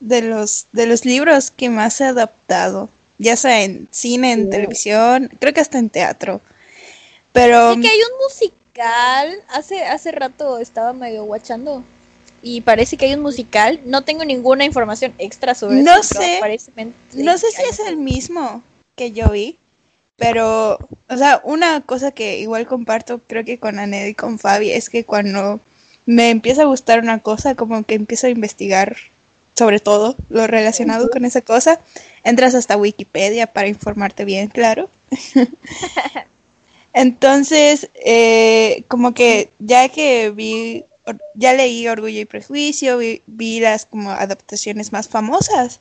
de 0.00 0.22
los 0.22 0.68
de 0.72 0.86
los 0.86 1.04
libros 1.04 1.50
que 1.50 1.68
más 1.68 1.92
se 1.92 2.04
ha 2.04 2.08
adaptado, 2.08 2.88
ya 3.18 3.36
sea 3.36 3.62
en 3.62 3.88
cine, 3.90 4.32
en 4.32 4.44
Sí. 4.44 4.50
televisión, 4.50 5.30
creo 5.38 5.52
que 5.52 5.60
hasta 5.60 5.76
en 5.76 5.90
teatro. 5.90 6.40
Pero 7.32 7.74
Sé 7.74 7.80
que 7.82 7.88
hay 7.88 8.00
un 8.00 8.18
musical, 8.24 9.42
hace, 9.50 9.84
hace 9.84 10.12
rato 10.12 10.56
estaba 10.56 10.94
medio 10.94 11.24
guachando 11.24 11.84
y 12.42 12.60
parece 12.60 12.96
que 12.96 13.06
hay 13.06 13.14
un 13.14 13.22
musical, 13.22 13.80
no 13.84 14.02
tengo 14.04 14.24
ninguna 14.24 14.64
información 14.64 15.14
extra 15.18 15.54
sobre 15.54 15.82
No 15.82 16.00
eso, 16.00 16.20
sé. 16.20 16.40
no 17.14 17.38
sé 17.38 17.50
si 17.50 17.62
es 17.62 17.80
el 17.80 17.96
mismo 17.96 18.62
que 18.96 19.12
yo 19.12 19.30
vi, 19.30 19.58
pero 20.16 20.78
o 21.08 21.16
sea, 21.16 21.40
una 21.44 21.80
cosa 21.82 22.10
que 22.10 22.38
igual 22.38 22.66
comparto 22.66 23.20
creo 23.26 23.44
que 23.44 23.58
con 23.58 23.78
Anel 23.78 24.08
y 24.08 24.14
con 24.14 24.38
Fabi 24.38 24.72
es 24.72 24.90
que 24.90 25.04
cuando 25.04 25.60
me 26.06 26.30
empieza 26.30 26.62
a 26.62 26.66
gustar 26.66 27.00
una 27.00 27.20
cosa, 27.20 27.54
como 27.54 27.82
que 27.84 27.94
empiezo 27.94 28.26
a 28.26 28.30
investigar 28.30 28.96
sobre 29.58 29.80
todo 29.80 30.16
lo 30.28 30.46
relacionado 30.46 31.10
con 31.10 31.24
esa 31.24 31.40
cosa. 31.40 31.80
Entras 32.22 32.54
hasta 32.54 32.76
Wikipedia 32.76 33.48
para 33.48 33.68
informarte 33.68 34.24
bien, 34.24 34.48
claro. 34.48 34.88
Entonces, 36.92 37.90
eh, 37.94 38.84
como 38.88 39.14
que 39.14 39.50
ya 39.58 39.88
que 39.88 40.30
vi, 40.30 40.84
ya 41.34 41.52
leí 41.52 41.86
Orgullo 41.88 42.20
y 42.20 42.24
Prejuicio, 42.24 42.98
vi, 42.98 43.60
las 43.60 43.86
como 43.86 44.10
adaptaciones 44.10 44.92
más 44.92 45.08
famosas, 45.08 45.80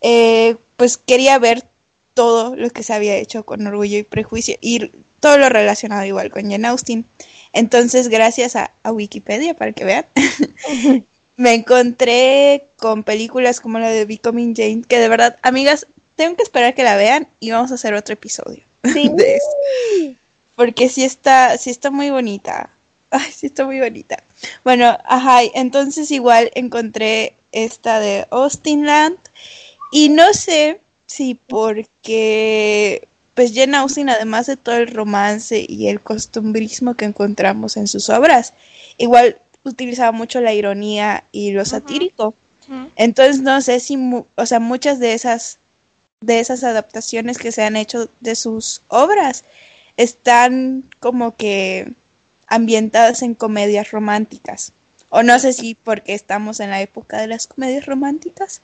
eh, 0.00 0.56
pues 0.76 0.96
quería 0.96 1.38
ver 1.38 1.66
todo 2.14 2.56
lo 2.56 2.70
que 2.70 2.82
se 2.82 2.94
había 2.94 3.16
hecho 3.16 3.44
con 3.44 3.66
Orgullo 3.66 3.98
y 3.98 4.02
Prejuicio 4.02 4.56
y 4.60 4.90
todo 5.20 5.38
lo 5.38 5.48
relacionado 5.48 6.04
igual 6.04 6.30
con 6.30 6.50
Jane 6.50 6.66
Austen. 6.68 7.04
Entonces, 7.52 8.08
gracias 8.08 8.56
a, 8.56 8.72
a 8.82 8.92
Wikipedia, 8.92 9.54
para 9.54 9.72
que 9.72 9.84
vean, 9.84 10.06
me 11.36 11.54
encontré 11.54 12.66
con 12.76 13.04
películas 13.04 13.60
como 13.60 13.78
la 13.78 13.90
de 13.90 14.04
Becoming 14.04 14.54
Jane, 14.54 14.84
que 14.86 14.98
de 14.98 15.08
verdad, 15.08 15.38
amigas, 15.42 15.86
tengo 16.16 16.36
que 16.36 16.42
esperar 16.42 16.74
que 16.74 16.82
la 16.82 16.96
vean 16.96 17.28
y 17.40 17.50
vamos 17.50 17.70
a 17.70 17.74
hacer 17.74 17.94
otro 17.94 18.14
episodio 18.14 18.64
sí. 18.84 19.10
de 19.14 19.36
eso. 19.36 20.16
Porque 20.56 20.88
sí 20.88 21.04
está, 21.04 21.58
sí 21.58 21.70
está 21.70 21.90
muy 21.90 22.10
bonita. 22.10 22.70
Ay, 23.10 23.30
sí 23.30 23.46
está 23.46 23.66
muy 23.66 23.78
bonita. 23.78 24.22
Bueno, 24.64 24.98
ajá, 25.04 25.40
entonces 25.54 26.10
igual 26.10 26.50
encontré 26.54 27.36
esta 27.52 28.00
de 28.00 28.26
Austinland 28.30 29.18
y 29.92 30.08
no 30.08 30.32
sé 30.34 30.80
si 31.06 31.34
porque 31.34 33.08
pues 33.34 33.52
Jane 33.54 33.76
Austen, 33.76 34.08
además 34.08 34.46
de 34.46 34.56
todo 34.56 34.76
el 34.76 34.88
romance 34.88 35.64
y 35.68 35.88
el 35.88 36.00
costumbrismo 36.00 36.94
que 36.94 37.04
encontramos 37.04 37.76
en 37.76 37.86
sus 37.86 38.08
obras, 38.08 38.54
igual 38.96 39.38
utilizaba 39.62 40.10
mucho 40.12 40.40
la 40.40 40.54
ironía 40.54 41.24
y 41.32 41.52
lo 41.52 41.64
satírico. 41.64 42.34
Entonces 42.96 43.42
no 43.42 43.60
sé 43.60 43.78
si, 43.78 43.96
o 44.34 44.46
sea, 44.46 44.58
muchas 44.58 44.98
de 44.98 45.12
esas 45.12 45.58
de 46.20 46.40
esas 46.40 46.64
adaptaciones 46.64 47.38
que 47.38 47.52
se 47.52 47.62
han 47.62 47.76
hecho 47.76 48.08
de 48.20 48.34
sus 48.34 48.82
obras 48.88 49.44
están 49.96 50.84
como 50.98 51.36
que 51.36 51.92
ambientadas 52.46 53.22
en 53.22 53.34
comedias 53.34 53.90
románticas. 53.90 54.72
O 55.08 55.22
no 55.22 55.38
sé 55.38 55.52
si 55.52 55.74
porque 55.74 56.14
estamos 56.14 56.60
en 56.60 56.70
la 56.70 56.80
época 56.80 57.18
de 57.18 57.28
las 57.28 57.46
comedias 57.46 57.86
románticas, 57.86 58.60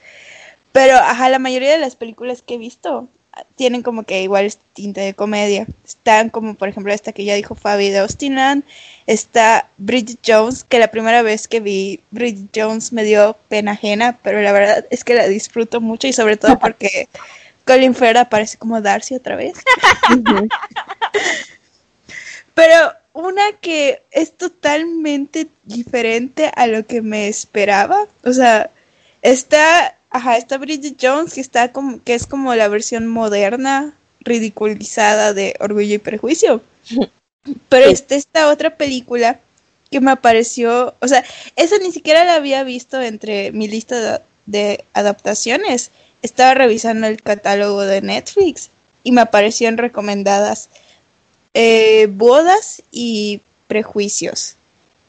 pero 0.72 0.97
ajá, 0.97 1.28
la 1.28 1.39
mayoría 1.39 1.72
de 1.72 1.78
las 1.78 1.97
películas 1.97 2.43
que 2.43 2.55
he 2.55 2.59
visto 2.59 3.09
tienen 3.57 3.83
como 3.83 4.03
que 4.03 4.22
igual 4.22 4.45
este 4.45 4.64
tinte 4.72 5.01
de 5.01 5.14
comedia. 5.14 5.66
Están 5.87 6.30
como 6.30 6.55
por 6.55 6.68
ejemplo 6.68 6.93
esta 6.93 7.12
que 7.12 7.24
ya 7.24 7.35
dijo 7.35 7.55
Fabi 7.55 7.91
de 7.91 7.99
Austin 7.99 8.64
está 9.07 9.68
Bridget 9.78 10.18
Jones, 10.26 10.64
que 10.64 10.78
la 10.78 10.91
primera 10.91 11.22
vez 11.22 11.49
que 11.49 11.61
vi 11.61 12.01
Bridget 12.11 12.51
Jones 12.55 12.93
me 12.93 13.05
dio 13.05 13.37
pena 13.49 13.72
ajena, 13.72 14.18
pero 14.22 14.43
la 14.43 14.53
verdad 14.53 14.87
es 14.91 15.05
que 15.05 15.14
la 15.14 15.28
disfruto 15.28 15.80
mucho 15.80 16.07
y 16.07 16.12
sobre 16.12 16.37
todo 16.37 16.59
porque 16.59 17.09
Colin 17.64 17.95
Firth 17.95 18.16
aparece 18.16 18.59
como 18.59 18.80
Darcy 18.80 19.14
otra 19.14 19.37
vez. 19.37 19.55
pero 22.55 22.93
una 23.13 23.53
que 23.61 24.03
es 24.11 24.37
totalmente 24.37 25.49
diferente 25.65 26.51
a 26.55 26.67
lo 26.67 26.87
que 26.87 27.03
me 27.03 27.29
esperaba, 27.29 28.07
o 28.25 28.33
sea, 28.33 28.71
está 29.23 29.97
Ajá, 30.13 30.37
está 30.37 30.59
Bridget 30.59 30.99
Jones, 31.01 31.33
que 31.33 31.41
está 31.41 31.73
como, 31.73 32.03
que 32.03 32.15
es 32.15 32.27
como 32.27 32.55
la 32.55 32.69
versión 32.69 33.07
moderna, 33.07 33.95
ridiculizada 34.21 35.33
de 35.33 35.57
Orgullo 35.59 35.95
y 35.95 35.99
Prejuicio. 35.99 36.63
Pero 37.71 37.87
está 37.87 38.15
esta 38.15 38.51
otra 38.51 38.77
película 38.77 39.41
que 39.91 40.01
me 40.01 40.11
apareció, 40.11 40.95
o 41.01 41.09
sea, 41.09 41.25
esa 41.57 41.79
ni 41.79 41.93
siquiera 41.93 42.25
la 42.25 42.35
había 42.35 42.63
visto 42.63 43.01
entre 43.01 43.53
mi 43.53 43.69
lista 43.69 44.23
de, 44.45 44.85
adaptaciones. 44.93 45.91
Estaba 46.21 46.55
revisando 46.55 47.07
el 47.07 47.23
catálogo 47.23 47.81
de 47.81 48.03
Netflix 48.03 48.69
y 49.03 49.13
me 49.13 49.23
aparecieron 49.23 49.79
recomendadas 49.79 50.69
eh, 51.55 52.09
Bodas 52.11 52.82
y 52.90 53.40
Prejuicios. 53.66 54.57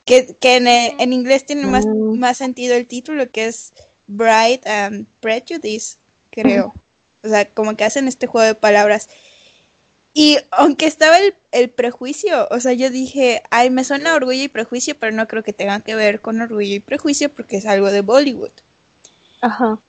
Que, 0.06 0.36
en, 0.42 0.68
en, 0.68 1.14
inglés 1.14 1.46
tiene 1.46 1.66
más, 1.66 1.86
mm. 1.86 2.20
más 2.20 2.38
sentido 2.38 2.76
el 2.76 2.88
título, 2.88 3.30
que 3.32 3.46
es 3.46 3.74
Bride 4.08 4.62
and 4.66 5.08
Prejudice, 5.22 5.98
creo. 6.30 6.74
O 7.24 7.30
sea, 7.30 7.46
como 7.46 7.76
que 7.76 7.86
hacen 7.86 8.08
este 8.08 8.28
juego 8.28 8.48
de 8.48 8.56
palabras. 8.56 9.10
Y 10.14 10.38
aunque 10.52 10.86
estaba 10.86 11.18
el, 11.52 11.70
prejuicio, 11.70 12.48
o 12.52 12.60
sea, 12.60 12.74
yo 12.74 12.90
dije, 12.90 13.42
ay, 13.50 13.70
me 13.70 13.84
suena 13.84 14.14
orgullo 14.14 14.44
y 14.44 14.48
prejuicio, 14.48 14.96
pero 15.00 15.12
no 15.12 15.28
creo 15.28 15.44
que 15.44 15.54
tenga 15.54 15.80
que 15.80 15.96
ver 15.96 16.22
con 16.22 16.40
orgullo 16.40 16.76
y 16.76 16.80
prejuicio 16.80 17.30
porque 17.30 17.58
es 17.58 17.66
algo 17.66 17.90
de 17.90 18.02
Bollywood. 18.02 18.52
Ajá. 19.42 19.80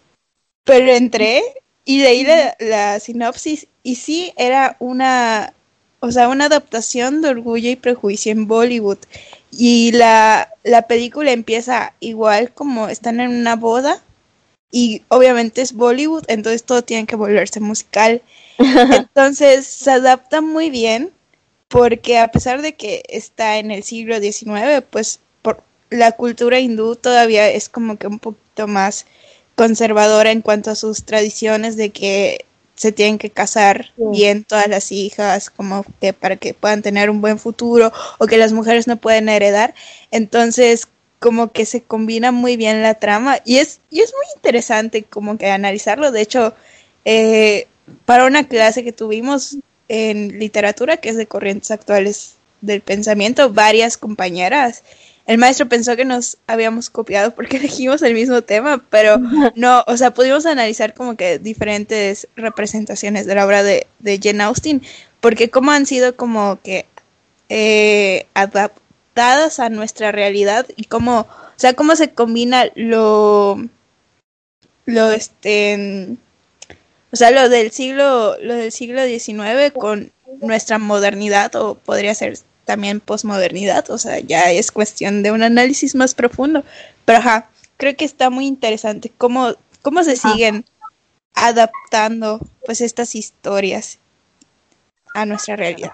Pero 0.64 0.92
entré 0.92 1.42
y 1.84 2.02
leí 2.02 2.24
la, 2.24 2.57
la 2.59 3.00
sinopsis 3.00 3.66
y 3.82 3.96
sí 3.96 4.32
era 4.36 4.76
una, 4.78 5.52
o 6.05 6.12
sea, 6.12 6.28
una 6.28 6.46
adaptación 6.46 7.22
de 7.22 7.30
orgullo 7.30 7.70
y 7.70 7.76
prejuicio 7.76 8.30
en 8.30 8.46
Bollywood. 8.46 8.98
Y 9.50 9.92
la, 9.92 10.50
la 10.62 10.82
película 10.82 11.32
empieza 11.32 11.94
igual 12.00 12.52
como 12.52 12.88
están 12.88 13.20
en 13.20 13.30
una 13.30 13.57
boda 13.57 14.02
y 14.70 15.02
obviamente 15.09 15.62
es 15.62 15.72
Bollywood, 15.72 16.24
entonces 16.28 16.64
todo 16.64 16.82
tiene 16.82 17.07
que 17.07 17.16
volverse 17.16 17.61
musical. 17.61 18.22
Entonces 18.59 19.66
se 19.66 19.92
adapta 19.92 20.40
muy 20.40 20.68
bien 20.68 21.12
porque 21.68 22.18
a 22.18 22.28
pesar 22.28 22.61
de 22.61 22.74
que 22.74 23.02
está 23.09 23.59
en 23.59 23.70
el 23.70 23.84
siglo 23.84 24.18
XIX, 24.20 24.82
pues 24.90 25.20
por 25.42 25.62
la 25.90 26.12
cultura 26.12 26.59
hindú 26.59 26.96
todavía 26.96 27.48
es 27.48 27.68
como 27.68 27.96
que 27.96 28.09
un 28.09 28.18
poquito 28.18 28.66
más 28.66 29.07
conservadora 29.55 30.32
en 30.32 30.42
cuanto 30.42 30.72
a 30.72 30.74
sus 30.74 31.05
tradiciones 31.05 31.76
de 31.76 31.90
que 31.90 32.44
se 32.75 32.93
tienen 32.93 33.18
que 33.18 33.31
casar 33.31 33.93
bien 33.97 34.45
todas 34.45 34.66
las 34.68 34.91
hijas, 34.93 35.51
como 35.51 35.85
que 36.01 36.12
para 36.12 36.37
que 36.37 36.55
puedan 36.55 36.83
tener 36.83 37.09
un 37.11 37.20
buen 37.20 37.39
futuro 37.39 37.93
o 38.18 38.27
que 38.27 38.37
las 38.37 38.53
mujeres 38.53 38.87
no 38.87 38.97
pueden 38.97 39.29
heredar. 39.29 39.75
Entonces, 40.11 40.89
como 41.20 41.53
que 41.53 41.64
se 41.64 41.83
combina 41.83 42.33
muy 42.33 42.57
bien 42.57 42.83
la 42.83 42.95
trama 42.95 43.39
y 43.45 43.57
es, 43.57 43.81
y 43.91 44.01
es 44.01 44.12
muy 44.12 44.27
interesante 44.37 45.05
como 45.05 45.39
que 45.39 45.51
analizarlo. 45.51 46.11
De 46.11 46.20
hecho, 46.20 46.55
eh, 47.05 47.66
para 48.05 48.27
una 48.27 48.49
clase 48.49 48.85
que 48.85 48.93
tuvimos 48.93 49.57
en 49.89 50.39
literatura, 50.39 50.97
que 50.97 51.11
es 51.11 51.16
de 51.16 51.27
corrientes 51.27 51.70
actuales 51.70 52.35
del 52.61 52.81
pensamiento, 52.81 53.53
varias 53.53 53.97
compañeras 53.97 54.83
el 55.27 55.39
maestro 55.39 55.68
pensó 55.68 55.97
que 55.97 56.05
nos 56.05 56.37
habíamos 56.47 56.91
copiado 56.91 57.35
porque 57.35 57.57
elegimos 57.59 58.03
el 58.03 58.14
mismo 58.14 58.43
tema, 58.43 58.83
pero 58.91 59.18
no, 59.55 59.85
o 59.87 59.97
sea, 59.97 60.12
pudimos 60.12 60.47
analizar 60.47 60.95
como 60.95 61.16
que 61.16 61.39
diferentes 61.39 62.29
representaciones 62.37 63.27
de 63.27 63.35
la 63.35 63.47
obra 63.47 63.62
de, 63.62 63.87
de 64.01 64.20
Jane 64.22 64.43
Austen, 64.45 64.83
porque 65.20 65.51
como 65.51 65.70
han 65.70 65.87
sido 65.87 66.16
como 66.16 66.59
que 66.62 66.87
eh, 67.49 68.27
adaptadas 68.35 69.61
a 69.61 69.70
nuestra 69.70 70.12
realidad 70.12 70.66
y 70.77 70.85
cómo, 70.85 71.20
o 71.20 71.57
sea, 71.57 71.72
cómo 71.75 71.97
se 71.97 72.12
combina 72.12 72.66
lo, 72.75 73.62
lo 74.85 75.11
este, 75.11 76.16
o 77.12 77.16
sea, 77.16 77.31
lo 77.31 77.49
del 77.49 77.70
siglo, 77.70 78.37
lo 78.43 78.55
del 78.55 78.72
siglo 78.72 79.05
XIX 79.05 79.72
con 79.72 80.12
nuestra 80.41 80.79
modernidad 80.79 81.55
o 81.57 81.77
podría 81.77 82.14
ser 82.14 82.39
también 82.65 83.01
posmodernidad, 83.01 83.91
o 83.91 83.99
sea, 83.99 84.19
ya 84.21 84.51
es 84.51 84.73
cuestión 84.73 85.23
de 85.23 85.33
un 85.33 85.43
análisis 85.43 85.95
más 85.95 86.15
profundo, 86.15 86.65
pero 87.05 87.19
ajá, 87.19 87.49
creo 87.77 87.97
que 87.97 88.05
está 88.05 88.31
muy 88.31 88.47
interesante 88.47 89.12
cómo, 89.17 89.55
cómo 89.83 90.03
se 90.05 90.17
siguen 90.17 90.65
adaptando 91.35 92.41
pues 92.65 92.81
estas 92.81 93.15
historias 93.15 93.99
a 95.15 95.27
nuestra 95.27 95.57
realidad. 95.57 95.93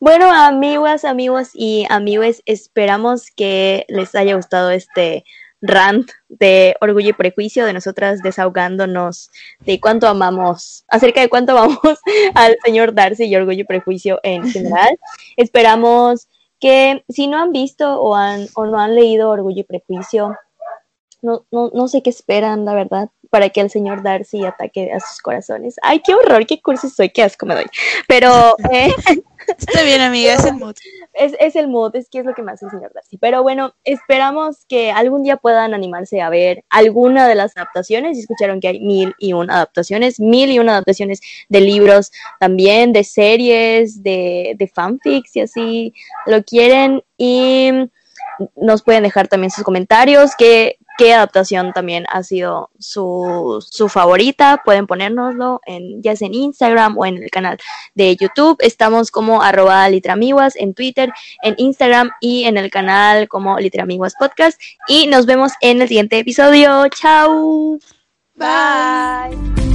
Bueno, 0.00 0.32
amigas, 0.32 1.04
amigos 1.04 1.50
y 1.54 1.86
amigos, 1.88 2.42
esperamos 2.44 3.30
que 3.30 3.86
les 3.88 4.14
haya 4.14 4.34
gustado 4.34 4.70
este 4.70 5.24
rant 5.62 6.10
de 6.28 6.76
orgullo 6.80 7.10
y 7.10 7.12
prejuicio 7.12 7.64
de 7.64 7.72
nosotras 7.72 8.20
desahogándonos 8.22 9.30
de 9.60 9.80
cuánto 9.80 10.08
amamos, 10.08 10.84
acerca 10.88 11.20
de 11.20 11.28
cuánto 11.28 11.56
amamos 11.56 11.98
al 12.34 12.56
señor 12.64 12.94
Darcy 12.94 13.24
y 13.24 13.36
orgullo 13.36 13.62
y 13.62 13.64
prejuicio 13.64 14.20
en 14.22 14.44
general. 14.50 14.98
Esperamos 15.36 16.28
que 16.60 17.04
si 17.08 17.28
no 17.28 17.38
han 17.38 17.52
visto 17.52 18.00
o, 18.00 18.14
han, 18.14 18.46
o 18.54 18.66
no 18.66 18.78
han 18.78 18.94
leído 18.94 19.30
orgullo 19.30 19.60
y 19.60 19.64
prejuicio, 19.64 20.36
no, 21.22 21.46
no, 21.50 21.70
no 21.72 21.88
sé 21.88 22.02
qué 22.02 22.10
esperan, 22.10 22.64
la 22.64 22.74
verdad, 22.74 23.08
para 23.32 23.48
que 23.48 23.62
el 23.62 23.70
señor 23.70 24.02
Darcy 24.02 24.44
ataque 24.44 24.92
a 24.92 25.00
sus 25.00 25.22
corazones. 25.22 25.76
Ay, 25.80 26.00
qué 26.00 26.14
horror, 26.14 26.44
qué 26.44 26.60
curso 26.60 26.90
soy, 26.90 27.08
qué 27.08 27.22
asco 27.22 27.46
me 27.46 27.54
doy. 27.54 27.64
Pero... 28.06 28.56
Eh, 28.70 28.92
Está 29.58 29.82
bien, 29.82 30.00
amiga, 30.00 30.34
es 30.34 30.44
el 30.44 30.54
mood. 30.54 30.76
Es, 31.12 31.34
es, 31.40 31.56
el 31.56 31.66
mood, 31.66 31.96
es 31.96 32.08
que 32.08 32.20
es 32.20 32.24
lo 32.24 32.32
que 32.32 32.42
me 32.42 32.52
hace 32.52 32.66
el 32.66 32.70
señor 32.70 32.92
Darcy. 32.94 33.18
Pero 33.18 33.42
bueno, 33.42 33.74
esperamos 33.82 34.64
que 34.68 34.92
algún 34.92 35.24
día 35.24 35.36
puedan 35.36 35.74
animarse 35.74 36.20
a 36.20 36.30
ver 36.30 36.64
alguna 36.70 37.26
de 37.26 37.34
las 37.34 37.56
adaptaciones. 37.56 38.16
Y 38.16 38.20
escucharon 38.20 38.60
que 38.60 38.68
hay 38.68 38.80
mil 38.80 39.16
y 39.18 39.32
una 39.32 39.56
adaptaciones, 39.56 40.20
mil 40.20 40.50
y 40.50 40.60
una 40.60 40.72
adaptaciones 40.72 41.20
de 41.48 41.60
libros 41.60 42.12
también, 42.38 42.92
de 42.92 43.02
series, 43.02 44.04
de, 44.04 44.54
de 44.56 44.68
fanfics 44.68 45.34
y 45.34 45.40
así 45.40 45.94
lo 46.26 46.44
quieren. 46.44 47.02
Y 47.18 47.72
nos 48.56 48.82
pueden 48.82 49.02
dejar 49.02 49.26
también 49.26 49.50
sus 49.50 49.64
comentarios, 49.64 50.36
qué, 50.36 50.78
qué 51.02 51.14
adaptación 51.14 51.72
también 51.72 52.04
ha 52.08 52.22
sido 52.22 52.70
su, 52.78 53.64
su 53.68 53.88
favorita. 53.88 54.62
Pueden 54.64 54.86
ponérnoslo 54.86 55.60
en, 55.66 56.00
ya 56.00 56.14
sea 56.14 56.28
en 56.28 56.34
Instagram 56.34 56.96
o 56.96 57.04
en 57.04 57.20
el 57.24 57.28
canal 57.28 57.58
de 57.96 58.14
YouTube. 58.14 58.56
Estamos 58.60 59.10
como 59.10 59.42
arroba 59.42 59.88
litramiguas 59.88 60.54
en 60.54 60.74
Twitter, 60.74 61.12
en 61.42 61.56
Instagram 61.58 62.12
y 62.20 62.44
en 62.44 62.56
el 62.56 62.70
canal 62.70 63.26
como 63.26 63.58
Litramiguas 63.58 64.14
Podcast. 64.16 64.60
Y 64.86 65.08
nos 65.08 65.26
vemos 65.26 65.50
en 65.60 65.82
el 65.82 65.88
siguiente 65.88 66.20
episodio. 66.20 66.86
Chao. 66.90 67.80
Bye. 68.36 69.71